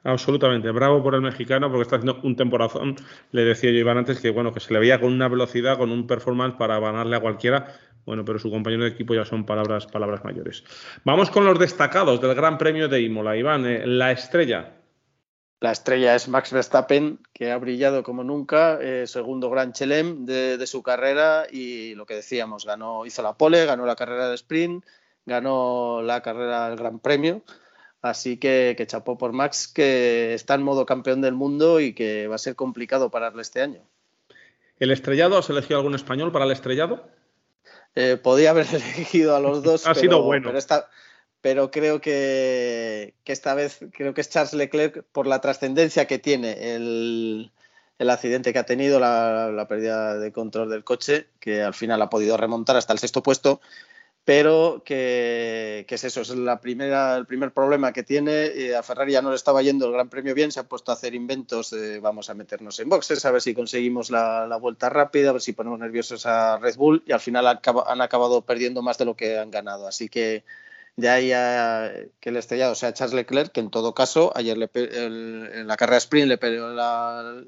Absolutamente, 0.03 0.69
bravo 0.71 1.01
por 1.01 1.15
el 1.15 1.21
mexicano 1.21 1.69
porque 1.69 1.83
está 1.83 1.95
haciendo 1.95 2.19
un 2.23 2.35
temporazón. 2.35 2.95
Le 3.31 3.45
decía 3.45 3.71
yo 3.71 3.77
Iván 3.77 3.97
antes 3.97 4.19
que 4.19 4.31
bueno 4.31 4.53
que 4.53 4.59
se 4.59 4.73
le 4.73 4.79
veía 4.79 4.99
con 4.99 5.13
una 5.13 5.29
velocidad, 5.29 5.77
con 5.77 5.91
un 5.91 6.07
performance 6.07 6.55
para 6.57 6.79
ganarle 6.79 7.15
a 7.15 7.21
cualquiera. 7.21 7.73
Bueno, 8.05 8.25
pero 8.25 8.37
su 8.37 8.51
compañero 8.51 8.83
de 8.83 8.89
equipo 8.89 9.13
ya 9.13 9.23
son 9.23 9.45
palabras, 9.45 9.87
palabras 9.87 10.25
mayores. 10.25 10.65
Vamos 11.05 11.29
con 11.29 11.45
los 11.45 11.57
destacados 11.57 12.19
del 12.19 12.35
Gran 12.35 12.57
Premio 12.57 12.89
de 12.89 13.01
Imola. 13.01 13.37
Iván, 13.37 13.65
eh, 13.65 13.87
la 13.87 14.11
estrella. 14.11 14.73
La 15.61 15.71
estrella 15.71 16.13
es 16.13 16.27
Max 16.27 16.51
Verstappen, 16.51 17.19
que 17.31 17.49
ha 17.49 17.57
brillado 17.57 18.03
como 18.03 18.25
nunca, 18.25 18.79
eh, 18.81 19.07
segundo 19.07 19.49
Gran 19.49 19.71
Chelem 19.71 20.25
de, 20.25 20.57
de, 20.57 20.67
su 20.67 20.83
carrera 20.83 21.45
y 21.49 21.95
lo 21.95 22.05
que 22.05 22.15
decíamos, 22.15 22.65
ganó, 22.65 23.05
hizo 23.05 23.21
la 23.21 23.37
pole, 23.37 23.65
ganó 23.65 23.85
la 23.85 23.95
carrera 23.95 24.27
de 24.27 24.35
sprint, 24.35 24.83
ganó 25.25 26.01
la 26.01 26.21
carrera 26.21 26.67
del 26.67 26.77
Gran 26.77 26.99
Premio 26.99 27.43
Así 28.03 28.35
que, 28.35 28.75
que 28.77 28.85
chapó 28.85 29.17
por 29.17 29.31
Max, 29.31 29.69
que 29.69 30.33
está 30.33 30.55
en 30.55 30.61
modo 30.61 30.85
campeón 30.85 31.21
del 31.21 31.33
mundo 31.33 31.79
y 31.79 31.93
que 31.93 32.27
va 32.27 32.35
a 32.35 32.37
ser 32.37 32.53
complicado 32.53 33.09
pararle 33.09 33.41
este 33.41 33.61
año. 33.61 33.81
¿El 34.77 34.91
estrellado? 34.91 35.37
¿Has 35.37 35.49
elegido 35.49 35.77
algún 35.79 35.95
español 35.95 36.33
para 36.33 36.43
el 36.43 36.51
estrellado? 36.51 37.07
Eh, 37.95 38.17
podía 38.21 38.49
haber 38.49 38.67
elegido 38.73 39.37
a 39.37 39.39
los 39.39 39.63
dos. 39.63 39.87
ha 39.87 39.95
sido 39.95 40.21
bueno. 40.21 40.51
Pero, 41.39 41.71
creo 41.71 42.01
que, 42.01 43.13
esta 43.23 43.53
vez 43.53 43.79
creo 43.93 44.13
que 44.13 44.19
es 44.19 44.29
Charles 44.29 44.53
Leclerc 44.53 45.05
por 45.13 45.25
la 45.25 45.39
trascendencia 45.39 46.05
que 46.05 46.19
tiene 46.19 46.75
el, 46.75 47.51
accidente 47.99 48.51
que 48.51 48.59
ha 48.59 48.65
tenido, 48.65 48.99
la, 48.99 49.49
la, 49.49 49.65
pérdida 49.69 50.19
de 50.19 50.33
control 50.33 50.69
del 50.69 50.83
coche, 50.83 51.27
que 51.39 51.61
al 51.61 51.73
final 51.73 52.01
ha 52.01 52.09
podido 52.09 52.35
remontar 52.35 52.75
hasta 52.75 52.91
el 52.91 52.99
sexto 52.99 53.23
puesto 53.23 53.61
pero 54.25 54.81
que, 54.85 55.85
es 55.87 56.03
eso, 56.05 56.21
es 56.21 56.29
la 56.29 56.61
primera, 56.61 57.17
el 57.17 57.25
primer 57.25 57.51
problema 57.51 57.91
que 57.91 58.03
tiene. 58.03 58.45
Eh, 58.45 58.75
a 58.75 58.81
Ferrari 58.81 59.11
ya 59.11 59.21
no 59.21 59.29
le 59.29 59.35
estaba 59.35 59.61
yendo 59.61 59.85
el 59.85 59.91
Gran 59.91 60.09
Premio 60.09 60.33
bien, 60.33 60.51
se 60.51 60.61
ha 60.61 60.63
puesto 60.63 60.91
a 60.91 60.95
hacer 60.95 61.13
inventos, 61.13 61.75
vamos 62.01 62.29
a 62.29 62.33
meternos 62.33 62.79
en 62.79 62.89
boxes, 62.89 63.25
a 63.25 63.31
ver 63.31 63.41
si 63.41 63.53
conseguimos 63.53 64.09
la, 64.11 64.57
vuelta 64.61 64.89
rápida, 64.89 65.29
a 65.29 65.33
ver 65.33 65.41
si 65.41 65.51
ponemos 65.53 65.79
nerviosos 65.79 66.25
a 66.25 66.57
Red 66.57 66.77
Bull 66.77 67.03
y 67.05 67.11
al 67.11 67.19
final 67.19 67.47
han 67.47 68.01
acabado 68.01 68.45
perdiendo 68.45 68.81
más 68.81 68.97
de 68.97 69.05
lo 69.05 69.15
que 69.15 69.37
han 69.37 69.51
ganado. 69.51 69.87
Así 69.87 70.07
que 70.07 70.45
de 70.95 71.09
ahí 71.09 71.31
a 71.33 71.91
que 72.19 72.29
el 72.29 72.37
estrellado 72.37 72.75
sea 72.75 72.93
Charles 72.93 73.15
Leclerc, 73.15 73.51
que 73.51 73.59
en 73.59 73.71
todo 73.71 73.93
caso 73.93 74.31
ayer 74.35 74.57
en 74.73 75.67
la 75.67 75.75
carrera 75.77 75.97
sprint 75.97 76.27
le 76.27 76.37
perdió 76.37 76.69
la, 76.69 77.43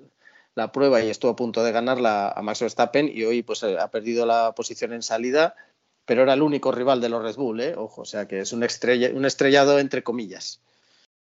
la 0.55 0.71
prueba 0.71 1.01
y 1.01 1.09
estuvo 1.09 1.31
a 1.31 1.35
punto 1.35 1.63
de 1.63 1.71
ganarla 1.71 2.29
a 2.29 2.41
Max 2.41 2.61
Verstappen 2.61 3.09
y 3.13 3.23
hoy 3.23 3.43
pues 3.43 3.63
ha 3.63 3.89
perdido 3.91 4.25
la 4.25 4.53
posición 4.55 4.93
en 4.93 5.03
salida 5.03 5.55
pero 6.05 6.23
era 6.23 6.33
el 6.33 6.41
único 6.41 6.71
rival 6.71 7.01
de 7.01 7.09
los 7.09 7.21
Red 7.21 7.35
Bull, 7.35 7.61
¿eh? 7.61 7.73
Ojo, 7.75 8.01
o 8.01 8.05
sea 8.05 8.27
que 8.27 8.39
es 8.39 8.53
un, 8.53 8.63
estrella, 8.63 9.09
un 9.13 9.25
estrellado 9.25 9.79
entre 9.79 10.03
comillas. 10.03 10.61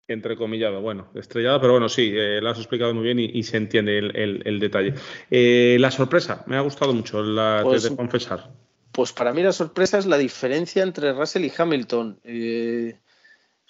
Entre 0.08 0.36
comillado, 0.36 0.80
bueno, 0.80 1.08
estrellado, 1.14 1.60
pero 1.60 1.74
bueno, 1.74 1.88
sí, 1.88 2.12
eh, 2.12 2.40
lo 2.40 2.50
has 2.50 2.58
explicado 2.58 2.92
muy 2.92 3.04
bien 3.04 3.20
y, 3.20 3.42
se 3.44 3.58
entiende 3.58 3.98
el, 3.98 4.58
detalle. 4.58 4.94
Eh, 5.30 5.76
la 5.78 5.92
sorpresa, 5.92 6.42
me 6.46 6.56
ha 6.56 6.60
gustado 6.62 6.92
mucho, 6.92 7.22
la 7.22 7.60
pues, 7.62 7.84
de 7.84 7.94
confesar. 7.94 8.50
Pues 8.90 9.12
para 9.12 9.32
mí 9.32 9.42
la 9.42 9.52
sorpresa 9.52 9.98
es 9.98 10.06
la 10.06 10.18
diferencia 10.18 10.82
entre 10.82 11.12
Russell 11.12 11.44
y 11.44 11.52
Hamilton. 11.56 12.18
Eh, 12.24 12.96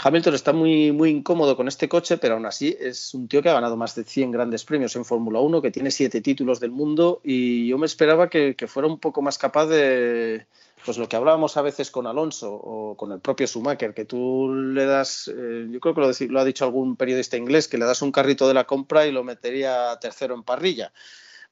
Hamilton 0.02 0.34
está 0.34 0.52
muy, 0.52 0.92
muy 0.92 1.10
incómodo 1.10 1.56
con 1.56 1.68
este 1.68 1.88
coche, 1.88 2.16
pero 2.16 2.34
aún 2.34 2.46
así 2.46 2.76
es 2.80 3.12
un 3.12 3.28
tío 3.28 3.42
que 3.42 3.50
ha 3.50 3.54
ganado 3.54 3.76
más 3.76 3.94
de 3.94 4.04
100 4.04 4.30
grandes 4.30 4.64
premios 4.64 4.96
en 4.96 5.04
Fórmula 5.04 5.40
1, 5.40 5.60
que 5.60 5.70
tiene 5.70 5.90
siete 5.90 6.20
títulos 6.20 6.58
del 6.58 6.70
mundo 6.70 7.20
y 7.22 7.68
yo 7.68 7.76
me 7.76 7.86
esperaba 7.86 8.30
que 8.30 8.54
fuera 8.66 8.88
un 8.88 8.98
poco 8.98 9.20
más 9.20 9.36
capaz 9.36 9.66
de, 9.66 10.46
pues 10.84 10.98
lo 10.98 11.08
que 11.08 11.16
hablábamos 11.16 11.56
a 11.56 11.62
veces 11.62 11.90
con 11.90 12.06
Alonso 12.06 12.52
o 12.52 12.96
con 12.96 13.12
el 13.12 13.20
propio 13.20 13.46
Schumacher, 13.46 13.94
que 13.94 14.04
tú 14.04 14.52
le 14.54 14.86
das, 14.86 15.28
eh, 15.28 15.66
yo 15.70 15.80
creo 15.80 15.94
que 15.94 16.26
lo, 16.28 16.40
ha 16.40 16.44
dicho 16.44 16.64
algún 16.64 16.96
periodista 16.96 17.36
inglés, 17.36 17.68
que 17.68 17.78
le 17.78 17.84
das 17.84 18.02
un 18.02 18.12
carrito 18.12 18.48
de 18.48 18.54
la 18.54 18.66
compra 18.66 19.06
y 19.06 19.12
lo 19.12 19.22
metería 19.22 19.98
tercero 20.00 20.34
en 20.34 20.42
parrilla. 20.42 20.92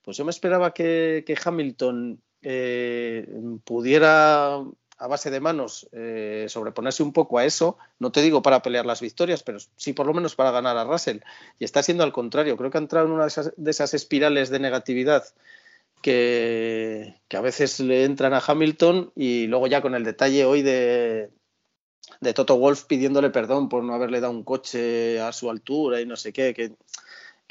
Pues 0.02 0.16
yo 0.16 0.24
me 0.24 0.30
esperaba 0.30 0.72
que, 0.72 1.24
Hamilton 1.44 2.20
eh, 2.42 3.28
pudiera 3.64 4.62
a 4.98 5.06
base 5.06 5.30
de 5.30 5.40
manos 5.40 5.88
eh, 5.92 6.46
sobreponerse 6.48 7.02
un 7.02 7.12
poco 7.12 7.38
a 7.38 7.44
eso, 7.44 7.78
no 7.98 8.10
te 8.12 8.20
digo 8.20 8.42
para 8.42 8.62
pelear 8.62 8.84
las 8.84 9.00
victorias, 9.00 9.42
pero 9.42 9.58
sí 9.76 9.92
por 9.92 10.06
lo 10.06 10.14
menos 10.14 10.34
para 10.34 10.50
ganar 10.50 10.76
a 10.76 10.84
Russell. 10.84 11.20
Y 11.58 11.64
está 11.64 11.82
siendo 11.82 12.04
al 12.04 12.12
contrario, 12.12 12.56
creo 12.56 12.70
que 12.70 12.78
ha 12.78 12.80
entrado 12.80 13.06
en 13.06 13.12
una 13.12 13.26
de 13.26 13.70
esas 13.70 13.94
espirales 13.94 14.50
de 14.50 14.58
negatividad 14.58 15.24
que, 16.02 17.14
a 17.30 17.40
veces 17.40 17.80
le 17.80 18.04
entran 18.04 18.34
a 18.34 18.42
Hamilton 18.44 19.12
y 19.14 19.46
luego 19.46 19.66
ya 19.66 19.82
con 19.82 19.94
el 19.94 20.04
detalle 20.04 20.44
hoy 20.44 20.62
de, 20.62 21.30
de 22.20 22.34
Toto 22.34 22.56
Wolf 22.56 22.84
pidiéndole 22.84 23.30
perdón 23.30 23.68
por 23.68 23.82
no 23.84 23.94
haberle 23.94 24.20
dado 24.20 24.32
un 24.32 24.44
coche 24.44 25.20
a 25.20 25.32
su 25.32 25.50
altura 25.50 26.00
y 26.00 26.06
no 26.06 26.16
sé 26.16 26.32
qué, 26.32 26.54
que, 26.54 26.72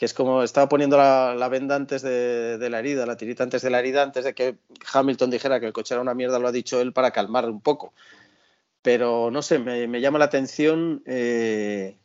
es 0.06 0.14
como 0.14 0.44
estaba 0.44 0.70
poniendo 0.70 0.98
la, 0.98 1.48
venda 1.50 1.76
antes 1.76 2.02
de, 2.02 2.68
la 2.70 2.80
herida, 2.80 3.06
la 3.06 3.18
tirita 3.18 3.44
antes 3.44 3.62
de 3.62 3.70
la 3.70 3.80
herida, 3.80 4.04
antes 4.04 4.26
de 4.26 4.34
que 4.34 4.58
Hamilton 4.94 5.30
dijera 5.30 5.60
que 5.60 5.66
el 5.66 5.74
coche 5.74 5.94
era 5.94 6.02
una 6.02 6.14
mierda, 6.14 6.40
lo 6.40 6.48
ha 6.48 6.52
dicho 6.52 6.80
él 6.82 6.94
para 6.94 7.12
calmar 7.12 7.50
un 7.50 7.62
poco. 7.62 7.94
Pero 8.82 9.32
no 9.32 9.42
sé, 9.42 9.60
me, 9.60 10.00
llama 10.00 10.20
la 10.20 10.26
atención 10.26 11.02
eh, 11.06 11.98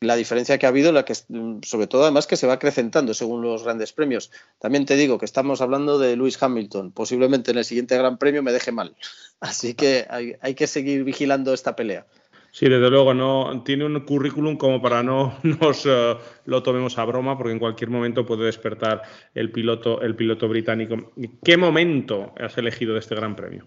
la 0.00 0.16
diferencia 0.16 0.58
que 0.58 0.64
ha 0.64 0.70
habido, 0.70 0.92
la 0.92 1.04
que 1.04 1.14
sobre 1.14 1.86
todo 1.86 2.02
además 2.02 2.26
que 2.26 2.36
se 2.36 2.46
va 2.46 2.54
acrecentando 2.54 3.12
según 3.12 3.42
los 3.42 3.64
grandes 3.64 3.92
premios. 3.92 4.30
También 4.58 4.86
te 4.86 4.96
digo 4.96 5.18
que 5.18 5.26
estamos 5.26 5.60
hablando 5.60 5.98
de 5.98 6.16
Lewis 6.16 6.42
Hamilton, 6.42 6.92
posiblemente 6.92 7.50
en 7.50 7.58
el 7.58 7.64
siguiente 7.64 7.98
Gran 7.98 8.16
Premio 8.16 8.42
me 8.42 8.52
deje 8.52 8.72
mal. 8.72 8.96
Así 9.40 9.74
que 9.74 10.06
hay, 10.08 10.54
que 10.54 10.66
seguir 10.66 11.04
vigilando 11.04 11.52
esta 11.52 11.76
pelea. 11.76 12.06
Sí, 12.52 12.68
desde 12.68 12.90
luego, 12.90 13.14
no 13.14 13.62
tiene 13.64 13.84
un 13.84 14.00
currículum 14.00 14.56
como 14.56 14.82
para 14.82 15.02
no 15.02 15.38
nos 15.42 15.86
eh, 15.86 16.16
lo 16.46 16.62
tomemos 16.62 16.98
a 16.98 17.04
broma, 17.04 17.36
porque 17.36 17.52
en 17.52 17.58
cualquier 17.58 17.90
momento 17.90 18.26
puede 18.26 18.44
despertar 18.44 19.02
el 19.34 19.52
piloto, 19.52 20.02
el 20.02 20.16
piloto 20.16 20.48
británico. 20.48 21.12
¿Qué 21.44 21.56
momento 21.56 22.34
has 22.38 22.58
elegido 22.58 22.94
de 22.94 23.00
este 23.00 23.14
Gran 23.14 23.36
Premio? 23.36 23.66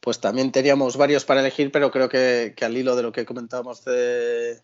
Pues 0.00 0.20
también 0.20 0.52
teníamos 0.52 0.96
varios 0.96 1.24
para 1.24 1.40
elegir, 1.40 1.72
pero 1.72 1.90
creo 1.90 2.08
que 2.08 2.54
al 2.60 2.76
hilo 2.76 2.96
de 2.96 3.02
lo 3.02 3.12
que 3.12 3.24
comentábamos 3.24 3.84
de, 3.84 4.62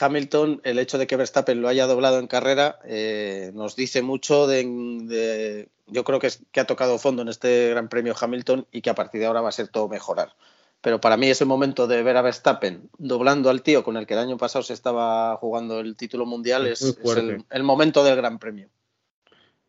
Hamilton, 0.00 0.60
el 0.64 0.78
hecho 0.78 0.98
de 0.98 1.06
que 1.06 1.16
Verstappen 1.16 1.62
lo 1.62 1.68
haya 1.68 1.86
doblado 1.86 2.18
en 2.18 2.26
carrera 2.26 2.78
eh, 2.84 3.52
nos 3.54 3.76
dice 3.76 4.02
mucho 4.02 4.46
de, 4.46 5.68
yo 5.86 6.04
creo 6.04 6.18
que, 6.18 6.28
ha 6.60 6.64
tocado 6.64 6.98
fondo 6.98 7.22
en 7.22 7.28
este 7.28 7.70
Gran 7.70 7.88
Premio 7.88 8.14
Hamilton 8.18 8.66
y 8.72 8.80
que 8.82 8.90
a 8.90 8.94
partir 8.94 9.20
de 9.20 9.26
ahora 9.26 9.42
va 9.42 9.50
a 9.50 9.52
ser 9.52 9.68
todo 9.68 9.88
mejorar. 9.88 10.34
Pero 10.80 11.00
para 11.00 11.16
mí 11.16 11.28
ese 11.28 11.44
momento 11.44 11.86
de 11.86 12.02
ver 12.02 12.16
a 12.16 12.22
Verstappen 12.22 12.88
doblando 12.98 13.50
al 13.50 13.62
tío 13.62 13.82
con 13.82 13.96
el 13.96 14.06
que 14.06 14.14
el 14.14 14.20
año 14.20 14.36
pasado 14.36 14.62
se 14.62 14.72
estaba 14.72 15.36
jugando 15.36 15.80
el 15.80 15.96
título 15.96 16.26
mundial 16.26 16.66
es, 16.66 16.98
el 17.50 17.62
momento 17.62 18.04
del 18.04 18.16
Gran 18.16 18.38
Premio 18.38 18.70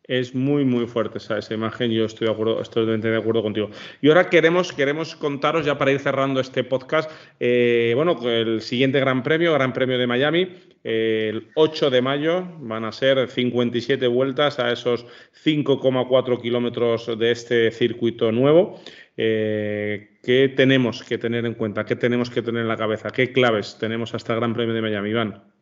es 0.07 0.33
muy, 0.33 0.63
muy 0.63 0.87
fuerte 0.87 1.17
esa, 1.17 1.37
esa 1.37 1.53
imagen. 1.53 1.91
Yo 1.91 2.05
estoy 2.05 2.27
de 2.27 2.33
acuerdo, 2.33 2.61
de 2.61 3.17
acuerdo 3.17 3.43
contigo. 3.43 3.69
Y 4.01 4.07
ahora 4.07 4.29
queremos, 4.29 4.71
queremos 4.71 5.15
contaros, 5.15 5.65
ya 5.65 5.77
para 5.77 5.91
ir 5.91 5.99
cerrando 5.99 6.39
este 6.39 6.63
podcast, 6.63 7.11
eh, 7.39 7.91
bueno, 7.95 8.17
el 8.29 8.61
siguiente 8.61 8.99
Gran 8.99 9.23
Premio, 9.23 9.53
Gran 9.53 9.73
Premio 9.73 9.97
de 9.97 10.07
Miami, 10.07 10.49
el 10.83 11.49
8 11.55 11.89
de 11.89 12.01
mayo, 12.01 12.47
van 12.59 12.85
a 12.85 12.91
ser 12.91 13.27
57 13.29 14.07
vueltas 14.07 14.59
a 14.59 14.71
esos 14.71 15.05
5,4 15.43 16.41
kilómetros 16.41 17.19
de 17.19 17.31
este 17.31 17.71
circuito 17.71 18.31
nuevo. 18.31 18.79
Eh, 19.17 20.19
¿Qué 20.23 20.49
tenemos 20.49 21.03
que 21.03 21.17
tener 21.17 21.45
en 21.45 21.55
cuenta? 21.55 21.85
¿Qué 21.85 21.95
tenemos 21.95 22.29
que 22.29 22.41
tener 22.41 22.61
en 22.61 22.67
la 22.67 22.77
cabeza? 22.77 23.09
¿Qué 23.09 23.33
claves 23.33 23.77
tenemos 23.79 24.13
hasta 24.13 24.33
el 24.33 24.39
Gran 24.39 24.53
Premio 24.53 24.73
de 24.73 24.81
Miami, 24.81 25.09
Iván? 25.09 25.56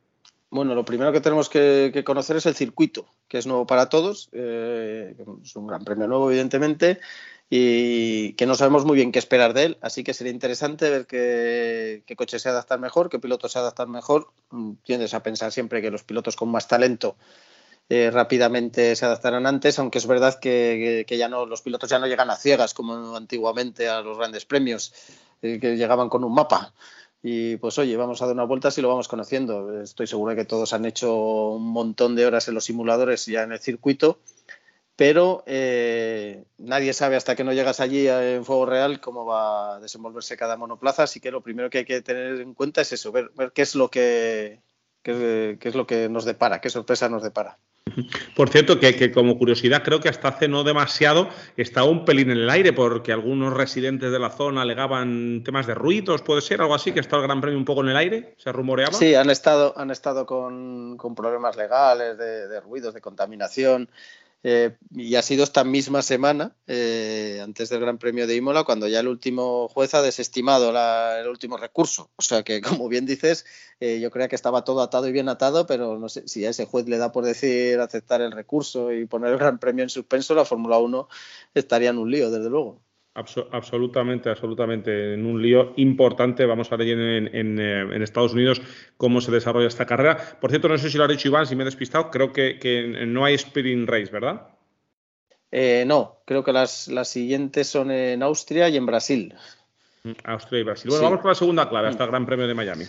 Bueno, 0.49 0.75
lo 0.75 0.85
primero 0.85 1.11
que 1.11 1.21
tenemos 1.21 1.49
que, 1.49 2.03
conocer 2.05 2.37
es 2.37 2.45
el 2.45 2.55
circuito, 2.55 3.05
que 3.27 3.37
es 3.37 3.47
nuevo 3.47 3.65
para 3.65 3.89
todos. 3.89 4.29
Eh, 4.31 5.15
es 5.43 5.55
un 5.55 5.67
gran 5.67 5.83
premio 5.83 6.07
nuevo, 6.07 6.29
evidentemente, 6.29 6.99
y 7.49 8.33
que 8.33 8.45
no 8.45 8.55
sabemos 8.55 8.85
muy 8.85 8.95
bien 8.95 9.11
qué 9.11 9.19
esperar 9.19 9.53
de 9.53 9.65
él. 9.65 9.77
Así 9.81 10.03
que 10.03 10.13
sería 10.13 10.31
interesante 10.31 10.89
ver 10.89 11.07
qué, 11.07 12.15
coche 12.15 12.39
se 12.39 12.49
adaptan 12.49 12.79
mejor, 12.81 13.09
qué 13.09 13.19
pilotos 13.19 13.51
se 13.51 13.59
adaptan 13.59 13.91
mejor. 13.91 14.31
Mm, 14.51 14.73
tiendes 14.83 15.13
a 15.13 15.23
pensar 15.23 15.51
siempre 15.51 15.81
que 15.81 15.91
los 15.91 16.03
pilotos 16.03 16.35
con 16.35 16.49
más 16.49 16.67
talento 16.67 17.17
eh, 17.89 18.09
rápidamente 18.11 18.95
se 18.95 19.05
adaptarán 19.05 19.45
antes, 19.45 19.77
aunque 19.77 19.99
es 19.99 20.07
verdad 20.07 20.39
que, 20.39 21.05
ya 21.07 21.29
no, 21.29 21.45
los 21.45 21.61
pilotos 21.61 21.89
ya 21.89 21.99
no 21.99 22.07
llegan 22.07 22.29
a 22.31 22.35
ciegas 22.35 22.73
como 22.73 23.15
antiguamente 23.15 23.89
a 23.89 24.01
los 24.01 24.17
grandes 24.17 24.45
premios, 24.45 24.93
eh, 25.41 25.59
que 25.59 25.75
llegaban 25.77 26.09
con 26.09 26.23
un 26.23 26.33
mapa. 26.33 26.73
Y 27.27 27.57
pues 27.57 27.79
oye, 27.79 27.97
vamos 27.97 28.21
a 28.21 28.27
dar 28.27 28.35
una 28.35 28.43
vuelta 28.43 28.69
si 28.69 28.83
lo 28.83 28.89
vamos 28.89 29.07
conociendo. 29.07 29.81
Estoy 29.81 30.05
seguro 30.05 30.29
de 30.29 30.35
que 30.35 30.45
todos 30.45 30.73
han 30.73 30.85
hecho 30.85 31.53
un 31.53 31.69
montón 31.69 32.15
de 32.15 32.23
horas 32.23 32.47
en 32.47 32.53
los 32.53 32.65
simuladores 32.65 33.25
ya 33.25 33.41
en 33.41 33.51
el 33.51 33.57
circuito, 33.57 34.19
pero 34.95 35.43
eh, 35.47 36.43
nadie 36.59 36.93
sabe 36.93 37.15
hasta 37.15 37.35
que 37.35 37.43
no 37.43 37.51
llegas 37.51 37.79
allí 37.79 38.07
en 38.07 38.45
fuego 38.45 38.67
real 38.67 39.01
cómo 39.01 39.25
va 39.25 39.77
a 39.77 39.79
desenvolverse 39.79 40.37
cada 40.37 40.55
monoplaza. 40.55 41.01
Así 41.01 41.19
que 41.19 41.31
lo 41.31 41.41
primero 41.41 41.71
que 41.71 41.79
hay 41.79 41.85
que 41.85 42.03
tener 42.03 42.41
en 42.41 42.53
cuenta 42.53 42.81
es 42.81 42.93
eso, 42.93 43.11
ver, 43.11 43.31
qué 43.55 43.63
es 43.63 43.73
lo 43.73 43.89
que 43.89 44.59
qué, 45.01 45.57
es 45.59 45.73
lo 45.73 45.87
que 45.87 46.07
nos 46.09 46.25
depara, 46.25 46.61
qué 46.61 46.69
sorpresa 46.69 47.09
nos 47.09 47.23
depara. 47.23 47.57
Por 48.35 48.49
cierto, 48.49 48.79
que, 48.79 49.11
como 49.11 49.37
curiosidad, 49.37 49.83
creo 49.83 49.99
que 49.99 50.09
hasta 50.09 50.29
hace 50.29 50.47
no 50.47 50.63
demasiado 50.63 51.29
estaba 51.55 51.87
un 51.87 52.03
pelín 52.03 52.31
en 52.31 52.39
el 52.39 52.49
aire 52.49 52.73
porque 52.73 53.11
algunos 53.11 53.53
residentes 53.53 54.11
de 54.11 54.19
la 54.19 54.31
zona 54.31 54.63
alegaban 54.63 55.43
temas 55.43 55.67
de 55.67 55.75
ruidos, 55.75 56.21
puede 56.21 56.41
ser 56.41 56.61
algo 56.61 56.75
así, 56.75 56.91
que 56.91 56.99
está 56.99 57.15
el 57.17 57.21
Gran 57.23 57.41
Premio 57.41 57.57
un 57.57 57.65
poco 57.65 57.81
en 57.81 57.89
el 57.89 57.97
aire, 57.97 58.35
se 58.37 58.51
rumoreaba. 58.51 58.93
Sí, 58.93 59.15
han 59.15 59.29
estado, 59.29 59.73
han 59.77 59.91
estado 59.91 60.25
con, 60.25 60.97
problemas 61.15 61.55
legales 61.55 62.17
de 62.17 62.59
ruidos, 62.59 62.93
de 62.93 63.01
contaminación. 63.01 63.89
Eh, 64.43 64.77
y 64.91 65.15
ha 65.15 65.23
sido 65.23 65.43
esta 65.43 65.63
misma 65.63 66.03
semana, 66.03 66.55
eh, 66.67 67.39
antes 67.43 67.69
del 67.69 67.79
Gran 67.79 67.97
Premio 67.97 68.27
de 68.27 68.35
Imola, 68.35 68.63
cuando 68.63 68.87
ya 68.87 68.99
el 68.99 69.07
último 69.07 69.67
juez 69.69 69.95
ha 69.95 70.03
desestimado 70.03 70.69
el 71.19 71.27
último 71.27 71.57
recurso. 71.57 72.11
O 72.15 72.21
sea 72.21 72.43
que, 72.43 72.61
como 72.85 72.87
bien 72.87 73.07
dices, 73.07 73.45
eh, 73.79 73.99
yo 73.99 74.11
creía 74.11 74.27
que 74.27 74.35
estaba 74.35 74.63
todo 74.63 74.81
atado 74.81 75.07
y 75.07 75.11
bien 75.11 75.29
atado, 75.29 75.65
pero 75.65 75.97
no 75.97 76.09
sé 76.09 76.27
si 76.27 76.45
a 76.45 76.51
ese 76.51 76.65
juez 76.65 76.87
le 76.87 76.99
da 76.99 77.11
por 77.11 77.25
decir 77.25 77.79
aceptar 77.79 78.21
el 78.21 78.31
recurso 78.31 78.93
y 78.93 79.05
poner 79.07 79.31
el 79.31 79.39
Gran 79.39 79.57
Premio 79.57 79.83
en 79.83 79.89
suspenso, 79.89 80.35
la 80.35 80.45
Fórmula 80.45 80.77
1 80.77 81.07
estaría 81.55 81.89
en 81.89 81.97
un 81.97 82.11
lío, 82.11 82.29
desde 82.29 82.49
luego 82.49 82.84
absolutamente, 83.15 84.29
absolutamente. 84.29 85.13
En 85.13 85.25
un 85.25 85.41
lío 85.41 85.73
importante. 85.77 86.45
Vamos 86.45 86.71
a 86.71 86.75
ver 86.75 86.89
en, 86.89 87.59
en, 87.59 88.01
Estados 88.01 88.33
Unidos 88.33 88.61
cómo 88.97 89.21
se 89.21 89.31
desarrolla 89.31 89.67
esta 89.67 89.85
carrera. 89.85 90.17
Por 90.39 90.49
cierto, 90.49 90.67
no 90.67 90.77
sé 90.77 90.89
si 90.89 90.97
lo 90.97 91.05
ha 91.05 91.07
dicho 91.07 91.27
Iván, 91.27 91.47
si 91.47 91.55
me 91.55 91.63
he 91.63 91.65
despistado. 91.65 92.11
Creo 92.11 92.31
que, 92.31 93.05
no 93.07 93.25
hay 93.25 93.35
sprint 93.35 93.89
race, 93.89 94.11
¿verdad? 94.11 94.47
Eh, 95.51 95.85
no, 95.87 96.17
creo 96.25 96.43
que 96.43 96.51
las, 96.51 96.89
las, 96.89 97.07
siguientes 97.07 97.67
son 97.67 97.89
en 97.89 98.21
Austria 98.21 98.67
y 98.67 98.75
en 98.75 98.85
Brasil. 98.85 99.33
Mm, 100.03 100.11
Austria 100.25 100.59
y 100.59 100.63
Brasil. 100.63 100.89
Bueno, 100.89 101.05
vamos 101.05 101.21
con 101.21 101.29
la 101.29 101.35
segunda 101.35 101.69
clave, 101.69 101.87
hasta 101.87 102.03
el 102.03 102.09
Gran 102.09 102.25
Premio 102.25 102.47
de 102.47 102.53
Miami. 102.53 102.85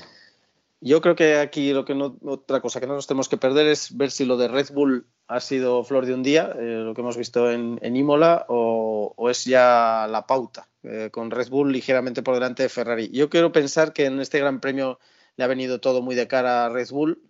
Yo 0.80 1.00
creo 1.00 1.16
que 1.16 1.36
aquí 1.38 1.72
lo 1.72 1.84
que 1.84 1.94
no, 1.94 2.18
otra 2.22 2.60
cosa 2.60 2.80
que 2.80 2.86
no 2.86 2.94
nos 2.94 3.06
tenemos 3.06 3.28
que 3.28 3.38
perder 3.38 3.66
es 3.66 3.96
ver 3.96 4.10
si 4.10 4.26
lo 4.26 4.36
de 4.36 4.48
Red 4.48 4.68
Bull 4.72 5.06
ha 5.26 5.40
sido 5.40 5.82
flor 5.84 6.04
de 6.04 6.14
un 6.14 6.22
día, 6.22 6.52
eh, 6.54 6.82
lo 6.84 6.94
que 6.94 7.00
hemos 7.00 7.16
visto 7.16 7.50
en, 7.50 7.78
Imola, 7.96 8.44
o, 8.48 9.14
es 9.30 9.44
ya 9.44 10.06
la 10.10 10.26
pauta, 10.26 10.68
eh, 10.82 11.08
con 11.10 11.30
Red 11.30 11.48
Bull 11.48 11.72
ligeramente 11.72 12.22
por 12.22 12.34
delante 12.34 12.62
de 12.62 12.68
Ferrari. 12.68 13.10
Yo 13.10 13.30
quiero 13.30 13.52
pensar 13.52 13.92
que 13.94 14.04
en 14.04 14.20
este 14.20 14.38
Gran 14.38 14.60
Premio 14.60 14.98
le 15.36 15.44
ha 15.44 15.48
venido 15.48 15.80
todo 15.80 16.02
muy 16.02 16.14
de 16.14 16.28
cara 16.28 16.66
a 16.66 16.68
Red 16.68 16.90
Bull 16.90 17.22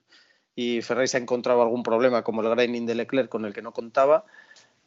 y 0.57 0.82
Ferrari 0.82 1.07
se 1.07 1.18
ha 1.18 1.20
encontrado 1.20 1.62
algún 1.62 1.82
problema 1.84 2.24
como 2.24 2.42
el 2.42 2.51
grinding 2.51 2.86
de 2.86 2.97
Leclerc 2.97 3.28
con 3.28 3.44
el 3.44 3.53
que 3.53 3.62
no 3.62 3.72
contaba 3.72 4.24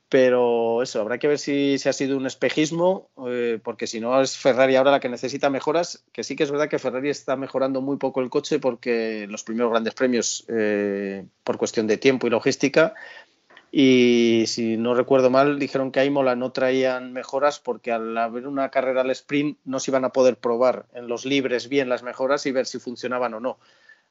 pero 0.10 0.82
eso, 0.82 1.00
habrá 1.02 1.20
que 1.20 1.28
ver 1.28 1.38
si, 1.38 1.76
ha 1.86 1.94
sido 1.94 2.18
un 2.18 2.26
espejismo, 2.26 3.12
eh, 3.28 3.60
porque 3.64 3.86
si 3.86 4.00
no 4.00 4.20
es 4.20 4.36
Ferrari 4.36 4.76
ahora 4.76 4.90
la 4.90 5.00
que 5.00 5.08
necesita 5.08 5.52
mejoras, 5.52 6.04
que 6.12 6.24
sí 6.24 6.36
que 6.36 6.44
es 6.44 6.52
verdad 6.52 6.68
que 6.68 6.80
Ferrari 6.80 7.10
está 7.10 7.36
mejorando 7.36 7.80
muy 7.82 7.98
poco 7.98 8.20
el 8.20 8.32
coche 8.32 8.58
porque 8.58 9.28
los 9.30 9.44
primeros 9.44 9.70
grandes 9.70 9.94
premios, 9.94 10.46
eh, 10.50 11.26
por 11.44 11.58
cuestión 11.58 11.86
de 11.86 11.98
tiempo 11.98 12.26
y 12.26 12.32
logística, 12.32 12.96
y 13.72 14.46
si 14.48 14.78
no 14.78 14.96
recuerdo 14.96 15.30
mal, 15.30 15.60
dijeron 15.60 15.92
que 15.92 16.00
a 16.00 16.06
Imola 16.06 16.36
no 16.36 16.52
traían 16.52 17.14
mejoras 17.14 17.60
porque 17.60 17.92
al 17.92 18.18
haber 18.18 18.48
una 18.48 18.70
carrera 18.70 19.02
al 19.02 19.12
sprint 19.12 19.60
no 19.64 19.80
se 19.80 19.92
iban 19.92 20.06
a 20.06 20.10
poder 20.10 20.38
probar 20.38 20.88
en 20.94 21.08
los 21.08 21.24
libres 21.24 21.70
bien 21.70 21.88
las 21.88 22.02
mejoras 22.02 22.48
y 22.48 22.52
ver 22.52 22.66
si 22.66 22.80
funcionaban 22.80 23.36
o 23.36 23.40
no. 23.40 23.60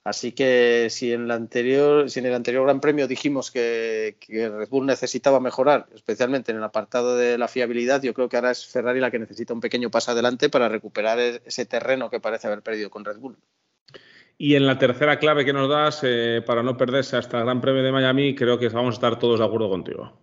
Así 0.08 0.32
que 0.32 0.86
si 0.88 1.12
en, 1.12 1.30
anterior, 1.30 2.06
en 2.16 2.24
el 2.24 2.32
anterior 2.32 2.64
Gran 2.64 2.80
Premio 2.80 3.06
dijimos 3.06 3.50
que, 3.50 4.16
Red 4.26 4.70
Bull 4.70 4.86
necesitaba 4.86 5.38
mejorar, 5.38 5.86
especialmente 5.94 6.50
en 6.50 6.56
el 6.56 6.64
apartado 6.64 7.14
de 7.14 7.36
la 7.36 7.46
fiabilidad, 7.46 8.02
yo 8.02 8.14
creo 8.14 8.30
que 8.30 8.36
ahora 8.36 8.52
es 8.52 8.66
Ferrari 8.66 9.00
la 9.00 9.10
que 9.10 9.18
necesita 9.18 9.52
un 9.52 9.60
pequeño 9.60 9.90
paso 9.90 10.12
adelante 10.12 10.48
para 10.48 10.70
recuperar 10.70 11.18
e-, 11.18 11.42
ese 11.44 11.66
terreno 11.66 12.08
que 12.08 12.20
parece 12.20 12.46
haber 12.46 12.62
perdido 12.62 12.88
con 12.88 13.04
Red 13.04 13.18
Bull. 13.18 13.36
Y 14.38 14.54
en 14.54 14.66
la 14.66 14.78
tercera 14.78 15.18
clave 15.18 15.44
que 15.44 15.52
nos 15.52 15.68
das, 15.68 16.00
eh, 16.02 16.42
para 16.46 16.62
no 16.62 16.78
perderse 16.78 17.18
hasta 17.18 17.36
el 17.36 17.44
Gran 17.44 17.60
Premio 17.60 17.82
de 17.82 17.92
Miami, 17.92 18.34
creo 18.34 18.58
que 18.58 18.70
vamos 18.70 18.94
a 18.94 18.96
estar 18.96 19.18
todos 19.18 19.40
de 19.40 19.44
acuerdo 19.44 19.68
contigo. 19.68 20.18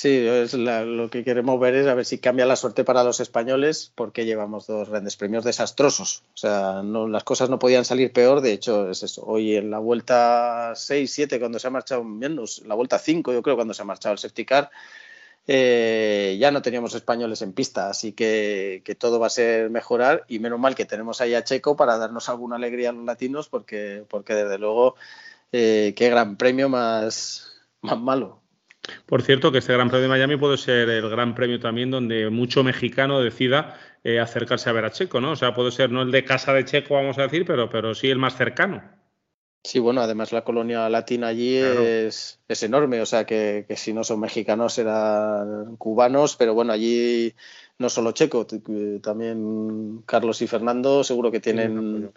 Sí, 0.00 0.10
es 0.28 0.54
lo 0.54 1.10
que 1.10 1.24
queremos 1.24 1.58
ver 1.58 1.74
es 1.74 1.88
a 1.88 1.94
ver 1.94 2.04
si 2.04 2.18
cambia 2.18 2.46
la 2.46 2.54
suerte 2.54 2.84
para 2.84 3.02
los 3.02 3.18
españoles, 3.18 3.90
porque 3.96 4.24
llevamos 4.24 4.68
dos 4.68 4.88
grandes 4.88 5.16
premios 5.16 5.42
desastrosos. 5.42 6.22
O 6.34 6.36
sea, 6.36 6.82
no, 6.84 7.08
las 7.08 7.24
cosas 7.24 7.50
no 7.50 7.58
podían 7.58 7.84
salir 7.84 8.12
peor. 8.12 8.40
De 8.40 8.52
hecho, 8.52 8.88
es 8.90 9.02
eso. 9.02 9.24
Hoy 9.26 9.56
en 9.56 9.72
la 9.72 9.80
vuelta 9.80 10.72
6, 10.76 11.12
7, 11.12 11.40
cuando 11.40 11.58
se 11.58 11.66
ha 11.66 11.70
marchado 11.70 12.04
menos, 12.04 12.62
la 12.64 12.76
vuelta 12.76 12.96
5, 13.00 13.32
yo 13.32 13.42
creo, 13.42 13.56
cuando 13.56 13.74
se 13.74 13.82
ha 13.82 13.86
marchado 13.86 14.12
el 14.12 14.20
safety 14.20 14.44
car, 14.44 14.70
eh, 15.48 16.36
ya 16.38 16.52
no 16.52 16.62
teníamos 16.62 16.94
españoles 16.94 17.42
en 17.42 17.52
pista. 17.52 17.90
Así 17.90 18.12
que, 18.12 18.96
todo 19.00 19.18
va 19.18 19.26
a 19.26 19.30
ser 19.30 19.68
mejorar. 19.68 20.24
Y 20.28 20.38
menos 20.38 20.60
mal 20.60 20.76
que 20.76 20.84
tenemos 20.84 21.20
ahí 21.20 21.34
a 21.34 21.42
Checo 21.42 21.76
para 21.76 21.98
darnos 21.98 22.28
alguna 22.28 22.54
alegría 22.54 22.90
a 22.90 22.92
los 22.92 23.04
latinos, 23.04 23.48
porque, 23.48 24.04
porque 24.08 24.34
desde 24.34 24.58
luego, 24.58 24.94
eh, 25.50 25.92
qué 25.96 26.08
gran 26.08 26.36
premio 26.36 26.68
más, 26.68 27.48
más 27.82 27.98
malo. 27.98 28.42
Por 29.06 29.22
cierto, 29.22 29.52
que 29.52 29.58
este 29.58 29.72
Gran 29.72 29.88
Premio 29.88 30.04
de 30.04 30.08
Miami 30.08 30.36
puede 30.36 30.56
ser 30.56 30.88
el 30.88 31.08
Gran 31.08 31.34
Premio 31.34 31.60
también 31.60 31.90
donde 31.90 32.30
mucho 32.30 32.64
mexicano 32.64 33.20
decida 33.20 33.78
eh, 34.04 34.20
acercarse 34.20 34.70
a 34.70 34.72
ver 34.72 34.84
a 34.84 34.90
Checo, 34.90 35.20
¿no? 35.20 35.32
O 35.32 35.36
sea, 35.36 35.54
puede 35.54 35.70
ser 35.70 35.90
no 35.90 36.02
el 36.02 36.10
de 36.10 36.24
casa 36.24 36.52
de 36.52 36.64
Checo, 36.64 36.94
vamos 36.94 37.18
a 37.18 37.22
decir, 37.22 37.44
pero, 37.44 37.68
pero 37.68 37.94
sí 37.94 38.10
el 38.10 38.18
más 38.18 38.36
cercano. 38.36 38.82
Sí, 39.64 39.80
bueno, 39.80 40.00
además 40.00 40.32
la 40.32 40.44
colonia 40.44 40.88
latina 40.88 41.26
allí 41.26 41.56
es, 41.56 42.40
enorme, 42.48 43.02
o 43.02 43.06
sea 43.06 43.26
que, 43.26 43.66
si 43.76 43.92
no 43.92 44.04
son 44.04 44.20
mexicanos 44.20 44.74
serán 44.74 45.76
cubanos, 45.76 46.36
pero 46.36 46.54
bueno, 46.54 46.72
allí 46.72 47.34
no 47.76 47.90
solo 47.90 48.12
Checo, 48.12 48.46
también 49.02 50.02
Carlos 50.06 50.40
y 50.42 50.46
Fernando 50.46 51.04
seguro 51.04 51.30
que 51.30 51.40
tienen 51.40 52.12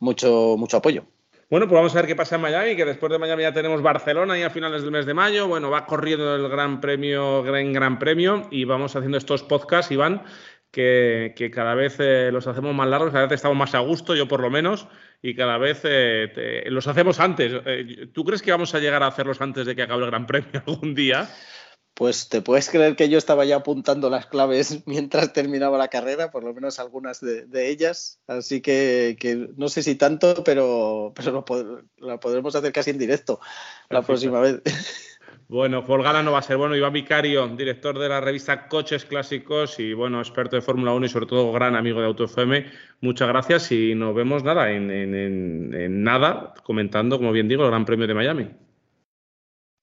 mucho, 0.00 0.56
mucho 0.58 0.76
apoyo. 0.76 1.06
Bueno, 1.48 1.68
pues 1.68 1.76
vamos 1.76 1.94
a 1.94 2.00
ver 2.00 2.08
qué 2.08 2.16
pasa 2.16 2.34
en 2.34 2.40
Miami, 2.40 2.74
que 2.74 2.84
después 2.84 3.12
de 3.12 3.20
Miami 3.20 3.42
ya 3.42 3.52
tenemos 3.52 3.80
Barcelona 3.80 4.36
y 4.36 4.42
a 4.42 4.50
finales 4.50 4.82
del 4.82 4.90
mes 4.90 5.06
de 5.06 5.14
mayo. 5.14 5.46
Bueno, 5.46 5.70
va 5.70 5.86
corriendo 5.86 6.34
el 6.34 6.48
Gran 6.48 6.80
Premio, 6.80 7.44
Gran 7.44 7.72
Gran 7.72 8.00
Premio, 8.00 8.48
y 8.50 8.64
vamos 8.64 8.96
haciendo 8.96 9.16
estos 9.16 9.44
podcasts, 9.44 9.92
Iván, 9.92 10.24
que, 10.72 11.34
que 11.36 11.52
cada 11.52 11.76
vez 11.76 11.98
eh, 12.00 12.30
los 12.32 12.48
hacemos 12.48 12.74
más 12.74 12.88
largos, 12.88 13.12
cada 13.12 13.26
vez 13.26 13.34
estamos 13.34 13.56
más 13.56 13.76
a 13.76 13.78
gusto, 13.78 14.16
yo 14.16 14.26
por 14.26 14.40
lo 14.40 14.50
menos, 14.50 14.88
y 15.22 15.36
cada 15.36 15.56
vez 15.56 15.82
eh, 15.84 16.64
los 16.66 16.88
hacemos 16.88 17.20
antes. 17.20 17.52
Eh, 17.64 18.08
¿Tú 18.12 18.24
crees 18.24 18.42
que 18.42 18.50
vamos 18.50 18.74
a 18.74 18.80
llegar 18.80 19.04
a 19.04 19.06
hacerlos 19.06 19.40
antes 19.40 19.66
de 19.66 19.76
que 19.76 19.82
acabe 19.82 20.02
el 20.02 20.10
Gran 20.10 20.26
Premio 20.26 20.50
algún 20.66 20.96
día? 20.96 21.28
Pues 21.96 22.28
te 22.28 22.42
puedes 22.42 22.68
creer 22.68 22.94
que 22.94 23.08
yo 23.08 23.16
estaba 23.16 23.46
ya 23.46 23.56
apuntando 23.56 24.10
las 24.10 24.26
claves 24.26 24.82
mientras 24.86 25.32
terminaba 25.32 25.78
la 25.78 25.88
carrera, 25.88 26.30
por 26.30 26.44
lo 26.44 26.52
menos 26.52 26.78
algunas 26.78 27.22
de, 27.22 27.70
ellas. 27.70 28.20
Así 28.26 28.60
que, 28.60 29.16
no 29.56 29.70
sé 29.70 29.82
si 29.82 29.94
tanto, 29.94 30.44
pero, 30.44 31.14
pero 31.16 31.42
lo, 31.96 32.20
podremos 32.20 32.54
hacer 32.54 32.70
casi 32.72 32.90
en 32.90 32.98
directo 32.98 33.40
la 33.88 34.02
próxima 34.02 34.40
vez. 34.40 34.60
Bueno, 35.48 35.84
Folgana 35.84 36.24
no 36.24 36.32
va 36.32 36.40
a 36.40 36.42
ser 36.42 36.56
bueno. 36.56 36.74
Iván 36.74 36.92
Vicario, 36.92 37.46
director 37.46 37.96
de 38.00 38.08
la 38.08 38.20
revista 38.20 38.66
Coches 38.66 39.04
Clásicos 39.04 39.78
y 39.78 39.92
bueno, 39.92 40.18
experto 40.18 40.56
de 40.56 40.62
Fórmula 40.62 40.92
1 40.92 41.06
y 41.06 41.08
sobre 41.08 41.26
todo 41.26 41.52
gran 41.52 41.76
amigo 41.76 42.00
de 42.00 42.06
AutoFM. 42.06 42.66
Muchas 43.00 43.28
gracias 43.28 43.70
y 43.70 43.94
nos 43.94 44.12
vemos 44.12 44.42
nada, 44.42 44.72
en, 44.72 44.90
en 44.90 46.02
nada, 46.02 46.52
comentando, 46.64 47.18
como 47.18 47.30
bien 47.30 47.46
digo, 47.46 47.62
el 47.62 47.70
Gran 47.70 47.84
Premio 47.84 48.08
de 48.08 48.14
Miami. 48.14 48.65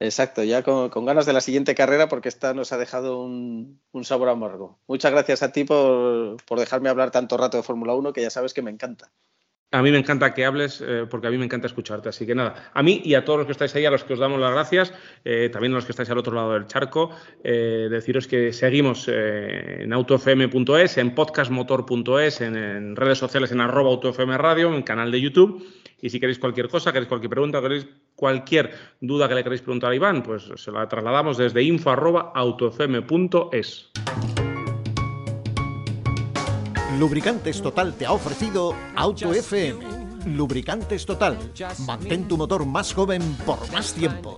Exacto, 0.04 0.44
ya 0.44 0.64
con, 0.64 1.06
ganas 1.06 1.26
de 1.26 1.32
la 1.32 1.40
siguiente 1.40 1.76
carrera 1.76 2.10
porque 2.10 2.28
esta 2.28 2.54
nos 2.54 2.74
ha 2.74 2.78
dejado 2.78 3.22
un, 3.22 3.80
sabor 4.02 4.28
amargo. 4.28 4.78
Muchas 4.86 5.14
gracias 5.14 5.44
a 5.44 5.54
ti 5.54 5.64
por, 5.64 6.36
dejarme 6.58 6.90
hablar 6.90 7.10
tanto 7.10 7.38
rato 7.38 7.56
de 7.56 7.64
Fórmula 7.64 7.96
1 7.96 8.12
que 8.12 8.22
ya 8.22 8.30
sabes 8.30 8.54
que 8.54 8.62
me 8.62 8.70
encanta. 8.70 9.14
A 9.72 9.82
mí 9.82 9.92
me 9.92 9.98
encanta 9.98 10.34
que 10.34 10.44
hables 10.44 10.84
eh, 10.86 11.08
porque 11.10 11.28
a 11.28 11.30
mí 11.30 11.38
me 11.38 11.46
encanta 11.46 11.68
escucharte. 11.68 12.10
Así 12.10 12.26
que 12.26 12.36
nada, 12.36 12.70
a 12.74 12.84
mí 12.84 13.02
y 13.06 13.16
a 13.16 13.24
todos 13.24 13.40
los 13.40 13.46
que 13.46 13.54
estáis 13.54 13.74
ahí, 13.76 13.86
a 13.86 13.92
los 13.92 14.04
que 14.04 14.12
os 14.12 14.20
damos 14.20 14.42
las 14.42 14.52
gracias, 14.52 14.94
eh, 15.24 15.50
también 15.50 15.72
a 15.72 15.76
los 15.76 15.86
que 15.86 15.94
estáis 15.94 16.10
al 16.10 16.18
otro 16.18 16.36
lado 16.36 16.52
del 16.52 16.68
charco, 16.68 17.12
eh, 17.42 17.88
deciros 17.90 18.28
que 18.28 18.52
seguimos 18.52 19.08
en 19.08 19.94
autofm.es, 19.94 20.98
en 20.98 21.16
podcastmotor.es, 21.16 22.42
en, 22.42 22.58
en, 22.58 22.96
redes 22.98 23.20
sociales 23.20 23.54
en 23.54 23.62
arroba 23.62 23.92
autofm 23.92 24.36
radio, 24.36 24.76
en 24.76 24.84
canal 24.84 25.12
de 25.14 25.22
YouTube 25.22 25.66
y 26.04 26.10
si 26.10 26.20
queréis 26.20 26.38
cualquier 26.38 26.68
cosa, 26.68 26.92
queréis 26.92 27.08
cualquier 27.08 27.30
pregunta, 27.30 27.62
queréis 27.62 27.88
cualquier 28.14 28.74
duda 29.00 29.30
que 29.30 29.36
le 29.36 29.44
queréis 29.44 29.62
preguntar 29.62 29.90
a 29.90 29.96
Iván, 29.96 30.22
pues 30.22 30.52
se 30.54 30.70
la 30.70 30.86
trasladamos 30.86 31.38
desde 31.38 31.64
info.autofm.es. 31.64 33.90
Lubricantes 37.00 37.62
Total 37.62 37.96
te 37.96 38.06
ha 38.06 38.12
ofrecido 38.12 38.76
Auto 38.98 39.34
FM. 39.34 39.80
Lubricantes 40.36 41.06
Total. 41.06 41.38
Mantén 41.88 42.28
tu 42.28 42.36
motor 42.36 42.66
más 42.66 42.94
joven 42.94 43.22
por 43.46 43.60
más 43.72 43.94
tiempo. 43.94 44.38